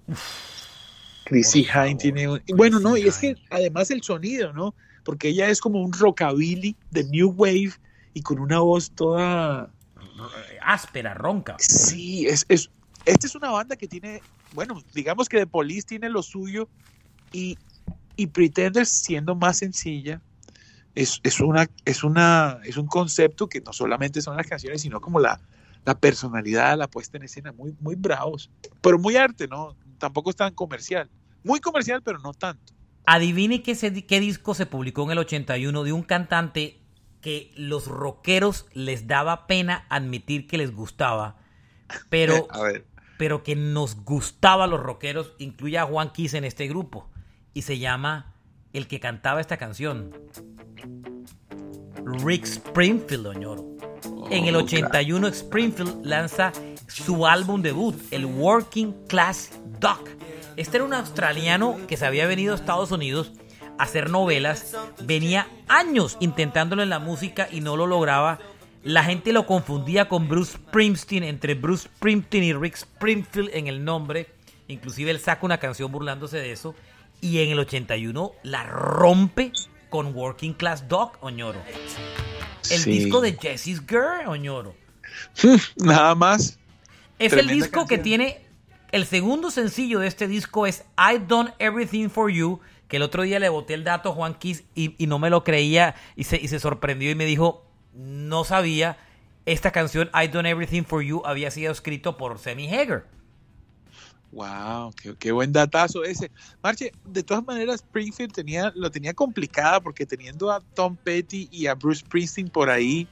Chrissy 1.25 1.67
Hine 1.67 1.97
tiene. 1.97 2.27
Bueno, 2.55 2.81
no, 2.81 2.97
y 2.97 3.07
es 3.07 3.19
que 3.19 3.37
además 3.51 3.91
el 3.91 4.03
sonido, 4.03 4.53
¿no? 4.53 4.75
Porque 5.05 5.29
ella 5.29 5.49
es 5.51 5.61
como 5.61 5.83
un 5.83 5.93
rockabilly 5.93 6.77
de 6.91 7.05
New 7.05 7.35
Wave 7.37 7.73
y 8.15 8.23
con 8.23 8.39
una 8.39 8.61
voz 8.61 8.91
toda. 8.91 9.71
áspera, 10.63 11.15
ronca. 11.15 11.57
Sí, 11.59 12.27
es, 12.27 12.47
es, 12.49 12.71
esta 13.05 13.27
es 13.27 13.35
una 13.35 13.51
banda 13.51 13.77
que 13.77 13.87
tiene. 13.87 14.23
Bueno, 14.55 14.83
digamos 14.95 15.29
que 15.29 15.39
The 15.39 15.47
Police 15.47 15.87
tiene 15.87 16.09
lo 16.09 16.23
suyo 16.23 16.69
y, 17.33 17.59
y 18.17 18.29
Pretenders 18.29 18.89
siendo 18.89 19.35
más 19.35 19.59
sencilla. 19.59 20.23
Es, 20.95 21.21
es, 21.23 21.41
una, 21.41 21.69
es, 21.85 22.05
una, 22.05 22.61
es 22.65 22.77
un 22.77 22.87
concepto 22.87 23.49
que 23.49 23.61
no 23.61 23.73
solamente 23.73 24.23
son 24.23 24.37
las 24.37 24.47
canciones, 24.47 24.83
sino 24.83 25.01
como 25.01 25.19
la, 25.19 25.41
la 25.85 25.99
personalidad, 25.99 26.79
la 26.79 26.89
puesta 26.89 27.17
en 27.17 27.25
escena, 27.25 27.53
muy, 27.53 27.75
muy 27.81 27.95
bravos, 27.95 28.51
pero 28.81 28.99
muy 28.99 29.17
arte, 29.17 29.49
¿no? 29.49 29.77
Tampoco 29.99 30.31
es 30.31 30.37
tan 30.37 30.55
comercial. 30.55 31.11
Muy 31.43 31.61
comercial, 31.61 32.03
pero 32.03 32.19
no 32.19 32.33
tanto. 32.33 32.73
Adivine 33.07 33.63
qué, 33.63 34.05
qué 34.07 34.21
disco 34.21 34.55
se 34.55 34.67
publicó 34.67 35.05
en 35.05 35.11
el 35.11 35.19
81 35.19 35.85
de 35.85 35.93
un 35.93 36.03
cantante 36.03 36.81
que 37.21 37.53
los 37.57 37.87
rockeros 37.87 38.67
les 38.73 39.07
daba 39.07 39.47
pena 39.47 39.87
admitir 39.89 40.47
que 40.47 40.59
les 40.59 40.75
gustaba, 40.75 41.37
pero, 42.09 42.49
pero 43.19 43.43
que 43.43 43.57
nos 43.57 43.97
gustaba 44.05 44.65
a 44.65 44.67
los 44.67 44.81
rockeros, 44.81 45.33
incluye 45.39 45.79
a 45.79 45.85
Juan 45.85 46.13
Kiss 46.13 46.35
en 46.35 46.45
este 46.45 46.67
grupo, 46.67 47.11
y 47.53 47.63
se 47.63 47.79
llama 47.79 48.35
el 48.73 48.89
que 48.89 49.01
cantaba 49.01 49.41
esta 49.41 49.57
canción, 49.57 50.13
Rick 52.25 52.45
Springfield, 52.45 53.27
Oñoro. 53.27 53.65
En 54.31 54.47
el 54.47 54.57
81 54.57 55.29
Springfield 55.29 56.05
lanza 56.05 56.53
su 56.87 57.27
álbum 57.27 57.63
debut, 57.63 57.97
el 58.11 58.27
Working 58.27 58.93
Class 59.09 59.53
Duck. 59.81 60.09
Este 60.57 60.77
era 60.77 60.85
un 60.85 60.95
australiano 60.95 61.79
que 61.89 61.97
se 61.97 62.07
había 62.07 62.27
venido 62.27 62.53
a 62.53 62.57
Estados 62.57 62.93
Unidos 62.93 63.33
a 63.79 63.85
hacer 63.85 64.11
novelas. 64.11 64.77
Venía 65.03 65.49
años 65.69 66.17
intentándolo 66.21 66.83
en 66.83 66.91
la 66.91 66.99
música 66.99 67.49
y 67.51 67.61
no 67.61 67.77
lo 67.77 67.87
lograba. 67.87 68.39
La 68.83 69.03
gente 69.03 69.33
lo 69.33 69.47
confundía 69.47 70.09
con 70.09 70.29
Bruce 70.29 70.53
Springsteen, 70.53 71.25
entre 71.25 71.55
Bruce 71.55 71.89
Springsteen 71.89 72.45
y 72.45 72.53
Rick 72.53 72.75
Springfield 72.75 73.51
en 73.55 73.67
el 73.67 73.85
nombre. 73.85 74.29
Inclusive 74.69 75.11
él 75.11 75.21
saca 75.21 75.47
una 75.47 75.59
canción 75.59 75.91
burlándose 75.91 76.39
de 76.39 76.53
eso. 76.53 76.75
Y 77.21 77.39
en 77.41 77.51
el 77.51 77.59
81 77.59 78.33
la 78.43 78.65
rompe 78.65 79.53
con 79.95 80.13
Working 80.13 80.55
Class 80.55 80.89
Dog, 80.89 81.13
Oñoro. 81.21 81.63
El 82.69 82.85
disco 82.85 83.21
de 83.21 83.35
Jesse's 83.35 83.81
Girl, 83.87 84.27
Oñoro. 84.27 84.75
Nada 85.77 86.17
más. 86.17 86.59
Es 87.21 87.33
el 87.33 87.47
disco 87.47 87.87
que 87.87 87.99
tiene. 87.99 88.45
El 88.91 89.07
segundo 89.07 89.53
sencillo 89.53 90.01
de 90.01 90.09
este 90.09 90.27
disco 90.27 90.67
es 90.67 90.85
I 90.99 91.19
Done 91.29 91.55
Everything 91.61 92.09
for 92.09 92.29
You. 92.29 92.59
Que 92.89 92.97
el 92.97 93.05
otro 93.05 93.23
día 93.23 93.39
le 93.39 93.49
boté 93.49 93.75
el 93.75 93.85
dato 93.85 94.11
a 94.11 94.15
Juan 94.15 94.35
Kiss 94.35 94.65
y, 94.75 94.97
no 95.07 95.21
me 95.21 95.31
lo 95.31 95.45
creía 95.45 95.95
y 96.17 96.25
se, 96.25 96.39
y 96.39 96.49
se 96.49 96.59
sorprendió 96.59 97.13
y 97.13 97.15
me 97.15 97.25
dijo: 97.25 97.65
No 97.93 98.43
sabía. 98.43 98.99
Esta 99.47 99.71
canción 99.71 100.11
I 100.13 100.27
Done 100.27 100.51
Everything 100.51 100.83
for 100.83 101.05
You 101.05 101.23
había 101.25 101.53
sido 101.53 101.71
escrito 101.71 102.17
por 102.17 102.41
Sammy 102.41 102.67
Hager. 102.67 103.05
Wow, 104.35 104.93
qué, 105.21 105.31
buen 105.31 105.53
datazo 105.53 106.03
ese. 106.03 106.29
Marche, 106.61 106.91
de 107.05 107.23
todas 107.23 107.45
maneras, 107.45 107.77
Springfield 107.77 108.33
tenía, 108.33 108.73
lo 108.75 108.91
tenía 108.91 109.15
complicada 109.15 109.81
porque 109.81 110.07
teniendo 110.07 110.51
a 110.51 110.61
Tom 110.75 110.97
Petty 110.97 111.49
y 111.53 111.69
a 111.69 111.75
Bruce 111.75 112.01
Springsteen 112.01 112.49
por 112.49 112.69
ahí 112.69 113.07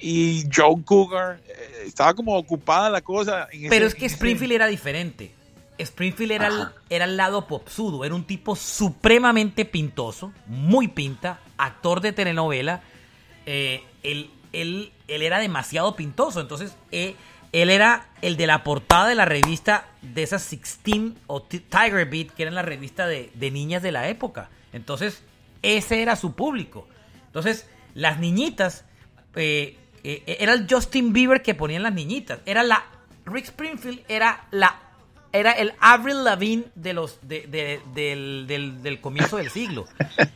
y 0.00 0.44
Joe 0.50 0.82
Cougar, 0.84 1.42
eh, 1.46 1.82
estaba 1.84 2.14
como 2.14 2.34
ocupada 2.34 2.88
la 2.88 3.02
cosa. 3.02 3.46
Pero 3.68 3.86
es 3.86 3.94
que 3.94 4.06
Springfield 4.06 4.52
era 4.52 4.66
diferente. 4.68 5.34
Springfield 5.76 6.32
era 6.32 6.46
el, 6.46 6.68
era 6.88 7.04
el 7.04 7.18
lado 7.18 7.46
popsudo, 7.46 8.04
era 8.06 8.14
un 8.14 8.24
tipo 8.24 8.56
supremamente 8.56 9.66
pintoso, 9.66 10.32
muy 10.46 10.88
pinta, 10.88 11.40
actor 11.58 12.00
de 12.00 12.12
telenovela. 12.12 12.82
Eh, 13.44 13.82
él, 14.02 14.30
él, 14.52 14.92
él, 15.08 15.22
era 15.22 15.38
demasiado 15.40 15.94
pintoso, 15.94 16.40
entonces... 16.40 16.74
Eh, 16.90 17.16
él 17.52 17.70
era 17.70 18.08
el 18.20 18.36
de 18.36 18.46
la 18.46 18.62
portada 18.62 19.08
de 19.08 19.14
la 19.14 19.24
revista 19.24 19.88
de 20.02 20.22
esas 20.22 20.48
16 20.48 21.14
o 21.26 21.42
Tiger 21.42 22.06
Beat, 22.06 22.30
que 22.30 22.42
era 22.42 22.52
la 22.52 22.62
revista 22.62 23.06
de, 23.06 23.30
niñas 23.50 23.82
de 23.82 23.92
la 23.92 24.08
época. 24.08 24.50
Entonces, 24.72 25.22
ese 25.62 26.02
era 26.02 26.16
su 26.16 26.34
público. 26.34 26.86
Entonces, 27.26 27.68
las 27.94 28.18
niñitas, 28.18 28.84
eh, 29.34 29.78
eh, 30.04 30.36
era 30.40 30.52
el 30.52 30.66
Justin 30.68 31.12
Bieber 31.12 31.42
que 31.42 31.54
ponían 31.54 31.82
las 31.82 31.94
niñitas. 31.94 32.40
Era 32.44 32.62
la. 32.62 32.84
Rick 33.24 33.46
Springfield 33.46 34.02
era 34.08 34.46
la. 34.50 34.80
Era 35.38 35.52
el 35.52 35.72
Avril 35.78 36.24
Lavigne 36.24 36.64
de 36.74 36.92
los, 36.92 37.20
del, 37.22 38.46
del, 38.48 39.00
comienzo 39.00 39.36
del 39.36 39.50
siglo. 39.50 39.86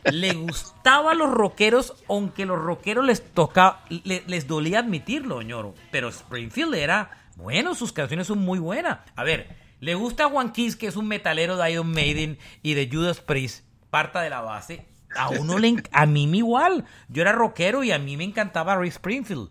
Le 0.09 0.33
gustaban 0.33 1.17
los 1.17 1.29
rockeros, 1.29 1.93
aunque 2.07 2.45
los 2.45 2.57
rockeros 2.57 3.05
les 3.05 3.21
tocaba, 3.33 3.83
les 3.89 4.47
dolía 4.47 4.79
admitirlo, 4.79 5.41
ñoro. 5.41 5.75
Pero 5.91 6.07
Springfield 6.07 6.75
era, 6.75 7.11
bueno, 7.35 7.75
sus 7.75 7.91
canciones 7.91 8.27
son 8.27 8.39
muy 8.39 8.59
buenas. 8.59 8.99
A 9.17 9.25
ver, 9.25 9.57
le 9.81 9.95
gusta 9.95 10.23
a 10.23 10.29
Juan 10.29 10.53
Kiss, 10.53 10.77
que 10.77 10.87
es 10.87 10.95
un 10.95 11.09
metalero 11.09 11.57
de 11.57 11.71
Iron 11.71 11.91
Maiden 11.91 12.37
y 12.61 12.73
de 12.73 12.89
Judas 12.89 13.19
Priest, 13.19 13.65
parta 13.89 14.21
de 14.21 14.29
la 14.29 14.39
base. 14.39 14.85
A 15.17 15.29
uno 15.29 15.59
le, 15.59 15.83
a 15.91 16.05
mí 16.05 16.27
me 16.27 16.37
igual. 16.37 16.85
Yo 17.09 17.23
era 17.23 17.33
rockero 17.33 17.83
y 17.83 17.91
a 17.91 17.99
mí 17.99 18.15
me 18.15 18.23
encantaba 18.23 18.77
Rick 18.77 18.93
Springfield. 18.93 19.49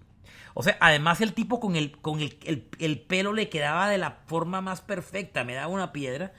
O 0.54 0.62
sea, 0.62 0.76
además 0.80 1.20
el 1.20 1.32
tipo 1.32 1.60
con 1.60 1.76
el, 1.76 1.92
con 1.98 2.20
el, 2.20 3.00
pelo 3.00 3.32
le 3.32 3.48
quedaba 3.48 3.88
de 3.88 3.98
la 3.98 4.22
forma 4.26 4.60
más 4.60 4.80
perfecta, 4.80 5.44
me 5.44 5.54
daba 5.54 5.68
una 5.68 5.92
piedra. 5.92 6.32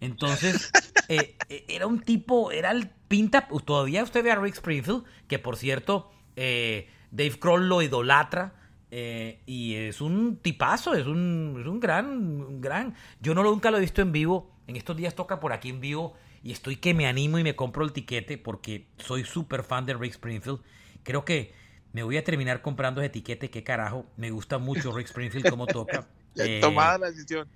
Entonces, 0.00 0.70
eh, 1.08 1.36
eh, 1.48 1.64
era 1.68 1.86
un 1.86 2.00
tipo, 2.00 2.52
era 2.52 2.70
el 2.70 2.88
pinta, 3.08 3.48
todavía 3.64 4.02
usted 4.02 4.24
ve 4.24 4.32
a 4.32 4.36
Rick 4.36 4.54
Springfield, 4.54 5.04
que 5.28 5.38
por 5.38 5.56
cierto, 5.56 6.10
eh, 6.36 6.88
Dave 7.10 7.38
Kroll 7.38 7.68
lo 7.68 7.82
idolatra. 7.82 8.54
y 8.90 9.74
es 9.74 10.00
un 10.00 10.38
tipazo, 10.38 10.94
es 10.94 11.06
un, 11.06 11.58
es 11.60 11.66
un 11.66 11.78
gran, 11.78 12.06
un 12.06 12.60
gran. 12.60 12.94
Yo 13.20 13.34
no 13.34 13.42
nunca 13.42 13.70
lo 13.70 13.76
he 13.76 13.80
visto 13.80 14.02
en 14.02 14.12
vivo. 14.12 14.50
En 14.66 14.76
estos 14.76 14.96
días 14.96 15.14
toca 15.14 15.40
por 15.40 15.52
aquí 15.52 15.68
en 15.68 15.80
vivo 15.80 16.14
y 16.42 16.52
estoy 16.52 16.76
que 16.76 16.94
me 16.94 17.06
animo 17.06 17.38
y 17.38 17.42
me 17.42 17.56
compro 17.56 17.84
el 17.84 17.92
tiquete 17.92 18.38
porque 18.38 18.86
soy 18.98 19.24
súper 19.24 19.62
fan 19.62 19.84
de 19.84 19.94
Rick 19.94 20.12
Springfield. 20.12 20.60
Creo 21.02 21.24
que 21.24 21.52
me 21.92 22.02
voy 22.02 22.16
a 22.16 22.24
terminar 22.24 22.62
comprando 22.62 23.00
ese 23.00 23.10
tiquete, 23.10 23.50
qué 23.50 23.64
carajo. 23.64 24.06
Me 24.16 24.30
gusta 24.30 24.58
mucho 24.58 24.92
Rick 24.92 25.06
Springfield 25.06 25.48
como 25.50 25.66
toca. 25.66 26.06
Eh, 26.36 26.60
tomada 26.60 26.96
la 26.96 27.10
decisión. 27.10 27.48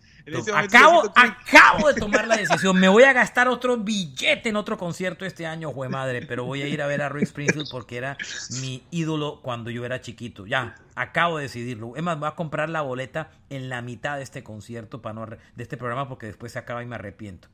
acabo, 0.53 1.05
acabo 1.14 1.93
de 1.93 1.95
tomar 1.95 2.26
la 2.26 2.37
decisión. 2.37 2.78
Me 2.78 2.89
voy 2.89 3.05
a 3.05 3.12
gastar 3.12 3.47
otro 3.47 3.76
billete 3.76 4.49
en 4.49 4.57
otro 4.57 4.76
concierto 4.76 5.24
este 5.24 5.47
año, 5.47 5.70
jue 5.72 5.89
madre. 5.89 6.26
Pero 6.26 6.45
voy 6.45 6.62
a 6.62 6.66
ir 6.66 6.82
a 6.82 6.89
ver 6.89 7.01
a 7.01 7.09
Rick 7.09 7.22
Springfield 7.22 7.68
porque 7.70 7.97
era 7.97 8.16
mi 8.61 8.82
ídolo 8.91 9.41
cuando 9.43 9.70
yo 9.70 9.85
era 9.85 10.01
chiquito. 10.01 10.45
Ya, 10.45 10.74
acabo 10.97 11.37
de 11.37 11.45
decidirlo. 11.45 11.95
Es 11.95 12.03
más, 12.03 12.18
voy 12.18 12.28
a 12.28 12.32
comprar 12.32 12.68
la 12.68 12.82
boleta 12.82 13.30
en 13.49 13.68
la 13.68 13.80
mitad 13.80 14.16
de 14.16 14.24
este 14.24 14.43
concierto 14.43 15.01
para 15.01 15.14
no, 15.14 15.26
de 15.26 15.62
este 15.62 15.76
programa 15.76 16.09
porque 16.09 16.26
después 16.26 16.51
se 16.51 16.59
acaba 16.59 16.82
y 16.82 16.87
me 16.87 16.97
arrepiento. 16.97 17.49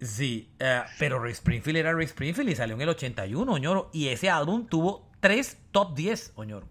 Sí, 0.00 0.48
eh, 0.58 0.82
pero 0.98 1.20
Rick 1.20 1.34
Springfield 1.34 1.78
era 1.78 1.92
Rick 1.92 2.08
Springfield 2.08 2.50
y 2.50 2.54
salió 2.56 2.74
en 2.74 2.82
el 2.82 2.88
81, 2.88 3.52
Oñoro. 3.52 3.90
Y 3.92 4.08
ese 4.08 4.30
álbum 4.30 4.66
tuvo 4.66 5.11
tres 5.22 5.56
top 5.70 5.94
10, 5.94 6.32
Oñoro. 6.34 6.68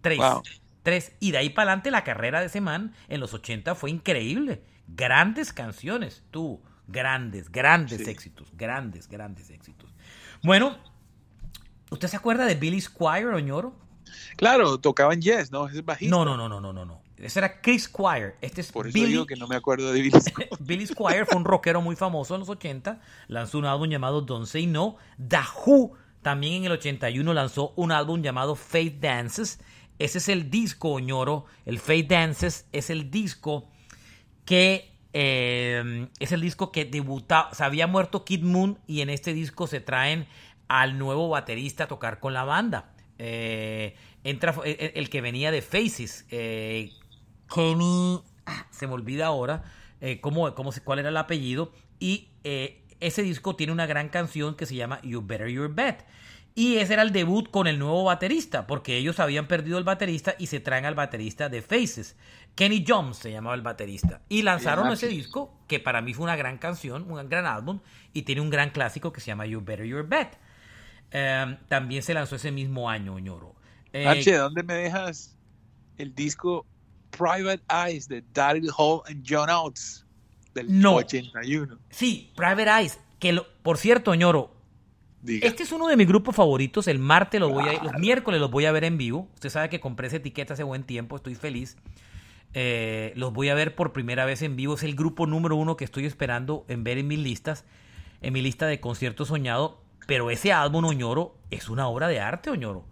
Tres. 0.00 0.20
Tres. 0.84 1.12
Y 1.20 1.32
de 1.32 1.38
ahí 1.38 1.50
para 1.50 1.72
adelante 1.72 1.90
la 1.90 2.04
carrera 2.04 2.40
de 2.40 2.46
ese 2.46 2.62
man 2.62 2.94
en 3.08 3.20
los 3.20 3.34
80 3.34 3.74
fue 3.74 3.90
increíble. 3.90 4.62
Grandes 4.86 5.52
canciones, 5.52 6.22
tú. 6.30 6.62
Grandes, 6.86 7.50
grandes 7.50 8.06
éxitos. 8.06 8.48
Grandes, 8.56 9.08
grandes 9.08 9.50
éxitos. 9.50 9.92
Bueno, 10.42 10.78
¿usted 11.90 12.08
se 12.08 12.16
acuerda 12.16 12.46
de 12.46 12.54
Billy 12.54 12.80
Squire, 12.80 13.26
Oñoro? 13.26 13.74
Claro, 14.36 14.78
tocaban 14.78 15.20
jazz, 15.20 15.50
¿no? 15.50 15.68
Es 15.68 15.84
bajista. 15.84 16.16
No, 16.16 16.24
no, 16.24 16.36
no, 16.36 16.48
no, 16.48 16.60
no, 16.60 16.72
no. 16.72 16.84
no. 16.86 17.02
Ese 17.18 17.40
era 17.40 17.60
Chris 17.60 17.82
Squire. 17.82 18.36
Este 18.40 18.60
es 18.60 18.70
Por 18.70 18.86
eso 18.86 18.94
Billy... 18.94 19.08
digo 19.08 19.26
que 19.26 19.34
no 19.34 19.48
me 19.48 19.56
acuerdo 19.56 19.92
de 19.92 20.00
Billy 20.00 20.20
Squire. 20.20 20.50
Billy 20.60 20.86
Squire 20.86 21.26
fue 21.26 21.36
un 21.36 21.44
rockero 21.44 21.82
muy 21.82 21.96
famoso 21.96 22.34
en 22.34 22.40
los 22.40 22.48
80. 22.48 23.00
Lanzó 23.26 23.58
un 23.58 23.64
álbum 23.64 23.88
llamado 23.88 24.22
Don't 24.22 24.46
Say 24.46 24.68
No. 24.68 24.96
The 25.18 25.40
Who 25.66 25.94
también 26.22 26.54
en 26.54 26.64
el 26.66 26.72
81 26.72 27.32
lanzó 27.34 27.72
un 27.76 27.92
álbum 27.92 28.22
llamado 28.22 28.56
Faith 28.56 29.00
Dances. 29.00 29.60
Ese 29.98 30.18
es 30.18 30.28
el 30.28 30.50
disco, 30.50 30.90
Oñoro. 30.90 31.46
El 31.64 31.78
Faith 31.78 32.08
Dances 32.08 32.66
es 32.72 32.90
el 32.90 33.10
disco 33.10 33.68
que 34.44 34.92
eh, 35.12 36.08
es 36.18 36.32
el 36.32 36.40
disco 36.40 36.72
que 36.72 36.84
debutaba. 36.84 37.52
Se 37.54 37.64
había 37.64 37.86
muerto 37.86 38.24
Kid 38.24 38.42
Moon 38.42 38.78
y 38.86 39.00
en 39.00 39.10
este 39.10 39.32
disco 39.32 39.66
se 39.66 39.80
traen 39.80 40.26
al 40.68 40.98
nuevo 40.98 41.28
baterista 41.28 41.84
a 41.84 41.88
tocar 41.88 42.20
con 42.20 42.32
la 42.34 42.44
banda. 42.44 42.92
Eh, 43.18 43.96
entra 44.22 44.54
el, 44.64 45.10
que 45.10 45.20
venía 45.20 45.50
de 45.50 45.62
Faces, 45.62 46.26
eh, 46.30 46.92
Kenny, 47.52 48.22
ah, 48.46 48.66
se 48.70 48.86
me 48.86 48.92
olvida 48.92 49.26
ahora 49.26 49.64
cómo, 50.20 50.54
cómo, 50.54 50.70
cuál 50.84 51.00
era 51.00 51.08
el 51.08 51.16
apellido. 51.16 51.72
Y 51.98 52.28
ese 53.00 53.22
disco 53.22 53.56
tiene 53.56 53.72
una 53.72 53.86
gran 53.86 54.08
canción 54.08 54.56
que 54.56 54.66
se 54.66 54.74
llama 54.74 55.00
You 55.02 55.22
Better 55.26 55.48
Your 55.48 55.74
Bet. 55.74 56.04
Y 56.54 56.78
ese 56.78 56.94
era 56.94 57.02
el 57.02 57.12
debut 57.12 57.50
con 57.50 57.68
el 57.68 57.78
nuevo 57.78 58.02
baterista, 58.02 58.66
porque 58.66 58.96
ellos 58.96 59.20
habían 59.20 59.46
perdido 59.46 59.78
el 59.78 59.84
baterista 59.84 60.34
y 60.38 60.48
se 60.48 60.58
traen 60.58 60.86
al 60.86 60.96
baterista 60.96 61.48
de 61.48 61.62
Faces. 61.62 62.16
Kenny 62.56 62.84
Jones 62.86 63.18
se 63.18 63.30
llamaba 63.30 63.54
el 63.54 63.62
baterista. 63.62 64.22
Y 64.28 64.42
lanzaron 64.42 64.90
ese 64.90 65.06
disco, 65.06 65.56
que 65.68 65.78
para 65.78 66.00
mí 66.00 66.14
fue 66.14 66.24
una 66.24 66.34
gran 66.34 66.58
canción, 66.58 67.08
un 67.08 67.28
gran 67.28 67.46
álbum, 67.46 67.78
y 68.12 68.22
tiene 68.22 68.40
un 68.40 68.50
gran 68.50 68.70
clásico 68.70 69.12
que 69.12 69.20
se 69.20 69.28
llama 69.28 69.46
You 69.46 69.62
Better 69.64 69.86
Your 69.86 70.08
Bet. 70.08 70.36
Em, 71.12 71.56
también 71.68 72.02
se 72.02 72.12
lanzó 72.12 72.34
ese 72.34 72.50
mismo 72.50 72.90
año, 72.90 73.18
Ñoro. 73.20 73.54
Eh, 73.92 74.08
H, 74.08 74.36
¿dónde 74.36 74.64
me 74.64 74.74
dejas 74.74 75.38
el 75.96 76.12
disco 76.12 76.66
Private 77.10 77.62
Eyes 77.70 78.08
de 78.08 78.24
Daryl 78.32 78.70
Hall 78.76 79.02
and 79.06 79.24
John 79.24 79.48
Oates? 79.48 80.04
Del 80.64 80.86
81. 80.86 81.78
Sí, 81.90 82.32
Private 82.36 82.70
Eyes, 82.70 83.00
que 83.18 83.40
por 83.62 83.78
cierto, 83.78 84.14
ñoro, 84.14 84.52
este 85.26 85.64
es 85.64 85.72
uno 85.72 85.88
de 85.88 85.96
mis 85.96 86.06
grupos 86.06 86.36
favoritos. 86.36 86.88
El 86.88 86.98
martes 86.98 87.40
lo 87.40 87.48
voy 87.50 87.68
a, 87.68 87.82
los 87.82 87.94
miércoles 87.94 88.40
los 88.40 88.50
voy 88.50 88.66
a 88.66 88.72
ver 88.72 88.84
en 88.84 88.98
vivo. 88.98 89.28
Usted 89.34 89.50
sabe 89.50 89.68
que 89.68 89.80
compré 89.80 90.06
esa 90.06 90.16
etiqueta 90.16 90.54
hace 90.54 90.62
buen 90.62 90.84
tiempo, 90.84 91.16
estoy 91.16 91.34
feliz. 91.34 91.76
Eh, 92.54 93.12
los 93.16 93.32
voy 93.32 93.48
a 93.50 93.54
ver 93.54 93.74
por 93.74 93.92
primera 93.92 94.24
vez 94.24 94.42
en 94.42 94.56
vivo. 94.56 94.74
Es 94.74 94.82
el 94.82 94.94
grupo 94.94 95.26
número 95.26 95.56
uno 95.56 95.76
que 95.76 95.84
estoy 95.84 96.06
esperando 96.06 96.64
en 96.68 96.84
ver 96.84 96.98
en 96.98 97.08
mis 97.08 97.18
listas, 97.18 97.64
en 98.22 98.32
mi 98.32 98.42
lista 98.42 98.66
de 98.66 98.80
conciertos 98.80 99.28
soñado. 99.28 99.82
Pero 100.06 100.30
ese 100.30 100.52
álbum 100.52 100.86
Oñoro 100.86 101.36
es 101.50 101.68
una 101.68 101.86
obra 101.88 102.08
de 102.08 102.20
arte, 102.20 102.50
Oñoro. 102.50 102.86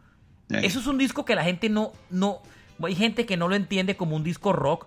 Eso 0.51 0.79
es 0.79 0.87
un 0.87 0.99
disco 0.99 1.25
que 1.25 1.35
la 1.35 1.43
gente 1.43 1.69
no, 1.69 1.93
no, 2.11 2.41
hay 2.83 2.95
gente 2.95 3.27
que 3.27 3.37
no 3.37 3.49
lo 3.49 3.57
entiende 3.57 3.97
como 3.97 4.15
un 4.15 4.23
disco 4.23 4.53
rock, 4.53 4.87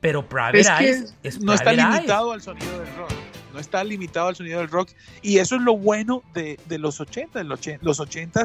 pero 0.00 0.28
Private 0.28 0.60
Eyes 0.80 1.14
no 1.40 1.54
está 1.54 1.72
limitado 1.72 2.32
al 2.32 2.42
sonido 2.42 2.78
del 2.78 2.94
rock. 2.96 3.12
No 3.52 3.60
está 3.60 3.82
limitado 3.82 4.28
al 4.28 4.36
sonido 4.36 4.60
del 4.60 4.68
rock. 4.68 4.90
Y 5.22 5.38
eso 5.38 5.56
es 5.56 5.62
lo 5.62 5.76
bueno 5.76 6.22
de, 6.34 6.58
los 6.78 7.00
80. 7.00 7.42
Los 7.44 8.00
80 8.00 8.44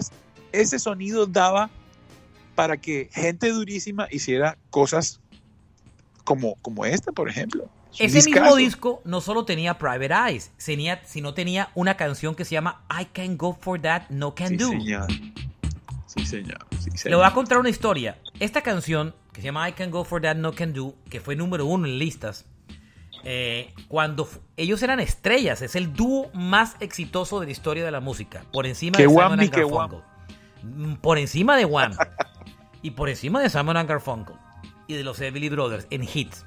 ese 0.51 0.79
sonido 0.79 1.25
daba 1.25 1.69
para 2.55 2.77
que 2.77 3.09
gente 3.11 3.49
durísima 3.49 4.07
hiciera 4.11 4.57
cosas 4.69 5.19
como, 6.23 6.55
como 6.61 6.85
esta, 6.85 7.11
por 7.11 7.29
ejemplo. 7.29 7.69
Ese 7.99 8.23
mismo 8.29 8.55
disco 8.55 9.01
no 9.05 9.21
solo 9.21 9.45
tenía 9.45 9.77
Private 9.77 10.13
Eyes, 10.29 10.51
tenía, 10.63 11.01
sino 11.05 11.33
tenía 11.33 11.69
una 11.75 11.95
canción 11.95 12.33
que 12.33 12.45
se 12.45 12.53
llama 12.53 12.83
I 12.89 13.05
Can 13.05 13.37
Go 13.37 13.57
For 13.59 13.79
That, 13.81 14.09
No 14.09 14.33
Can 14.33 14.57
Do. 14.57 14.71
Sí, 16.07 16.25
señor. 16.25 16.65
Le 17.05 17.15
voy 17.15 17.25
a 17.25 17.31
contar 17.31 17.57
una 17.57 17.69
historia. 17.69 18.17
Esta 18.39 18.61
canción, 18.61 19.13
que 19.33 19.41
se 19.41 19.45
llama 19.45 19.67
I 19.67 19.73
Can 19.73 19.91
Go 19.91 20.03
For 20.03 20.21
That, 20.21 20.35
No 20.35 20.53
Can 20.53 20.73
Do, 20.73 20.95
que 21.09 21.19
fue 21.19 21.35
número 21.35 21.65
uno 21.65 21.87
en 21.87 21.97
listas, 21.97 22.45
eh, 23.23 23.73
cuando 23.87 24.29
ellos 24.57 24.83
eran 24.83 24.99
estrellas, 24.99 25.61
es 25.61 25.75
el 25.75 25.93
dúo 25.93 26.29
más 26.33 26.75
exitoso 26.79 27.39
de 27.39 27.47
la 27.47 27.51
historia 27.51 27.83
de 27.83 27.91
la 27.91 27.99
música, 27.99 28.43
por 28.51 28.65
encima 28.65 28.97
de 28.97 29.07
Simon 29.07 29.39
and 29.39 29.49
Garfunkel. 29.49 29.99
Mm, 30.61 30.93
por 30.95 31.17
encima 31.17 31.57
de 31.57 31.65
One. 31.65 31.95
y 32.81 32.91
por 32.91 33.09
encima 33.09 33.41
de 33.41 33.49
Simon 33.49 33.77
and 33.77 33.89
Garfunkel. 33.89 34.35
Y 34.87 34.95
de 34.95 35.03
los 35.03 35.19
Everly 35.19 35.49
Brothers 35.49 35.87
en 35.89 36.03
hits. 36.03 36.45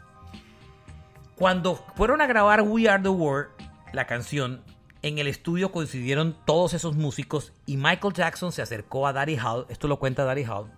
Cuando 1.34 1.82
fueron 1.96 2.20
a 2.20 2.26
grabar 2.26 2.62
We 2.62 2.88
Are 2.88 3.02
the 3.02 3.08
World, 3.08 3.48
la 3.92 4.06
canción, 4.06 4.62
en 5.02 5.18
el 5.18 5.26
estudio 5.26 5.72
coincidieron 5.72 6.36
todos 6.44 6.74
esos 6.74 6.96
músicos 6.96 7.52
y 7.64 7.76
Michael 7.76 8.14
Jackson 8.14 8.52
se 8.52 8.62
acercó 8.62 9.06
a 9.06 9.12
Daddy 9.12 9.36
Hall, 9.38 9.66
esto 9.68 9.88
lo 9.88 9.98
cuenta 9.98 10.24
Daddy 10.24 10.44
Hall, 10.44 10.70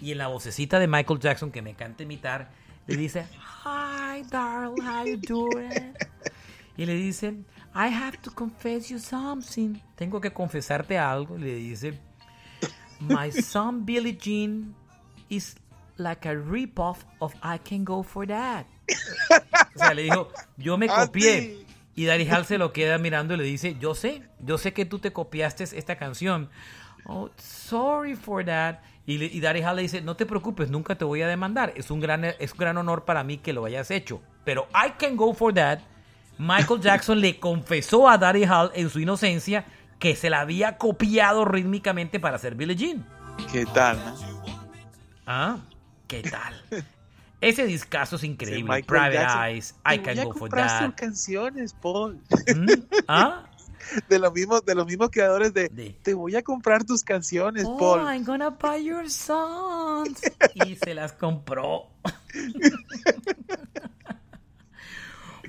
y 0.00 0.12
en 0.12 0.18
la 0.18 0.28
vocecita 0.28 0.78
de 0.78 0.86
Michael 0.86 1.18
Jackson 1.18 1.50
que 1.50 1.62
me 1.62 1.70
encanta 1.70 2.02
imitar, 2.02 2.50
le 2.86 2.96
dice, 2.96 3.26
Hi 3.64 4.22
darling, 4.30 4.82
how 4.82 5.04
you 5.06 5.16
doing? 5.16 5.94
Y 6.76 6.86
le 6.86 6.94
dice, 6.94 7.34
I 7.74 7.88
have 7.88 8.18
to 8.22 8.30
confess 8.30 8.88
you 8.88 8.98
something. 8.98 9.80
Tengo 9.96 10.20
que 10.20 10.32
confesarte 10.32 10.98
algo. 10.98 11.36
Le 11.38 11.54
dice, 11.54 11.98
My 13.00 13.30
son 13.30 13.84
Billie 13.84 14.16
Jean 14.16 14.74
is 15.28 15.56
like 15.96 16.28
a 16.28 16.34
rip-off 16.34 17.04
of 17.20 17.34
I 17.42 17.58
Can 17.58 17.84
Go 17.84 18.02
For 18.02 18.26
That. 18.26 18.66
O 19.74 19.78
sea, 19.78 19.94
le 19.94 20.02
dijo, 20.02 20.30
yo 20.56 20.76
me 20.76 20.86
copié. 20.88 21.64
Y 21.96 22.06
Daddy 22.06 22.28
Hall 22.28 22.44
se 22.44 22.58
lo 22.58 22.72
queda 22.72 22.98
mirando 22.98 23.34
y 23.34 23.36
le 23.36 23.44
dice, 23.44 23.76
yo 23.78 23.94
sé, 23.94 24.22
yo 24.40 24.58
sé 24.58 24.72
que 24.72 24.84
tú 24.84 24.98
te 24.98 25.12
copiaste 25.12 25.62
esta 25.62 25.96
canción. 25.96 26.50
Oh, 27.06 27.30
sorry 27.36 28.14
for 28.14 28.44
that. 28.44 28.80
Y, 29.06 29.22
y 29.22 29.40
Daddy 29.40 29.62
Hall 29.62 29.76
le 29.76 29.82
dice, 29.82 30.00
no 30.00 30.16
te 30.16 30.24
preocupes, 30.24 30.70
nunca 30.70 30.96
te 30.96 31.04
voy 31.04 31.20
a 31.22 31.28
demandar. 31.28 31.72
Es 31.76 31.90
un, 31.90 32.00
gran, 32.00 32.24
es 32.24 32.52
un 32.52 32.58
gran 32.58 32.78
honor 32.78 33.04
para 33.04 33.22
mí 33.22 33.38
que 33.38 33.52
lo 33.52 33.64
hayas 33.64 33.90
hecho. 33.90 34.22
Pero 34.44 34.66
I 34.74 34.92
can 34.98 35.16
go 35.16 35.34
for 35.34 35.52
that. 35.54 35.80
Michael 36.38 36.80
Jackson 36.82 37.20
le 37.20 37.38
confesó 37.38 38.08
a 38.08 38.16
Daddy 38.16 38.44
Hall 38.44 38.70
en 38.74 38.88
su 38.88 39.00
inocencia 39.00 39.66
que 39.98 40.16
se 40.16 40.30
la 40.30 40.40
había 40.40 40.78
copiado 40.78 41.44
rítmicamente 41.44 42.18
para 42.20 42.36
hacer 42.36 42.54
Billie 42.54 42.76
Jean. 42.76 43.06
¿Qué 43.52 43.66
tal? 43.66 43.98
Ah, 45.26 45.58
¿qué 46.06 46.22
tal? 46.22 46.54
Ese 47.40 47.66
discazo 47.66 48.16
es 48.16 48.24
increíble. 48.24 48.82
Private 48.84 49.52
Eyes, 49.52 49.74
I 49.84 49.98
Can 49.98 50.24
Go 50.24 50.32
For 50.32 50.48
That. 50.48 50.86
sus 50.86 50.94
canciones, 50.94 51.74
Paul. 51.74 52.18
¿Mm? 52.54 52.70
¿Ah? 53.06 53.44
De 54.08 54.18
los 54.18 54.32
mismos, 54.32 54.64
de 54.64 54.74
los 54.74 54.86
mismos 54.86 55.10
creadores 55.10 55.52
de, 55.52 55.68
Te 56.02 56.14
voy 56.14 56.36
a 56.36 56.42
comprar 56.42 56.84
tus 56.84 57.02
canciones, 57.02 57.64
oh, 57.66 57.76
Paul. 57.76 58.00
I'm 58.00 58.24
gonna 58.24 58.50
buy 58.50 58.84
your 58.84 59.08
songs. 59.10 60.20
y 60.54 60.76
se 60.76 60.94
las 60.94 61.12
compró. 61.12 61.88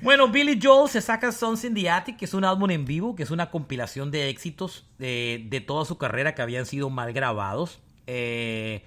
bueno, 0.02 0.28
Billy 0.28 0.58
Joel 0.62 0.88
se 0.88 1.00
saca 1.00 1.32
Sons 1.32 1.64
in 1.64 1.74
the 1.74 1.88
Attic, 1.88 2.16
que 2.16 2.24
es 2.24 2.34
un 2.34 2.44
álbum 2.44 2.70
en 2.70 2.84
vivo, 2.84 3.16
que 3.16 3.22
es 3.22 3.30
una 3.30 3.50
compilación 3.50 4.10
de 4.10 4.28
éxitos 4.28 4.86
de, 4.98 5.46
de 5.48 5.60
toda 5.60 5.84
su 5.84 5.98
carrera 5.98 6.34
que 6.34 6.42
habían 6.42 6.66
sido 6.66 6.90
mal 6.90 7.12
grabados. 7.12 7.80
Eh, 8.06 8.84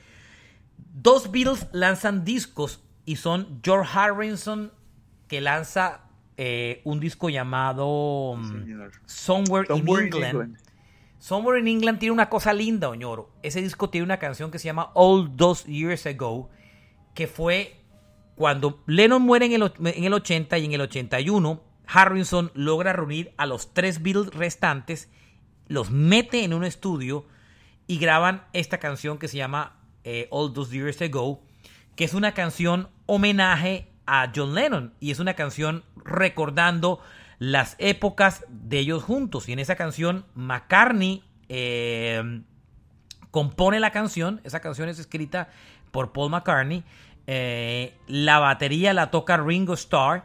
dos 0.94 1.32
Beatles 1.32 1.68
lanzan 1.72 2.24
discos 2.24 2.82
y 3.06 3.18
son 3.18 3.60
George 3.64 3.90
Harrison 3.94 4.72
que 5.28 5.42
lanza 5.42 6.02
eh, 6.42 6.80
un 6.86 7.02
disco 7.02 7.30
llamado 7.30 8.38
mm. 8.38 8.92
Somewhere, 9.06 9.68
in, 9.76 9.86
England. 9.86 10.58
Somewhere 11.18 11.60
in 11.60 11.68
England 11.68 12.00
tiene 12.00 12.14
una 12.14 12.30
cosa 12.30 12.54
linda, 12.54 12.88
Oñoro. 12.88 13.30
Ese 13.44 13.62
disco 13.62 13.90
tiene 13.90 14.06
una 14.06 14.20
canción 14.20 14.50
que 14.50 14.58
se 14.58 14.68
llama 14.68 14.92
All 14.94 15.36
Those 15.36 15.70
Years 15.70 16.06
Ago, 16.06 16.50
que 17.14 17.28
fue 17.28 17.82
cuando 18.36 18.82
Lennon 18.88 19.22
muere 19.22 19.48
en 19.48 19.52
el, 19.52 19.74
en 19.84 20.04
el 20.06 20.14
80 20.14 20.58
y 20.60 20.66
en 20.66 20.72
el 20.72 20.80
81, 20.80 21.62
Harrison 21.86 22.52
logra 22.54 22.94
reunir 22.94 23.34
a 23.36 23.46
los 23.46 23.74
tres 23.74 24.02
Beatles 24.02 24.34
restantes, 24.34 25.12
los 25.68 25.92
mete 25.92 26.46
en 26.46 26.54
un 26.54 26.64
estudio 26.64 27.26
y 27.86 27.98
graban 27.98 28.46
esta 28.54 28.78
canción 28.78 29.18
que 29.18 29.28
se 29.28 29.36
llama 29.36 29.76
eh, 30.06 30.30
All 30.32 30.54
Those 30.54 30.74
Years 30.74 31.02
Ago, 31.02 31.44
que 31.98 32.06
es 32.06 32.14
una 32.14 32.34
canción 32.34 32.88
homenaje 33.08 33.90
a 34.10 34.32
John 34.36 34.56
Lennon 34.56 34.94
y 35.00 35.12
es 35.12 35.20
una 35.20 35.36
canción 35.36 35.84
recordando 36.04 37.00
las 37.38 37.76
épocas 37.78 38.44
de 38.50 38.80
ellos 38.80 39.04
juntos. 39.04 39.48
Y 39.48 39.54
en 39.54 39.60
esa 39.60 39.76
canción 39.76 40.26
McCartney 40.34 41.24
eh, 41.48 42.42
compone 43.32 43.80
la 43.80 43.92
canción, 43.92 44.42
esa 44.44 44.60
canción 44.60 44.90
es 44.90 45.00
escrita 45.00 45.50
por 45.92 46.12
Paul 46.12 46.32
McCartney, 46.32 46.84
eh, 47.28 47.96
la 48.08 48.40
batería 48.40 48.94
la 48.94 49.12
toca 49.12 49.38
Ringo 49.38 49.76
Starr 49.76 50.24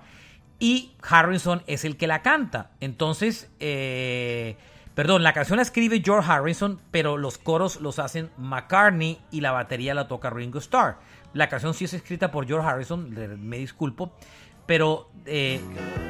y 0.59 0.93
Harrison 1.03 1.63
es 1.67 1.85
el 1.85 1.99
que 1.99 2.07
la 2.07 2.23
canta. 2.23 2.71
Entonces, 2.81 3.51
eh, 3.61 4.57
perdón, 4.95 5.23
la 5.23 5.35
canción 5.35 5.57
la 5.59 5.63
escribe 5.63 6.01
George 6.03 6.31
Harrison, 6.31 6.81
pero 6.91 7.19
los 7.19 7.37
coros 7.37 7.81
los 7.83 7.99
hacen 7.99 8.31
McCartney 8.39 9.21
y 9.31 9.43
la 9.43 9.53
batería 9.53 9.93
la 9.93 10.09
toca 10.09 10.31
Ringo 10.31 10.59
Starr. 10.59 10.97
La 11.35 11.49
canción 11.49 11.75
sí 11.75 11.85
es 11.85 11.93
escrita 11.95 12.31
por 12.31 12.47
George 12.47 12.67
Harrison, 12.67 13.15
le- 13.15 13.29
me 13.37 13.59
disculpo, 13.59 14.13
pero 14.67 15.11
eh, 15.27 15.61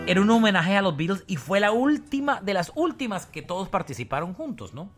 era 0.07 0.21
un 0.21 0.31
homenaje 0.31 0.77
a 0.77 0.83
los 0.83 0.97
Beatles 0.97 1.25
y 1.27 1.37
fue 1.37 1.59
la 1.61 1.73
última 1.73 2.41
de 2.41 2.55
las 2.55 2.71
últimas 2.77 3.27
que 3.27 3.43
todos 3.43 3.69
participaron 3.69 4.35
juntos, 4.35 4.75
¿no? 4.75 4.91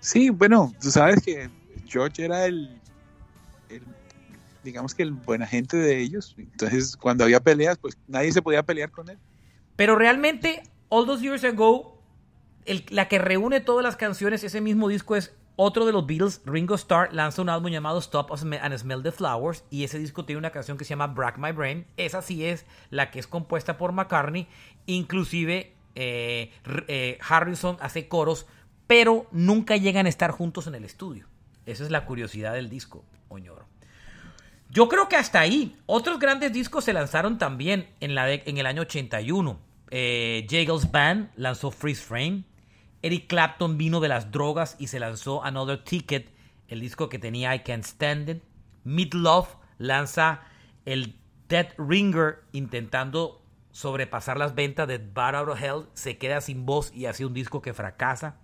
Sí, 0.00 0.30
bueno, 0.30 0.72
tú 0.80 0.90
sabes 0.90 1.22
que 1.22 1.50
George 1.86 2.24
era 2.24 2.46
el, 2.46 2.80
el, 3.68 3.82
digamos 4.64 4.94
que 4.94 5.02
el 5.02 5.12
buen 5.12 5.42
agente 5.42 5.76
de 5.76 6.00
ellos. 6.00 6.34
Entonces, 6.38 6.96
cuando 6.96 7.24
había 7.24 7.40
peleas, 7.40 7.76
pues 7.78 7.98
nadie 8.06 8.32
se 8.32 8.40
podía 8.40 8.62
pelear 8.62 8.90
con 8.90 9.10
él. 9.10 9.18
Pero 9.76 9.96
realmente, 9.96 10.62
All 10.88 11.06
Those 11.06 11.22
Years 11.22 11.44
Ago, 11.44 12.00
el- 12.64 12.84
la 12.88 13.08
que 13.08 13.18
reúne 13.18 13.60
todas 13.60 13.82
las 13.84 13.96
canciones, 13.96 14.42
ese 14.44 14.60
mismo 14.60 14.88
disco 14.88 15.16
es 15.16 15.34
otro 15.62 15.84
de 15.84 15.92
los 15.92 16.06
Beatles. 16.06 16.40
Ringo 16.46 16.74
Starr 16.74 17.12
lanza 17.12 17.42
un 17.42 17.50
álbum 17.50 17.70
llamado 17.70 17.98
Stop 17.98 18.32
and 18.32 18.78
Smell 18.78 19.02
the 19.02 19.12
Flowers 19.12 19.62
y 19.68 19.84
ese 19.84 19.98
disco 19.98 20.24
tiene 20.24 20.38
una 20.38 20.50
canción 20.50 20.78
que 20.78 20.86
se 20.86 20.90
llama 20.90 21.08
Brack 21.08 21.36
My 21.36 21.52
Brain. 21.52 21.86
Esa 21.98 22.22
sí 22.22 22.46
es 22.46 22.64
la 22.88 23.10
que 23.10 23.18
es 23.18 23.26
compuesta 23.26 23.76
por 23.76 23.92
McCartney. 23.92 24.48
Inclusive 24.86 25.74
eh, 25.94 26.50
eh, 26.88 27.18
Harrison 27.28 27.76
hace 27.80 28.08
coros, 28.08 28.46
pero 28.86 29.26
nunca 29.32 29.76
llegan 29.76 30.06
a 30.06 30.08
estar 30.08 30.30
juntos 30.30 30.66
en 30.66 30.76
el 30.76 30.84
estudio. 30.84 31.26
Esa 31.66 31.84
es 31.84 31.90
la 31.90 32.06
curiosidad 32.06 32.54
del 32.54 32.70
disco, 32.70 33.04
Oñoro. 33.28 33.66
Yo 34.70 34.88
creo 34.88 35.10
que 35.10 35.16
hasta 35.16 35.40
ahí. 35.40 35.76
Otros 35.84 36.18
grandes 36.18 36.54
discos 36.54 36.84
se 36.84 36.94
lanzaron 36.94 37.36
también 37.36 37.90
en, 38.00 38.12
el 38.12 38.66
año 38.66 38.82
81. 38.82 39.60
Eh, 39.90 40.46
Jagles 40.48 40.90
Band 40.90 41.30
lanzó 41.36 41.70
Freeze 41.70 42.02
Frame. 42.02 42.44
Eric 43.02 43.28
Clapton 43.28 43.78
vino 43.78 44.00
de 44.00 44.08
las 44.08 44.30
drogas 44.30 44.76
y 44.78 44.88
se 44.88 45.00
lanzó 45.00 45.42
Another 45.44 45.82
Ticket, 45.82 46.30
el 46.68 46.80
disco 46.80 47.08
que 47.08 47.18
tenía 47.18 47.54
I 47.54 47.60
Can't 47.60 47.84
Stand 47.84 48.28
It. 48.28 48.42
Meat 48.84 49.14
Love 49.14 49.48
lanza 49.78 50.42
el 50.84 51.16
Dead 51.48 51.68
Ringer 51.78 52.44
intentando 52.52 53.42
sobrepasar 53.72 54.36
las 54.36 54.54
ventas 54.54 54.86
de 54.86 54.98
Bad 54.98 55.36
Out 55.36 55.48
of 55.48 55.62
Hell. 55.62 55.86
Se 55.94 56.18
queda 56.18 56.40
sin 56.40 56.66
voz 56.66 56.92
y 56.94 57.06
hace 57.06 57.24
un 57.24 57.34
disco 57.34 57.62
que 57.62 57.72
fracasa. 57.72 58.36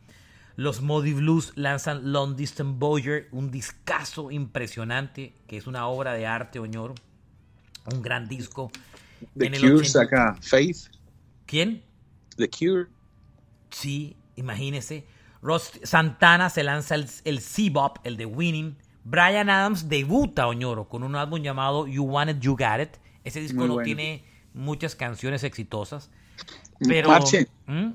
Los 0.56 0.80
Modi 0.80 1.12
Blues 1.12 1.52
lanzan 1.54 2.12
Long 2.12 2.34
Distance 2.34 2.76
Voyager, 2.78 3.28
un 3.30 3.50
discazo 3.50 4.30
impresionante, 4.30 5.34
que 5.46 5.58
es 5.58 5.66
una 5.66 5.86
obra 5.86 6.14
de 6.14 6.26
arte, 6.26 6.58
Oñoro. 6.58 6.94
Un 7.92 8.00
gran 8.00 8.26
disco. 8.26 8.70
The 9.36 9.46
En 9.46 9.52
Cure 9.52 9.74
80. 9.74 9.88
saca 9.90 10.36
Faith. 10.40 10.90
¿Quién? 11.44 11.82
The 12.36 12.48
Cure. 12.48 12.86
Sí, 13.70 14.16
imagínese. 14.36 15.06
Ross 15.42 15.72
Santana 15.82 16.50
se 16.50 16.62
lanza 16.62 16.94
el, 16.94 17.06
el 17.24 17.40
C-Bop, 17.40 17.98
el 18.04 18.16
de 18.16 18.26
Winning. 18.26 18.76
Brian 19.04 19.50
Adams 19.50 19.88
debuta, 19.88 20.48
Oñoro, 20.48 20.88
con 20.88 21.02
un 21.02 21.14
álbum 21.14 21.40
llamado 21.40 21.86
You 21.86 22.04
Want 22.04 22.30
It, 22.30 22.38
You 22.40 22.56
Got 22.56 22.80
It. 22.80 22.90
Ese 23.24 23.40
disco 23.40 23.58
Muy 23.58 23.68
no 23.68 23.74
bueno. 23.74 23.84
tiene 23.84 24.24
muchas 24.54 24.94
canciones 24.96 25.44
exitosas. 25.44 26.10
Pero. 26.80 27.08
Marche, 27.08 27.46
¿Mm? 27.66 27.90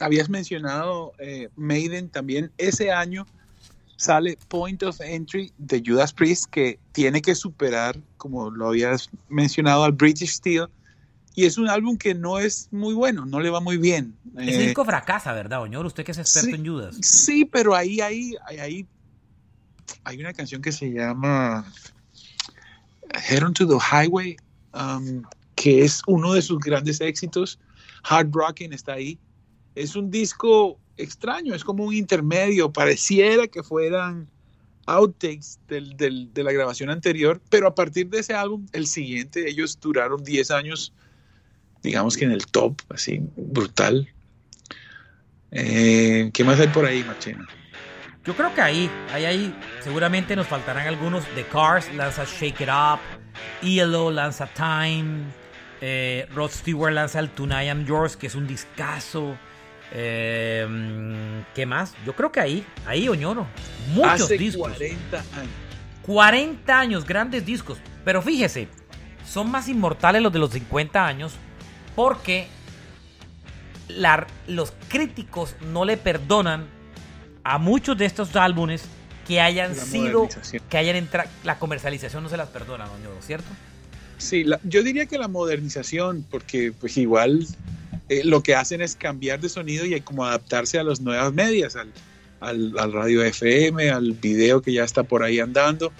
habías 0.00 0.28
mencionado 0.28 1.12
eh, 1.18 1.48
Maiden 1.56 2.08
también. 2.08 2.50
Ese 2.58 2.90
año 2.90 3.26
sale 3.96 4.38
Point 4.48 4.82
of 4.82 5.00
Entry 5.00 5.52
de 5.58 5.82
Judas 5.84 6.12
Priest, 6.12 6.46
que 6.50 6.78
tiene 6.92 7.20
que 7.20 7.34
superar, 7.34 7.98
como 8.16 8.50
lo 8.50 8.68
habías 8.68 9.10
mencionado, 9.28 9.84
al 9.84 9.92
British 9.92 10.34
Steel. 10.34 10.66
Y 11.38 11.46
es 11.46 11.56
un 11.56 11.68
álbum 11.68 11.96
que 11.96 12.14
no 12.16 12.40
es 12.40 12.66
muy 12.72 12.94
bueno, 12.94 13.24
no 13.24 13.38
le 13.38 13.48
va 13.48 13.60
muy 13.60 13.76
bien. 13.76 14.16
Ese 14.36 14.56
Eh, 14.56 14.66
disco 14.66 14.84
fracasa, 14.84 15.32
¿verdad, 15.32 15.62
Oñoro? 15.62 15.86
Usted 15.86 16.04
que 16.04 16.10
es 16.10 16.18
experto 16.18 16.48
sí. 16.50 16.54
en 16.56 16.66
Judas. 16.66 16.96
Sí, 17.00 17.44
pero 17.44 17.76
ahí, 17.76 18.00
ahí, 18.00 18.34
ahí, 18.44 18.58
ahí 18.58 18.86
hay 20.02 20.18
una 20.18 20.32
canción 20.32 20.60
que 20.60 20.72
se 20.72 20.90
llama 20.92 21.64
Head 23.28 23.44
on 23.44 23.54
to 23.54 23.68
the 23.68 23.76
Highway, 23.78 24.36
um, 24.74 25.22
que 25.54 25.84
es 25.84 26.02
uno 26.08 26.32
de 26.34 26.42
sus 26.42 26.58
grandes 26.58 27.00
éxitos. 27.00 27.60
Hard 28.02 28.30
Rocking 28.32 28.72
está 28.72 28.94
ahí. 28.94 29.16
Es 29.76 29.94
un 29.94 30.10
disco 30.10 30.80
extraño, 30.96 31.54
es 31.54 31.62
como 31.62 31.84
un 31.84 31.94
intermedio. 31.94 32.72
Pareciera 32.72 33.46
que 33.46 33.62
fueran 33.62 34.28
outtakes 34.86 35.60
del- 35.68 35.96
del- 35.96 36.32
de 36.34 36.42
la 36.42 36.50
grabación 36.50 36.90
anterior, 36.90 37.40
pero 37.48 37.68
a 37.68 37.74
partir 37.76 38.08
de 38.08 38.18
ese 38.18 38.34
álbum, 38.34 38.66
el 38.72 38.88
siguiente, 38.88 39.48
ellos 39.48 39.78
duraron 39.80 40.24
10 40.24 40.50
años, 40.50 40.92
digamos 41.82 42.16
que 42.16 42.24
en 42.24 42.32
el 42.32 42.46
top, 42.46 42.80
así, 42.90 43.20
brutal. 43.36 44.08
Eh, 45.50 46.30
¿Qué 46.32 46.44
más 46.44 46.60
hay 46.60 46.68
por 46.68 46.84
ahí, 46.84 47.04
Machena? 47.04 47.46
Yo 48.24 48.36
creo 48.36 48.54
que 48.54 48.60
ahí, 48.60 48.90
ahí, 49.12 49.24
ahí, 49.24 49.54
seguramente 49.80 50.36
nos 50.36 50.46
faltarán 50.46 50.86
algunos. 50.86 51.24
The 51.34 51.44
Cars 51.44 51.92
lanza 51.94 52.24
Shake 52.24 52.60
It 52.60 52.68
Up, 52.68 53.00
ELO 53.62 54.10
lanza 54.10 54.46
Time, 54.46 55.24
eh, 55.80 56.28
Rod 56.34 56.50
Stewart 56.50 56.92
lanza 56.92 57.20
el 57.20 57.30
Tonight 57.30 57.68
I'm 57.68 57.86
Yours, 57.86 58.16
que 58.16 58.26
es 58.26 58.34
un 58.34 58.46
discazo. 58.46 59.36
Eh, 59.92 61.42
¿Qué 61.54 61.64
más? 61.64 61.94
Yo 62.04 62.14
creo 62.14 62.30
que 62.30 62.40
ahí, 62.40 62.66
ahí 62.86 63.08
Oñoro, 63.08 63.46
muchos 63.94 64.22
Hace 64.22 64.36
discos. 64.36 64.72
40 64.72 65.16
años. 65.16 65.52
40 66.02 66.78
años, 66.78 67.06
grandes 67.06 67.46
discos. 67.46 67.78
Pero 68.04 68.20
fíjese, 68.20 68.68
son 69.26 69.50
más 69.50 69.68
inmortales 69.68 70.20
los 70.20 70.32
de 70.32 70.38
los 70.38 70.50
50 70.50 71.06
años 71.06 71.32
porque 71.98 72.46
la- 73.88 74.24
los 74.46 74.72
críticos 74.88 75.56
no 75.72 75.84
le 75.84 75.96
perdonan 75.96 76.66
a 77.42 77.58
muchos 77.58 77.98
de 77.98 78.04
estos 78.04 78.36
álbumes 78.36 78.84
que 79.26 79.40
hayan 79.40 79.76
La 79.76 79.82
sido, 79.82 80.28
que 80.70 80.78
hayan 80.78 80.94
entrado, 80.94 81.28
la 81.42 81.58
comercialización 81.58 82.22
no 82.22 82.28
se 82.28 82.36
las 82.36 82.50
perdona, 82.50 82.86
doño, 82.86 83.10
¿cierto? 83.20 83.48
Sí, 84.16 84.44
la- 84.44 84.60
yo 84.62 84.84
diría 84.84 85.06
que 85.06 85.18
la 85.18 85.26
modernización, 85.26 86.24
porque 86.30 86.70
pues 86.78 86.96
igual 86.98 87.44
eh, 88.08 88.22
lo 88.24 88.44
que 88.44 88.54
hacen 88.54 88.80
es 88.80 88.94
cambiar 88.94 89.40
de 89.40 89.48
sonido 89.48 89.84
y 89.84 90.00
como 90.00 90.24
adaptarse 90.24 90.78
a 90.78 90.84
las 90.84 91.00
nuevas 91.00 91.32
medias, 91.32 91.74
al, 91.74 91.92
al- 92.38 92.78
al 92.78 92.92
radio 92.92 93.24
FM, 93.24 93.90
al 93.90 94.12
video 94.12 94.62
que 94.62 94.72
ya 94.72 94.84
está 94.84 95.02
por 95.02 95.24
ahí 95.24 95.40
andando. 95.40 95.92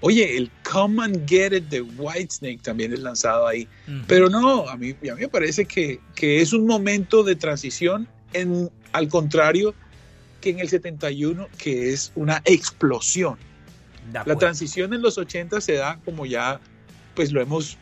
Oye, 0.00 0.36
el 0.36 0.50
Come 0.70 1.02
and 1.02 1.28
Get 1.28 1.52
It 1.52 1.64
de 1.68 1.80
Whitesnake 1.80 2.62
también 2.62 2.92
es 2.92 3.00
lanzado 3.00 3.46
ahí. 3.46 3.66
Pero 4.06 4.28
no, 4.28 4.68
a 4.68 4.76
mí, 4.76 4.90
a 5.10 5.14
mí 5.14 5.20
me 5.20 5.28
parece 5.28 5.64
que, 5.64 6.00
que 6.14 6.40
es 6.40 6.52
un 6.52 6.66
momento 6.66 7.24
de 7.24 7.34
transición, 7.34 8.06
en, 8.32 8.70
al 8.92 9.08
contrario 9.08 9.74
que 10.40 10.50
en 10.50 10.60
el 10.60 10.68
71, 10.68 11.48
que 11.58 11.92
es 11.92 12.12
una 12.14 12.42
explosión. 12.44 13.36
La 14.12 14.36
transición 14.36 14.94
en 14.94 15.02
los 15.02 15.18
80 15.18 15.60
se 15.60 15.74
da 15.74 16.00
como 16.04 16.24
ya, 16.24 16.60
pues 17.14 17.32
lo 17.32 17.42
hemos, 17.42 17.76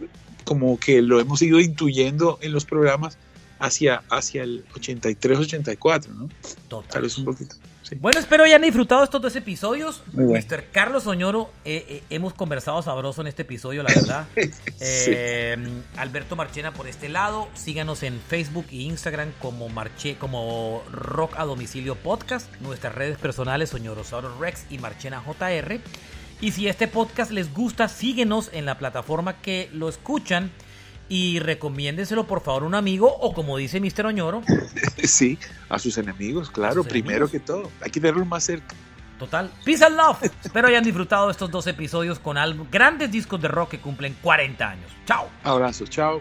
como 0.45 0.79
que 0.81 1.03
lo 1.03 1.21
hemos 1.21 1.41
ido 1.43 1.61
intuyendo 1.61 2.39
en 2.41 2.53
los 2.53 2.65
programas 2.65 3.19
hacia, 3.59 4.03
hacia 4.11 4.43
el 4.43 4.65
83-84, 4.75 6.09
¿no? 6.09 6.29
Total. 6.69 6.91
Tal 6.91 7.03
vez 7.03 7.19
un 7.19 7.27
poquito. 7.27 7.57
Sí. 7.89 7.97
Bueno, 7.97 8.19
espero 8.19 8.45
hayan 8.45 8.63
disfrutado 8.63 9.05
estos 9.05 9.21
dos 9.21 9.37
episodios. 9.37 10.03
Muy 10.13 10.25
bueno. 10.27 10.47
Mr. 10.49 10.65
Carlos 10.73 11.07
Oñoro, 11.07 11.51
eh, 11.65 11.85
eh, 11.89 12.03
hemos 12.11 12.35
conversado 12.35 12.81
sabroso 12.83 13.21
en 13.21 13.29
este 13.29 13.43
episodio, 13.43 13.83
la 13.83 13.95
verdad. 13.95 14.27
Eh, 14.79 15.57
Alberto 15.97 16.37
Marchena 16.37 16.73
por 16.73 16.87
este 16.87 17.09
lado. 17.09 17.49
Síganos 17.55 18.03
en 18.03 18.21
Facebook 18.21 18.67
e 18.71 18.77
Instagram 18.77 19.33
como 19.41 19.69
Marche, 19.69 20.17
como 20.17 20.83
Rock 20.93 21.35
a 21.37 21.45
Domicilio 21.45 21.95
Podcast. 21.97 22.49
Nuestras 22.61 22.95
redes 22.95 23.19
personales 23.19 23.73
Oñorosaurus 23.75 24.39
Rex 24.39 24.67
y 24.71 24.79
Marchena 24.79 25.23
JR. 25.25 25.81
Y 26.41 26.53
si 26.53 26.69
este 26.69 26.87
podcast 26.87 27.31
les 27.31 27.53
gusta, 27.53 27.89
síguenos 27.89 28.51
en 28.53 28.67
la 28.67 28.77
plataforma 28.79 29.41
que 29.41 29.71
lo 29.73 29.89
escuchan. 29.89 30.51
Y 31.09 31.39
recomiéndenselo 31.39 32.27
por 32.27 32.43
favor 32.43 32.65
a 32.65 32.67
un 32.67 32.75
amigo 32.75 33.15
o 33.21 33.33
como 33.33 33.57
dice 33.57 33.81
Mr. 33.81 34.07
Oñoro. 34.07 34.43
sí, 35.05 35.39
a 35.69 35.79
sus 35.79 35.99
enemigos, 35.99 36.51
claro, 36.51 36.83
sus 36.83 36.87
primero 36.87 37.27
enemigos. 37.27 37.31
que 37.31 37.41
todo. 37.41 37.71
Hay 37.81 37.91
que 37.91 38.01
tenerlos 38.01 38.27
más 38.27 38.45
cerca. 38.45 38.75
Total. 39.19 39.51
Peace 39.65 39.85
and 39.85 39.97
love. 39.97 40.23
Espero 40.45 40.69
hayan 40.69 40.85
disfrutado 40.85 41.31
estos 41.31 41.51
dos 41.51 41.67
episodios 41.67 42.19
con 42.19 42.37
grandes 42.71 43.11
discos 43.11 43.41
de 43.41 43.49
rock 43.49 43.71
que 43.71 43.81
cumplen 43.81 44.15
40 44.21 44.69
años. 44.69 44.91
Chao. 45.07 45.29
Abrazo, 45.43 45.87
chao. 45.87 46.21